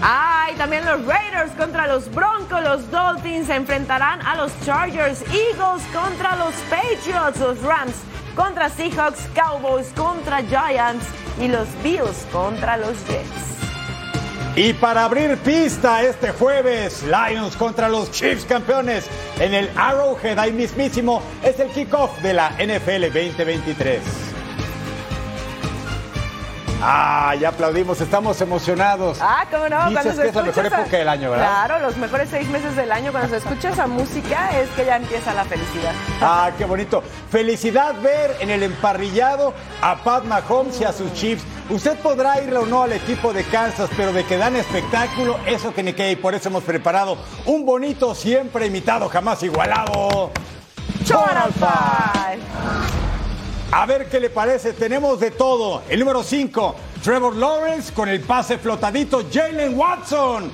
Ay, 0.00 0.54
también 0.56 0.84
los 0.84 1.04
Raiders 1.04 1.52
contra 1.52 1.86
los 1.86 2.12
Broncos, 2.14 2.62
los 2.62 2.90
Dolphins 2.90 3.48
se 3.48 3.56
enfrentarán 3.56 4.20
a 4.22 4.36
los 4.36 4.52
Chargers, 4.64 5.22
Eagles 5.22 5.82
contra 5.92 6.36
los 6.36 6.54
Patriots, 6.70 7.40
los 7.40 7.60
Rams 7.62 7.94
contra 8.38 8.68
Seahawks, 8.68 9.28
Cowboys 9.34 9.88
contra 9.96 10.42
Giants. 10.42 11.04
Y 11.40 11.46
los 11.46 11.68
Bills 11.84 12.26
contra 12.32 12.76
los 12.76 12.96
Jets. 13.06 13.48
Y 14.56 14.72
para 14.72 15.04
abrir 15.04 15.36
pista 15.38 16.02
este 16.02 16.32
jueves, 16.32 17.04
Lions 17.04 17.54
contra 17.54 17.88
los 17.88 18.10
Chiefs 18.10 18.44
campeones. 18.44 19.06
En 19.38 19.54
el 19.54 19.70
Arrowhead, 19.76 20.36
ahí 20.36 20.52
mismísimo, 20.52 21.22
es 21.44 21.60
el 21.60 21.68
kickoff 21.68 22.20
de 22.22 22.34
la 22.34 22.50
NFL 22.50 23.02
2023. 23.02 24.37
Ah, 26.80 27.34
ya 27.34 27.48
aplaudimos, 27.48 28.00
estamos 28.00 28.40
emocionados. 28.40 29.18
Ah, 29.20 29.44
cómo 29.50 29.68
no, 29.68 29.88
Dices 29.88 30.02
cuando 30.02 30.22
que 30.22 30.28
es 30.28 30.34
la 30.34 30.42
mejor 30.42 30.66
época 30.66 30.96
del 30.96 31.08
año, 31.08 31.30
¿verdad? 31.30 31.66
Claro, 31.66 31.78
los 31.80 31.96
mejores 31.96 32.28
seis 32.30 32.48
meses 32.48 32.76
del 32.76 32.92
año, 32.92 33.10
cuando 33.10 33.30
se 33.30 33.38
escucha 33.38 33.70
esa 33.70 33.86
música 33.86 34.56
es 34.58 34.68
que 34.70 34.84
ya 34.84 34.96
empieza 34.96 35.34
la 35.34 35.44
felicidad. 35.44 35.92
Ah, 36.20 36.50
qué 36.56 36.64
bonito. 36.64 37.02
Felicidad 37.30 38.00
ver 38.00 38.36
en 38.40 38.50
el 38.50 38.62
emparrillado 38.62 39.54
a 39.82 39.96
Pat 39.96 40.24
Mahomes 40.24 40.80
y 40.80 40.84
a 40.84 40.92
sus 40.92 41.12
Chiefs. 41.14 41.44
Usted 41.68 41.98
podrá 41.98 42.40
ir 42.40 42.54
o 42.54 42.64
no 42.64 42.84
al 42.84 42.92
equipo 42.92 43.32
de 43.32 43.44
Kansas, 43.44 43.90
pero 43.96 44.12
de 44.12 44.24
que 44.24 44.36
dan 44.36 44.56
espectáculo, 44.56 45.38
eso 45.46 45.74
que 45.74 45.82
ni 45.82 45.92
qué. 45.92 46.12
Y 46.12 46.16
por 46.16 46.34
eso 46.34 46.48
hemos 46.48 46.62
preparado 46.62 47.18
un 47.44 47.66
bonito, 47.66 48.14
siempre 48.14 48.66
imitado, 48.66 49.08
jamás 49.08 49.42
igualado. 49.42 50.30
Five. 51.04 52.38
A 53.70 53.84
ver 53.84 54.08
qué 54.08 54.18
le 54.18 54.30
parece, 54.30 54.72
tenemos 54.72 55.20
de 55.20 55.30
todo. 55.30 55.82
El 55.90 56.00
número 56.00 56.22
5, 56.22 56.74
Trevor 57.04 57.36
Lawrence 57.36 57.92
con 57.92 58.08
el 58.08 58.20
pase 58.20 58.56
flotadito, 58.56 59.24
Jalen 59.30 59.78
Watson. 59.78 60.50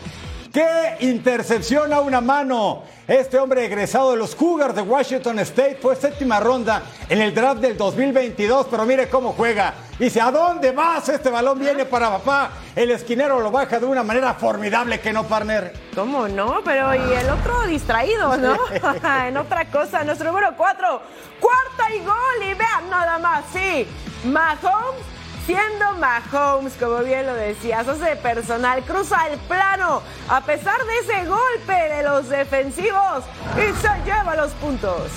¡Qué 0.55 0.99
intercepción 1.01 1.93
a 1.93 1.99
una 1.99 2.21
mano! 2.21 2.85
Este 3.09 3.41
hombre 3.41 3.65
egresado 3.65 4.13
de 4.13 4.17
los 4.17 4.37
Cougars 4.37 4.77
de 4.77 4.83
Washington 4.83 5.41
State 5.41 5.81
fue 5.83 5.97
séptima 5.97 6.39
ronda 6.39 6.81
en 7.09 7.21
el 7.21 7.35
draft 7.35 7.61
del 7.61 7.77
2022, 7.77 8.69
pero 8.71 8.87
mire 8.87 9.09
cómo 9.09 9.33
juega. 9.33 9.75
Dice, 9.99 10.21
¿a 10.21 10.31
dónde 10.31 10.71
vas? 10.71 11.09
Este 11.09 11.29
balón 11.29 11.59
viene 11.59 11.85
para 11.87 12.09
papá. 12.09 12.53
El 12.77 12.93
esquinero 12.93 13.41
lo 13.41 13.51
baja 13.51 13.81
de 13.81 13.87
una 13.87 14.05
manera 14.05 14.33
formidable 14.35 15.01
que 15.01 15.13
no, 15.13 15.25
partner. 15.25 15.73
¿Cómo 15.93 16.29
no? 16.29 16.61
Pero 16.65 16.95
y 16.95 17.13
el 17.13 17.31
otro 17.31 17.67
distraído, 17.67 18.37
¿no? 18.37 18.57
en 19.27 19.37
otra 19.37 19.69
cosa, 19.73 20.05
nuestro 20.05 20.29
número 20.29 20.55
cuatro, 20.57 21.03
cuarta 21.41 21.93
y 21.93 21.99
gol. 21.99 22.49
Y 22.49 22.55
vean 22.55 22.89
nada 22.89 23.19
más, 23.19 23.45
sí. 23.53 23.89
Mahomes 24.23 25.14
siendo 25.47 25.93
Mahomes, 25.99 26.75
como 26.75 26.99
bien 26.99 27.27
lo 27.27 27.35
decías, 27.35 27.87
hace 27.87 28.17
personal, 28.17 28.83
cruza 28.83 29.27
el 29.29 29.39
plano 29.41 30.03
a 30.29 30.41
pesar 30.41 30.79
de 30.85 30.99
ese 30.99 31.27
golpe 31.27 31.73
de 31.73 32.03
los 32.03 32.29
defensivos 32.29 33.25
y 33.57 33.81
se 33.81 33.89
lleva 34.05 34.35
los 34.37 34.53
puntos. 34.53 35.11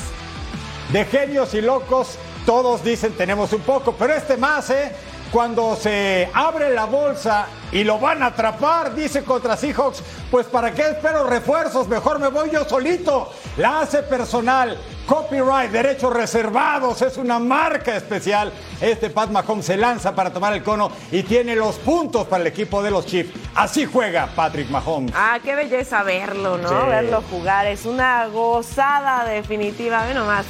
De 0.92 1.06
genios 1.06 1.54
y 1.54 1.62
locos, 1.62 2.18
todos 2.46 2.84
dicen 2.84 3.14
tenemos 3.14 3.52
un 3.54 3.62
poco, 3.62 3.94
pero 3.94 4.14
este 4.14 4.38
más, 4.38 4.70
¿eh? 4.70 4.96
Cuando 5.32 5.76
se 5.76 6.30
abre 6.34 6.74
la 6.74 6.86
bolsa 6.86 7.48
y 7.72 7.84
lo 7.84 8.00
van 8.00 8.24
a 8.24 8.28
atrapar, 8.28 8.96
dice 8.96 9.24
contra 9.24 9.58
Seahawks, 9.58 10.02
pues 10.32 10.46
para 10.48 10.74
qué 10.74 10.84
espero 10.84 11.26
refuerzos, 11.26 11.88
mejor 11.88 12.20
me 12.20 12.30
voy 12.30 12.50
yo 12.50 12.64
solito. 12.64 13.32
La 13.58 13.82
hace 13.82 14.04
personal, 14.04 14.78
copyright, 15.06 15.70
derechos 15.70 16.14
reservados, 16.14 17.02
es 17.02 17.18
una 17.18 17.40
marca 17.40 17.96
especial. 17.96 18.54
Este 18.80 19.10
Pat 19.10 19.30
Mahomes 19.30 19.66
se 19.66 19.76
lanza 19.76 20.16
para 20.16 20.32
tomar 20.32 20.54
el 20.54 20.64
cono 20.64 20.92
y 21.12 21.24
tiene 21.24 21.56
los 21.56 21.76
puntos 21.76 22.26
para 22.28 22.42
el 22.42 22.48
equipo 22.48 22.82
de 22.82 22.92
los 22.92 23.06
Chiefs. 23.06 23.34
Así 23.54 23.86
juega 23.86 24.28
Patrick 24.34 24.70
Mahomes. 24.70 25.14
Ah, 25.14 25.40
qué 25.44 25.56
belleza 25.56 26.04
verlo, 26.04 26.58
¿no? 26.58 26.70
Sí. 26.70 26.76
Verlo 26.88 27.22
jugar, 27.30 27.68
es 27.68 27.86
una 27.86 28.28
gozada 28.28 29.26
definitiva. 29.26 30.06
Ve 30.06 30.14
nomás 30.14 30.46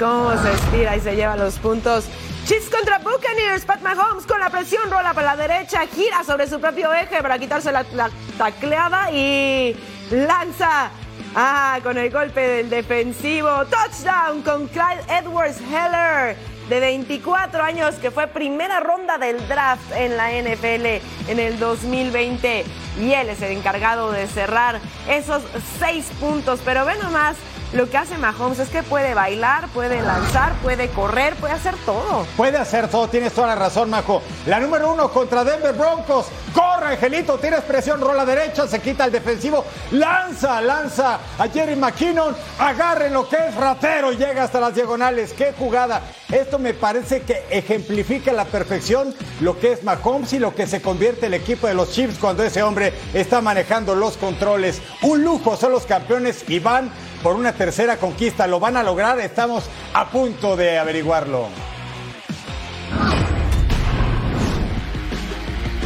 cómo 0.00 0.32
se 0.42 0.50
estira 0.50 0.96
y 0.96 1.00
se 1.00 1.14
lleva 1.14 1.36
los 1.36 1.58
puntos. 1.58 2.06
Chiefs 2.46 2.70
contra 2.70 2.98
Buccaneers. 2.98 3.66
Pat 3.66 3.82
Mahomes 3.82 4.26
con 4.26 4.40
la 4.40 4.48
presión 4.48 4.90
rola 4.90 5.12
para 5.12 5.36
la 5.36 5.46
derecha, 5.46 5.86
gira 5.94 6.24
sobre 6.24 6.48
su 6.48 6.58
propio 6.58 6.92
eje 6.94 7.20
para 7.20 7.38
quitarse 7.38 7.70
la, 7.70 7.84
la 7.92 8.10
tacleada 8.38 9.12
y 9.12 9.76
lanza. 10.10 10.90
Ah, 11.36 11.78
con 11.82 11.98
el 11.98 12.10
golpe 12.10 12.40
del 12.40 12.70
defensivo. 12.70 13.48
Touchdown 13.66 14.42
con 14.42 14.68
Clyde 14.68 15.04
Edwards 15.08 15.60
Heller 15.60 16.34
de 16.70 16.80
24 16.80 17.62
años 17.62 17.96
que 17.96 18.10
fue 18.10 18.26
primera 18.26 18.80
ronda 18.80 19.18
del 19.18 19.46
draft 19.48 19.92
en 19.94 20.16
la 20.16 20.30
NFL 20.30 20.86
en 21.28 21.38
el 21.38 21.58
2020 21.58 22.64
y 23.00 23.12
él 23.12 23.28
es 23.28 23.42
el 23.42 23.52
encargado 23.52 24.12
de 24.12 24.26
cerrar 24.28 24.80
esos 25.08 25.42
seis 25.78 26.06
puntos. 26.18 26.60
Pero 26.64 26.84
ve 26.84 26.96
nomás 27.02 27.36
lo 27.72 27.88
que 27.88 27.96
hace 27.96 28.18
Mahomes 28.18 28.58
es 28.58 28.68
que 28.68 28.82
puede 28.82 29.14
bailar, 29.14 29.68
puede 29.68 30.02
lanzar, 30.02 30.54
puede 30.62 30.88
correr, 30.88 31.36
puede 31.36 31.54
hacer 31.54 31.74
todo. 31.86 32.26
Puede 32.36 32.58
hacer 32.58 32.88
todo, 32.88 33.08
tienes 33.08 33.32
toda 33.32 33.48
la 33.48 33.54
razón, 33.54 33.90
Majo. 33.90 34.22
La 34.46 34.58
número 34.58 34.92
uno 34.92 35.10
contra 35.10 35.44
Denver 35.44 35.74
Broncos. 35.74 36.26
Corre, 36.52 36.94
Angelito, 36.94 37.38
tienes 37.38 37.60
presión, 37.60 38.00
rola 38.00 38.24
derecha, 38.24 38.66
se 38.66 38.80
quita 38.80 39.04
el 39.04 39.12
defensivo, 39.12 39.64
lanza, 39.92 40.60
lanza 40.60 41.20
a 41.38 41.48
Jerry 41.48 41.76
McKinnon, 41.76 42.34
agarren 42.58 43.12
lo 43.12 43.28
que 43.28 43.36
es 43.36 43.54
ratero, 43.54 44.10
llega 44.10 44.42
hasta 44.42 44.58
las 44.58 44.74
diagonales. 44.74 45.32
¡Qué 45.32 45.54
jugada! 45.56 46.02
Esto 46.28 46.58
me 46.58 46.74
parece 46.74 47.22
que 47.22 47.44
ejemplifica 47.50 48.32
a 48.32 48.34
la 48.34 48.44
perfección 48.46 49.14
lo 49.40 49.60
que 49.60 49.72
es 49.72 49.84
Mahomes 49.84 50.32
y 50.32 50.40
lo 50.40 50.54
que 50.54 50.66
se 50.66 50.82
convierte 50.82 51.26
el 51.26 51.34
equipo 51.34 51.68
de 51.68 51.74
los 51.74 51.92
Chiefs 51.92 52.18
cuando 52.18 52.42
ese 52.42 52.64
hombre 52.64 52.92
está 53.14 53.40
manejando 53.40 53.94
los 53.94 54.16
controles. 54.16 54.82
Un 55.02 55.22
lujo, 55.22 55.56
son 55.56 55.70
los 55.70 55.86
campeones 55.86 56.44
y 56.48 56.58
van 56.58 56.90
por 57.22 57.36
una 57.36 57.52
tercera 57.52 57.96
conquista. 57.96 58.46
¿Lo 58.46 58.60
van 58.60 58.76
a 58.76 58.82
lograr? 58.82 59.18
Estamos 59.20 59.64
a 59.94 60.08
punto 60.10 60.56
de 60.56 60.78
averiguarlo. 60.78 61.48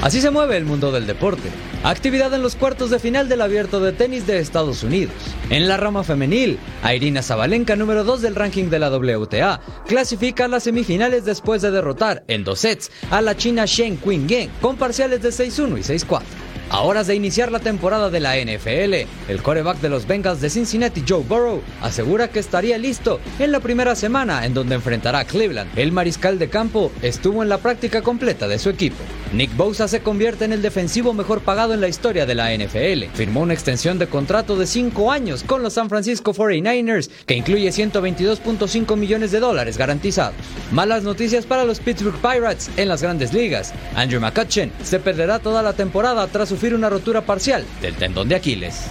Así 0.02 0.20
se 0.20 0.30
mueve 0.30 0.58
el 0.58 0.66
mundo 0.66 0.92
del 0.92 1.06
deporte. 1.06 1.48
Actividad 1.82 2.32
en 2.34 2.42
los 2.42 2.56
cuartos 2.56 2.90
de 2.90 2.98
final 2.98 3.26
del 3.28 3.40
abierto 3.40 3.80
de 3.80 3.92
tenis 3.92 4.26
de 4.26 4.38
Estados 4.38 4.82
Unidos. 4.82 5.14
En 5.48 5.66
la 5.66 5.78
rama 5.78 6.04
femenil, 6.04 6.58
Irina 6.94 7.22
Zabalenka, 7.22 7.74
número 7.74 8.04
2 8.04 8.20
del 8.20 8.34
ranking 8.34 8.70
de 8.70 8.78
la 8.78 8.90
WTA, 8.90 9.60
clasifica 9.86 10.44
a 10.44 10.48
las 10.48 10.64
semifinales 10.64 11.24
después 11.24 11.62
de 11.62 11.70
derrotar 11.70 12.22
en 12.28 12.44
dos 12.44 12.60
sets 12.60 12.90
a 13.10 13.22
la 13.22 13.34
china 13.34 13.64
Shen 13.66 13.96
Qingyang 13.96 14.50
con 14.60 14.76
parciales 14.76 15.22
de 15.22 15.30
6-1 15.30 15.78
y 15.78 15.82
6-4. 15.82 16.22
A 16.74 16.80
horas 16.80 17.06
de 17.06 17.14
iniciar 17.14 17.52
la 17.52 17.60
temporada 17.60 18.10
de 18.10 18.18
la 18.18 18.34
NFL, 18.34 19.06
el 19.28 19.42
coreback 19.42 19.78
de 19.80 19.88
los 19.88 20.08
Bengals 20.08 20.40
de 20.40 20.50
Cincinnati, 20.50 21.04
Joe 21.08 21.22
Burrow, 21.22 21.62
asegura 21.80 22.26
que 22.26 22.40
estaría 22.40 22.78
listo 22.78 23.20
en 23.38 23.52
la 23.52 23.60
primera 23.60 23.94
semana 23.94 24.44
en 24.44 24.54
donde 24.54 24.74
enfrentará 24.74 25.20
a 25.20 25.24
Cleveland. 25.24 25.70
El 25.78 25.92
mariscal 25.92 26.36
de 26.36 26.48
campo 26.48 26.90
estuvo 27.00 27.44
en 27.44 27.48
la 27.48 27.58
práctica 27.58 28.02
completa 28.02 28.48
de 28.48 28.58
su 28.58 28.70
equipo. 28.70 28.96
Nick 29.32 29.56
Bosa 29.56 29.86
se 29.86 30.00
convierte 30.00 30.44
en 30.44 30.52
el 30.52 30.62
defensivo 30.62 31.12
mejor 31.12 31.42
pagado 31.42 31.74
en 31.74 31.80
la 31.80 31.86
historia 31.86 32.26
de 32.26 32.34
la 32.34 32.52
NFL. 32.52 33.04
Firmó 33.14 33.42
una 33.42 33.54
extensión 33.54 34.00
de 34.00 34.08
contrato 34.08 34.56
de 34.56 34.66
5 34.66 35.12
años 35.12 35.44
con 35.44 35.62
los 35.62 35.74
San 35.74 35.88
Francisco 35.88 36.34
49ers, 36.34 37.08
que 37.24 37.34
incluye 37.34 37.68
122.5 37.68 38.96
millones 38.96 39.30
de 39.30 39.38
dólares 39.38 39.78
garantizados. 39.78 40.34
Malas 40.72 41.04
noticias 41.04 41.46
para 41.46 41.64
los 41.64 41.78
Pittsburgh 41.78 42.20
Pirates 42.20 42.68
en 42.76 42.88
las 42.88 43.00
grandes 43.00 43.32
ligas. 43.32 43.72
Andrew 43.94 44.20
McCutcheon 44.20 44.72
se 44.82 44.98
perderá 44.98 45.38
toda 45.38 45.62
la 45.62 45.72
temporada 45.72 46.26
tras 46.26 46.48
sufrir 46.48 46.63
una 46.72 46.88
rotura 46.88 47.20
parcial 47.20 47.66
del 47.82 47.94
tendón 47.96 48.28
de 48.28 48.36
Aquiles. 48.36 48.86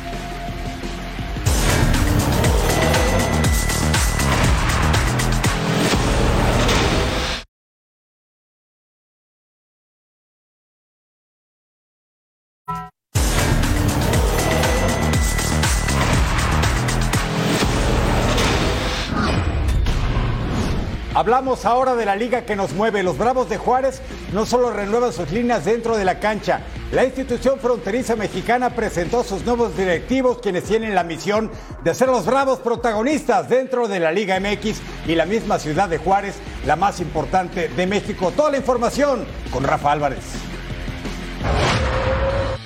Hablamos 21.23 21.63
ahora 21.63 21.95
de 21.95 22.05
la 22.05 22.17
liga 22.17 22.41
que 22.41 22.57
nos 22.57 22.73
mueve. 22.73 23.01
Los 23.01 23.17
Bravos 23.17 23.47
de 23.47 23.55
Juárez 23.55 24.01
no 24.33 24.45
solo 24.45 24.71
renuevan 24.71 25.13
sus 25.13 25.31
líneas 25.31 25.63
dentro 25.63 25.95
de 25.95 26.03
la 26.03 26.19
cancha. 26.19 26.59
La 26.91 27.05
institución 27.05 27.59
fronteriza 27.61 28.17
mexicana 28.17 28.71
presentó 28.71 29.23
sus 29.23 29.45
nuevos 29.45 29.77
directivos, 29.77 30.39
quienes 30.39 30.65
tienen 30.65 30.93
la 30.93 31.05
misión 31.05 31.49
de 31.81 31.95
ser 31.95 32.09
los 32.09 32.25
Bravos 32.25 32.59
protagonistas 32.59 33.47
dentro 33.47 33.87
de 33.87 34.01
la 34.01 34.11
Liga 34.11 34.37
MX 34.37 34.81
y 35.07 35.15
la 35.15 35.25
misma 35.25 35.59
ciudad 35.59 35.87
de 35.87 35.97
Juárez, 35.97 36.35
la 36.65 36.75
más 36.75 36.99
importante 36.99 37.69
de 37.69 37.87
México. 37.87 38.33
Toda 38.35 38.51
la 38.51 38.57
información 38.57 39.23
con 39.49 39.63
Rafa 39.63 39.93
Álvarez. 39.93 40.52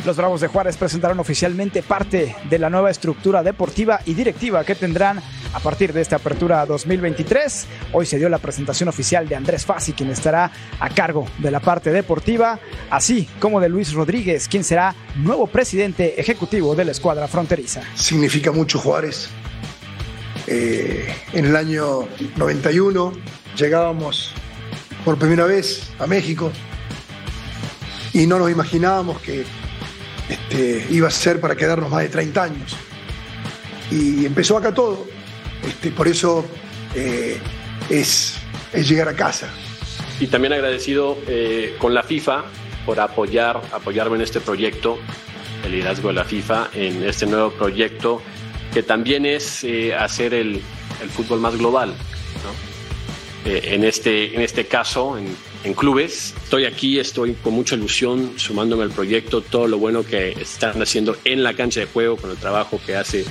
Los 0.08 0.16
Bravos 0.16 0.40
de 0.40 0.48
Juárez 0.48 0.78
presentaron 0.78 1.20
oficialmente 1.20 1.84
parte 1.84 2.34
de 2.50 2.60
la 2.60 2.70
nueva 2.70 2.90
estructura 2.90 3.44
deportiva 3.44 4.00
y 4.06 4.14
directiva 4.14 4.64
que 4.64 4.74
tendrán 4.74 5.22
a 5.52 5.60
partir 5.60 5.92
de 5.92 6.00
esta 6.00 6.16
apertura 6.16 6.66
2023. 6.66 7.68
Hoy 7.92 8.06
se 8.06 8.18
dio 8.18 8.30
la 8.30 8.38
presentación 8.38 8.88
oficial 8.88 9.28
de 9.28 9.36
Andrés 9.36 9.66
Fassi, 9.66 9.92
quien 9.92 10.10
estará 10.10 10.50
a 10.80 10.90
cargo 10.92 11.28
de 11.40 11.52
la 11.52 11.60
parte 11.60 11.92
deportiva, 11.92 12.58
así 12.90 13.28
como 13.42 13.60
de 13.60 13.68
Luis 13.68 13.92
Rodríguez, 13.92 14.48
quien 14.48 14.64
será 14.64 14.96
nuevo 15.18 15.46
presidente 15.46 16.22
ejecutivo 16.22 16.74
de 16.74 16.86
la 16.86 16.92
escuadra 16.92 17.28
fronteriza. 17.28 17.82
Significa 17.94 18.54
mucho 18.54 18.80
Juárez. 18.80 19.28
Eh, 20.48 21.14
en 21.34 21.48
el 21.48 21.56
año 21.58 22.08
91 22.38 23.12
llegábamos 23.58 24.32
por 25.04 25.18
primera 25.18 25.44
vez 25.44 25.92
a 26.00 26.08
México 26.08 26.50
y 28.14 28.26
no 28.26 28.40
nos 28.40 28.50
imaginábamos 28.50 29.20
que 29.20 29.44
este, 30.30 30.88
iba 30.90 31.08
a 31.08 31.12
ser 31.12 31.40
para 31.40 31.56
quedarnos 31.56 31.90
más 31.90 32.02
de 32.04 32.10
30 32.10 32.44
años. 32.44 32.76
Y 33.92 34.26
empezó 34.26 34.58
acá 34.58 34.74
todo. 34.74 35.08
Este, 35.66 35.92
por 35.92 36.08
eso 36.08 36.46
eh, 36.96 37.38
es, 37.90 38.38
llegar 38.74 39.10
a 39.10 39.16
casa. 39.16 39.50
y 40.20 40.28
también 40.28 40.54
agradecido 40.54 41.18
eh, 41.28 41.76
con 41.80 41.94
la 41.94 42.04
FIFA 42.04 42.46
por 42.86 43.00
apoyar, 43.00 43.62
apoyarme 43.74 44.16
en 44.16 44.22
este 44.22 44.40
proyecto, 44.40 44.98
el 45.66 45.72
liderazgo 45.72 46.08
de 46.08 46.14
la 46.14 46.24
FIFA, 46.24 46.70
en 46.74 47.04
este 47.04 47.26
nuevo 47.26 47.52
proyecto 47.52 48.22
que 48.74 48.84
también 48.84 49.26
es 49.26 49.64
eh, 49.64 49.96
hacer 49.96 50.34
el, 50.34 50.62
el 51.02 51.10
fútbol 51.10 51.40
más 51.40 51.58
global. 51.58 51.90
¿no? 51.90 53.52
Eh, 53.52 53.74
en, 53.74 53.84
este, 53.84 54.36
en 54.36 54.42
este 54.42 54.68
caso, 54.68 55.18
en, 55.18 55.36
en 55.64 55.74
clubes, 55.74 56.34
estoy 56.44 56.66
aquí, 56.66 57.00
estoy 57.00 57.34
con 57.34 57.54
mucha 57.54 57.76
ilusión 57.76 58.34
sumándome 58.38 58.84
al 58.84 58.92
proyecto, 58.92 59.42
todo 59.42 59.68
lo 59.68 59.78
bueno 59.78 60.04
que 60.04 60.32
están 60.32 60.82
haciendo 60.82 61.18
en 61.26 61.44
la 61.44 61.54
cancha 61.54 61.80
de 61.80 61.86
juego, 61.88 62.18
con 62.18 62.32
el 62.32 62.38
trabajo 62.38 62.80
que 62.86 62.96
hace 62.96 63.26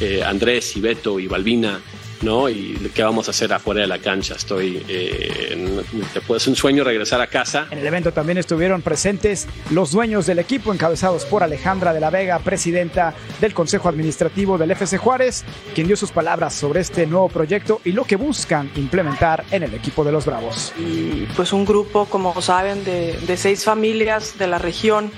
eh, 0.00 0.22
Andrés 0.24 0.76
y 0.76 0.80
Beto 0.80 1.18
y 1.18 1.26
Balbina, 1.26 1.80
¿no? 2.22 2.48
Y 2.48 2.90
qué 2.94 3.02
vamos 3.02 3.28
a 3.28 3.30
hacer 3.30 3.52
afuera 3.52 3.80
de 3.82 3.86
la 3.86 3.98
cancha. 3.98 4.34
Estoy, 4.34 4.84
eh, 4.88 5.48
en- 5.52 5.82
te 6.12 6.20
puede 6.20 6.40
ser 6.40 6.50
un 6.50 6.56
sueño 6.56 6.84
regresar 6.84 7.20
a 7.20 7.26
casa. 7.26 7.66
En 7.70 7.78
el 7.78 7.86
evento 7.86 8.12
también 8.12 8.38
estuvieron 8.38 8.82
presentes 8.82 9.46
los 9.70 9.92
dueños 9.92 10.26
del 10.26 10.38
equipo, 10.38 10.72
encabezados 10.72 11.24
por 11.24 11.42
Alejandra 11.42 11.92
de 11.92 12.00
la 12.00 12.10
Vega, 12.10 12.38
presidenta 12.40 13.14
del 13.40 13.54
Consejo 13.54 13.88
Administrativo 13.88 14.58
del 14.58 14.70
FC 14.70 14.98
Juárez, 14.98 15.44
quien 15.74 15.86
dio 15.86 15.96
sus 15.96 16.10
palabras 16.10 16.54
sobre 16.54 16.80
este 16.80 17.06
nuevo 17.06 17.28
proyecto 17.28 17.80
y 17.84 17.92
lo 17.92 18.04
que 18.04 18.16
buscan 18.16 18.70
implementar 18.76 19.44
en 19.50 19.62
el 19.62 19.74
equipo 19.74 20.04
de 20.04 20.12
los 20.12 20.24
Bravos. 20.26 20.72
y 20.78 21.26
pues 21.36 21.52
un 21.52 21.64
grupo, 21.64 22.06
como 22.06 22.40
saben, 22.42 22.84
de, 22.84 23.12
de 23.26 23.36
seis 23.36 23.64
familias 23.64 24.38
de 24.38 24.46
la 24.46 24.58
región. 24.58 25.10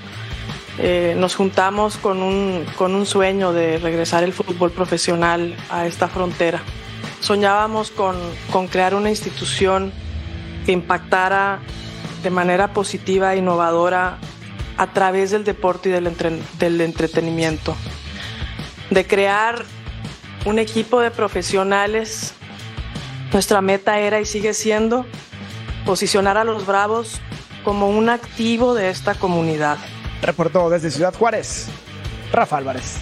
Eh, 0.77 1.15
nos 1.17 1.35
juntamos 1.35 1.97
con 1.97 2.21
un, 2.23 2.65
con 2.77 2.95
un 2.95 3.05
sueño 3.05 3.51
de 3.53 3.77
regresar 3.77 4.23
el 4.23 4.31
fútbol 4.33 4.71
profesional 4.71 5.55
a 5.69 5.85
esta 5.85 6.07
frontera. 6.07 6.63
Soñábamos 7.21 7.91
con, 7.91 8.17
con 8.51 8.67
crear 8.67 8.93
una 8.95 9.09
institución 9.09 9.93
que 10.65 10.73
impactara 10.73 11.59
de 12.23 12.29
manera 12.29 12.73
positiva 12.73 13.33
e 13.33 13.37
innovadora 13.37 14.17
a 14.77 14.87
través 14.93 15.31
del 15.31 15.43
deporte 15.43 15.89
y 15.89 15.91
del, 15.91 16.11
del 16.59 16.81
entretenimiento, 16.81 17.75
de 18.89 19.05
crear 19.05 19.63
un 20.45 20.59
equipo 20.59 20.99
de 20.99 21.11
profesionales. 21.11 22.33
Nuestra 23.31 23.61
meta 23.61 23.99
era 23.99 24.19
y 24.19 24.25
sigue 24.25 24.53
siendo 24.53 25.05
posicionar 25.85 26.37
a 26.37 26.43
los 26.43 26.65
Bravos 26.65 27.21
como 27.63 27.89
un 27.89 28.09
activo 28.09 28.73
de 28.73 28.89
esta 28.89 29.15
comunidad. 29.15 29.77
Reportó 30.21 30.69
desde 30.69 30.91
Ciudad 30.91 31.13
Juárez, 31.13 31.67
Rafa 32.31 32.57
Álvarez. 32.57 32.97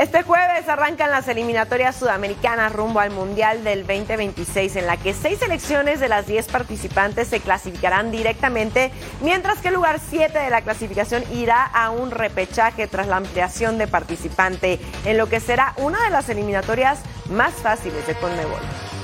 Este 0.00 0.22
jueves 0.22 0.66
arrancan 0.66 1.10
las 1.10 1.28
eliminatorias 1.28 1.94
sudamericanas 1.94 2.72
rumbo 2.72 3.00
al 3.00 3.10
Mundial 3.10 3.62
del 3.64 3.86
2026, 3.86 4.76
en 4.76 4.86
la 4.86 4.96
que 4.96 5.12
seis 5.12 5.40
selecciones 5.40 6.00
de 6.00 6.08
las 6.08 6.26
10 6.26 6.46
participantes 6.46 7.28
se 7.28 7.40
clasificarán 7.40 8.10
directamente, 8.10 8.92
mientras 9.20 9.58
que 9.58 9.68
el 9.68 9.74
lugar 9.74 10.00
7 10.00 10.38
de 10.38 10.48
la 10.48 10.62
clasificación 10.62 11.22
irá 11.34 11.66
a 11.66 11.90
un 11.90 12.12
repechaje 12.12 12.86
tras 12.86 13.08
la 13.08 13.16
ampliación 13.16 13.76
de 13.76 13.88
participante, 13.88 14.80
en 15.04 15.18
lo 15.18 15.28
que 15.28 15.38
será 15.38 15.74
una 15.76 16.02
de 16.02 16.08
las 16.08 16.30
eliminatorias 16.30 17.00
más 17.28 17.52
fáciles 17.52 18.06
de 18.06 18.14
Conmebol. 18.14 18.99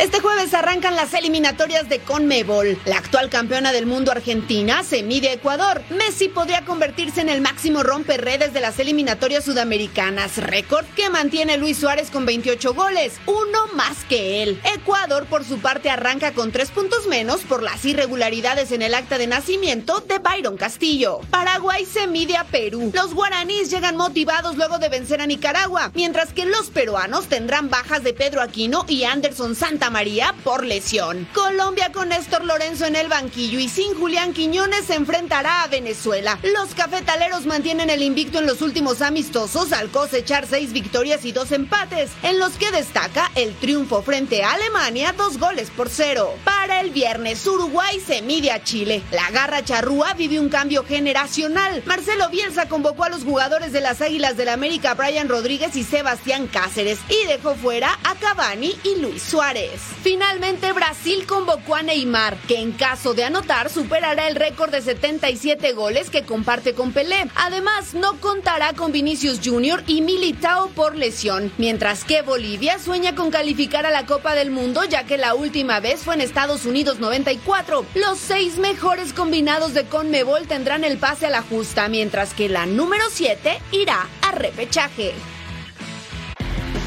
Este 0.00 0.20
jueves 0.20 0.54
arrancan 0.54 0.94
las 0.94 1.12
eliminatorias 1.12 1.88
de 1.88 1.98
Conmebol. 1.98 2.78
La 2.84 2.98
actual 2.98 3.28
campeona 3.30 3.72
del 3.72 3.84
mundo 3.84 4.12
Argentina 4.12 4.84
se 4.84 5.02
mide 5.02 5.30
a 5.30 5.32
Ecuador. 5.32 5.82
Messi 5.90 6.28
podría 6.28 6.64
convertirse 6.64 7.20
en 7.20 7.28
el 7.28 7.40
máximo 7.40 7.82
romperredes 7.82 8.52
de 8.52 8.60
las 8.60 8.78
eliminatorias 8.78 9.44
sudamericanas, 9.44 10.36
récord 10.36 10.86
que 10.94 11.10
mantiene 11.10 11.56
Luis 11.56 11.78
Suárez 11.78 12.12
con 12.12 12.26
28 12.26 12.74
goles, 12.74 13.14
uno 13.26 13.66
más 13.74 14.04
que 14.08 14.44
él. 14.44 14.60
Ecuador 14.72 15.26
por 15.26 15.44
su 15.44 15.58
parte 15.58 15.90
arranca 15.90 16.32
con 16.32 16.52
tres 16.52 16.70
puntos 16.70 17.08
menos 17.08 17.40
por 17.40 17.64
las 17.64 17.84
irregularidades 17.84 18.70
en 18.70 18.82
el 18.82 18.94
acta 18.94 19.18
de 19.18 19.26
nacimiento 19.26 19.98
de 19.98 20.20
Byron 20.20 20.56
Castillo. 20.56 21.22
Paraguay 21.30 21.84
se 21.84 22.06
mide 22.06 22.36
a 22.36 22.44
Perú. 22.44 22.92
Los 22.94 23.14
guaraníes 23.14 23.68
llegan 23.68 23.96
motivados 23.96 24.56
luego 24.56 24.78
de 24.78 24.90
vencer 24.90 25.20
a 25.20 25.26
Nicaragua, 25.26 25.90
mientras 25.94 26.32
que 26.32 26.46
los 26.46 26.70
peruanos 26.70 27.26
tendrán 27.26 27.68
bajas 27.68 28.04
de 28.04 28.12
Pedro 28.12 28.42
Aquino 28.42 28.84
y 28.86 29.02
Anderson 29.02 29.56
Santa 29.56 29.87
María 29.90 30.34
por 30.44 30.64
lesión. 30.64 31.28
Colombia 31.34 31.90
con 31.92 32.08
Néstor 32.08 32.44
Lorenzo 32.44 32.86
en 32.86 32.96
el 32.96 33.08
banquillo 33.08 33.58
y 33.58 33.68
sin 33.68 33.94
Julián 33.94 34.32
Quiñones 34.32 34.84
se 34.86 34.94
enfrentará 34.94 35.62
a 35.62 35.68
Venezuela. 35.68 36.38
Los 36.42 36.74
cafetaleros 36.74 37.46
mantienen 37.46 37.90
el 37.90 38.02
invicto 38.02 38.38
en 38.38 38.46
los 38.46 38.62
últimos 38.62 39.02
amistosos 39.02 39.72
al 39.72 39.90
cosechar 39.90 40.46
seis 40.46 40.72
victorias 40.72 41.24
y 41.24 41.32
dos 41.32 41.52
empates, 41.52 42.10
en 42.22 42.38
los 42.38 42.52
que 42.52 42.70
destaca 42.70 43.30
el 43.34 43.54
triunfo 43.54 44.02
frente 44.02 44.42
a 44.42 44.52
Alemania, 44.52 45.14
dos 45.16 45.38
goles 45.38 45.70
por 45.70 45.88
cero. 45.88 46.34
Para 46.44 46.80
el 46.80 46.90
viernes, 46.90 47.46
Uruguay 47.46 48.00
se 48.04 48.22
mide 48.22 48.50
a 48.50 48.62
Chile. 48.62 49.02
La 49.10 49.30
garra 49.30 49.64
charrúa 49.64 50.14
vive 50.14 50.40
un 50.40 50.48
cambio 50.48 50.84
generacional. 50.84 51.82
Marcelo 51.86 52.28
Bielsa 52.30 52.68
convocó 52.68 53.04
a 53.04 53.08
los 53.08 53.24
jugadores 53.24 53.72
de 53.72 53.80
las 53.80 54.00
Águilas 54.00 54.36
del 54.36 54.48
América, 54.48 54.94
Brian 54.94 55.28
Rodríguez 55.28 55.76
y 55.76 55.84
Sebastián 55.84 56.46
Cáceres, 56.46 56.98
y 57.08 57.26
dejó 57.26 57.54
fuera 57.54 57.98
a 58.04 58.14
Cavani 58.14 58.76
y 58.84 59.00
Luis 59.00 59.22
Suárez. 59.22 59.77
Finalmente, 60.02 60.72
Brasil 60.72 61.26
convocó 61.26 61.74
a 61.74 61.82
Neymar, 61.82 62.36
que 62.46 62.60
en 62.60 62.72
caso 62.72 63.14
de 63.14 63.24
anotar 63.24 63.70
superará 63.70 64.28
el 64.28 64.36
récord 64.36 64.70
de 64.70 64.82
77 64.82 65.72
goles 65.72 66.10
que 66.10 66.24
comparte 66.24 66.74
con 66.74 66.92
Pelé. 66.92 67.28
Además, 67.34 67.94
no 67.94 68.20
contará 68.20 68.72
con 68.72 68.92
Vinicius 68.92 69.40
Jr. 69.44 69.82
y 69.86 70.02
Militao 70.02 70.68
por 70.70 70.96
lesión, 70.96 71.52
mientras 71.58 72.04
que 72.04 72.22
Bolivia 72.22 72.78
sueña 72.78 73.14
con 73.14 73.30
calificar 73.30 73.86
a 73.86 73.90
la 73.90 74.06
Copa 74.06 74.34
del 74.34 74.50
Mundo, 74.50 74.84
ya 74.84 75.04
que 75.04 75.18
la 75.18 75.34
última 75.34 75.80
vez 75.80 76.00
fue 76.00 76.14
en 76.14 76.20
Estados 76.20 76.64
Unidos 76.64 77.00
94. 77.00 77.84
Los 77.94 78.18
seis 78.18 78.58
mejores 78.58 79.12
combinados 79.12 79.74
de 79.74 79.84
Conmebol 79.84 80.46
tendrán 80.46 80.84
el 80.84 80.98
pase 80.98 81.26
a 81.26 81.30
la 81.30 81.42
justa, 81.42 81.88
mientras 81.88 82.34
que 82.34 82.48
la 82.48 82.66
número 82.66 83.04
7 83.10 83.60
irá 83.72 84.08
a 84.22 84.32
repechaje. 84.32 85.14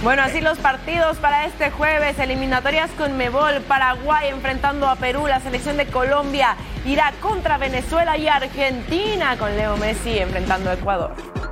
Bueno, 0.03 0.23
así 0.23 0.41
los 0.41 0.57
partidos 0.57 1.17
para 1.17 1.45
este 1.45 1.69
jueves, 1.69 2.17
eliminatorias 2.17 2.89
con 2.97 3.17
Mebol, 3.17 3.61
Paraguay 3.67 4.29
enfrentando 4.29 4.89
a 4.89 4.95
Perú, 4.95 5.27
la 5.27 5.39
selección 5.39 5.77
de 5.77 5.85
Colombia 5.85 6.55
irá 6.87 7.13
contra 7.21 7.59
Venezuela 7.59 8.17
y 8.17 8.27
Argentina 8.27 9.37
con 9.37 9.55
Leo 9.55 9.77
Messi 9.77 10.17
enfrentando 10.17 10.71
a 10.71 10.73
Ecuador. 10.73 11.50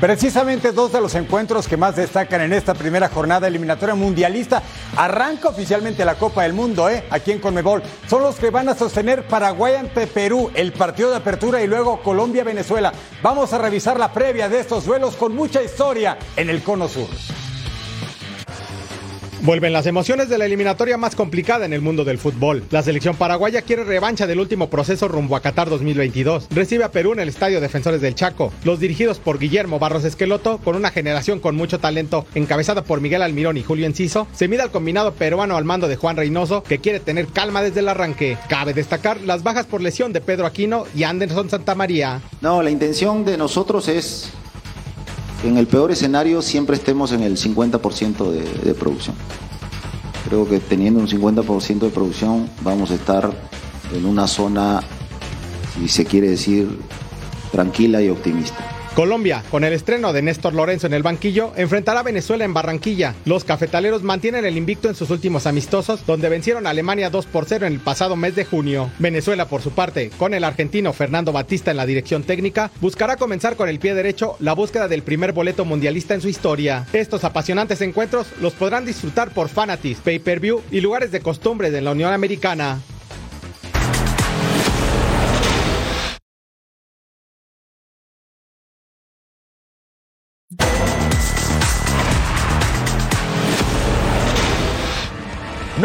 Precisamente 0.00 0.72
dos 0.72 0.92
de 0.92 1.00
los 1.00 1.14
encuentros 1.14 1.66
que 1.66 1.78
más 1.78 1.96
destacan 1.96 2.42
en 2.42 2.52
esta 2.52 2.74
primera 2.74 3.08
jornada 3.08 3.48
eliminatoria 3.48 3.94
mundialista. 3.94 4.62
Arranca 4.94 5.48
oficialmente 5.48 6.04
la 6.04 6.16
Copa 6.16 6.42
del 6.42 6.52
Mundo, 6.52 6.90
¿eh? 6.90 7.04
Aquí 7.08 7.32
en 7.32 7.38
Conmebol. 7.38 7.82
Son 8.06 8.22
los 8.22 8.36
que 8.36 8.50
van 8.50 8.68
a 8.68 8.74
sostener 8.74 9.26
Paraguay 9.26 9.76
ante 9.76 10.06
Perú, 10.06 10.50
el 10.54 10.72
partido 10.72 11.10
de 11.10 11.16
apertura 11.16 11.62
y 11.62 11.66
luego 11.66 12.02
Colombia-Venezuela. 12.02 12.92
Vamos 13.22 13.54
a 13.54 13.58
revisar 13.58 13.98
la 13.98 14.12
previa 14.12 14.50
de 14.50 14.60
estos 14.60 14.84
duelos 14.84 15.16
con 15.16 15.34
mucha 15.34 15.62
historia 15.62 16.18
en 16.36 16.50
el 16.50 16.62
Cono 16.62 16.88
Sur. 16.88 17.08
Vuelven 19.42 19.72
las 19.72 19.86
emociones 19.86 20.28
de 20.28 20.38
la 20.38 20.46
eliminatoria 20.46 20.96
más 20.96 21.14
complicada 21.14 21.66
en 21.66 21.72
el 21.72 21.82
mundo 21.82 22.04
del 22.04 22.18
fútbol. 22.18 22.64
La 22.70 22.82
selección 22.82 23.16
paraguaya 23.16 23.62
quiere 23.62 23.84
revancha 23.84 24.26
del 24.26 24.40
último 24.40 24.70
proceso 24.70 25.08
rumbo 25.08 25.36
a 25.36 25.40
Qatar 25.40 25.68
2022. 25.68 26.48
Recibe 26.50 26.84
a 26.84 26.90
Perú 26.90 27.12
en 27.12 27.20
el 27.20 27.28
Estadio 27.28 27.60
Defensores 27.60 28.00
del 28.00 28.14
Chaco. 28.14 28.52
Los 28.64 28.80
dirigidos 28.80 29.18
por 29.18 29.38
Guillermo 29.38 29.78
Barros 29.78 30.04
Esqueloto, 30.04 30.58
con 30.58 30.74
una 30.74 30.90
generación 30.90 31.38
con 31.38 31.54
mucho 31.54 31.78
talento 31.78 32.24
encabezada 32.34 32.82
por 32.82 33.00
Miguel 33.00 33.22
Almirón 33.22 33.58
y 33.58 33.62
Julio 33.62 33.86
Enciso, 33.86 34.26
se 34.32 34.48
mide 34.48 34.62
al 34.62 34.70
combinado 34.70 35.12
peruano 35.12 35.56
al 35.56 35.64
mando 35.64 35.86
de 35.86 35.96
Juan 35.96 36.16
Reynoso, 36.16 36.62
que 36.62 36.78
quiere 36.78 36.98
tener 36.98 37.26
calma 37.26 37.62
desde 37.62 37.80
el 37.80 37.88
arranque. 37.88 38.38
Cabe 38.48 38.72
destacar 38.72 39.20
las 39.20 39.42
bajas 39.42 39.66
por 39.66 39.82
lesión 39.82 40.12
de 40.12 40.22
Pedro 40.22 40.46
Aquino 40.46 40.84
y 40.94 41.02
Anderson 41.02 41.50
Santamaría. 41.50 42.22
No, 42.40 42.62
la 42.62 42.70
intención 42.70 43.24
de 43.24 43.36
nosotros 43.36 43.88
es 43.88 44.32
en 45.44 45.56
el 45.58 45.66
peor 45.66 45.90
escenario 45.90 46.42
siempre 46.42 46.76
estemos 46.76 47.12
en 47.12 47.22
el 47.22 47.36
50% 47.36 48.30
de, 48.30 48.74
producción. 48.74 49.16
Creo 50.28 50.48
que 50.48 50.58
teniendo 50.58 51.00
un 51.00 51.08
50% 51.08 51.78
de 51.78 51.90
producción 51.90 52.48
vamos 52.62 52.90
a 52.90 52.94
estar 52.94 53.32
en 53.92 54.06
una 54.06 54.26
zona, 54.26 54.82
si 55.74 55.88
se 55.88 56.04
quiere 56.04 56.30
decir, 56.30 56.80
tranquila 57.52 58.02
y 58.02 58.08
optimista. 58.08 58.75
Colombia, 58.96 59.44
con 59.50 59.62
el 59.62 59.74
estreno 59.74 60.14
de 60.14 60.22
Néstor 60.22 60.54
Lorenzo 60.54 60.86
en 60.86 60.94
el 60.94 61.02
banquillo, 61.02 61.52
enfrentará 61.56 62.00
a 62.00 62.02
Venezuela 62.02 62.46
en 62.46 62.54
Barranquilla. 62.54 63.14
Los 63.26 63.44
cafetaleros 63.44 64.02
mantienen 64.02 64.46
el 64.46 64.56
invicto 64.56 64.88
en 64.88 64.94
sus 64.94 65.10
últimos 65.10 65.46
amistosos, 65.46 66.06
donde 66.06 66.30
vencieron 66.30 66.66
a 66.66 66.70
Alemania 66.70 67.10
2 67.10 67.26
por 67.26 67.44
0 67.44 67.66
en 67.66 67.74
el 67.74 67.80
pasado 67.80 68.16
mes 68.16 68.34
de 68.34 68.46
junio. 68.46 68.90
Venezuela, 68.98 69.48
por 69.48 69.60
su 69.60 69.72
parte, 69.72 70.08
con 70.16 70.32
el 70.32 70.44
argentino 70.44 70.94
Fernando 70.94 71.30
Batista 71.30 71.70
en 71.70 71.76
la 71.76 71.84
dirección 71.84 72.22
técnica, 72.22 72.70
buscará 72.80 73.16
comenzar 73.16 73.56
con 73.56 73.68
el 73.68 73.80
pie 73.80 73.94
derecho 73.94 74.36
la 74.40 74.54
búsqueda 74.54 74.88
del 74.88 75.02
primer 75.02 75.34
boleto 75.34 75.66
mundialista 75.66 76.14
en 76.14 76.22
su 76.22 76.30
historia. 76.30 76.86
Estos 76.94 77.22
apasionantes 77.24 77.82
encuentros 77.82 78.28
los 78.40 78.54
podrán 78.54 78.86
disfrutar 78.86 79.28
por 79.28 79.50
Fanatis, 79.50 79.98
Pay-Per-View 79.98 80.62
y 80.70 80.80
lugares 80.80 81.12
de 81.12 81.20
costumbre 81.20 81.70
de 81.70 81.82
la 81.82 81.90
Unión 81.90 82.14
Americana. 82.14 82.80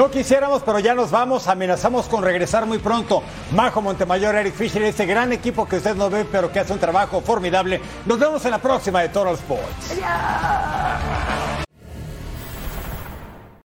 No 0.02 0.10
quisiéramos, 0.10 0.64
pero 0.64 0.80
ya 0.80 0.96
nos 0.96 1.12
vamos. 1.12 1.48
Amenazamos 1.48 2.08
con 2.08 2.24
regresar 2.24 2.66
muy 2.66 2.80
pronto. 2.80 3.22
Majo 3.52 3.84
Montemayor, 3.84 4.34
Eric 4.34 4.56
Fisher, 4.56 4.82
ese 4.82 5.06
gran 5.06 5.32
equipo 5.32 5.68
que 5.68 5.76
usted 5.76 5.94
no 5.94 6.10
ve, 6.10 6.26
pero 6.26 6.52
que 6.52 6.60
hace 6.60 6.74
un 6.74 6.80
trabajo 6.80 7.22
formidable. 7.22 7.80
Nos 8.08 8.18
vemos 8.18 8.44
en 8.46 8.50
la 8.50 8.58
próxima 8.58 9.02
de 9.02 9.10
Total 9.10 9.36
Sports. 9.36 10.02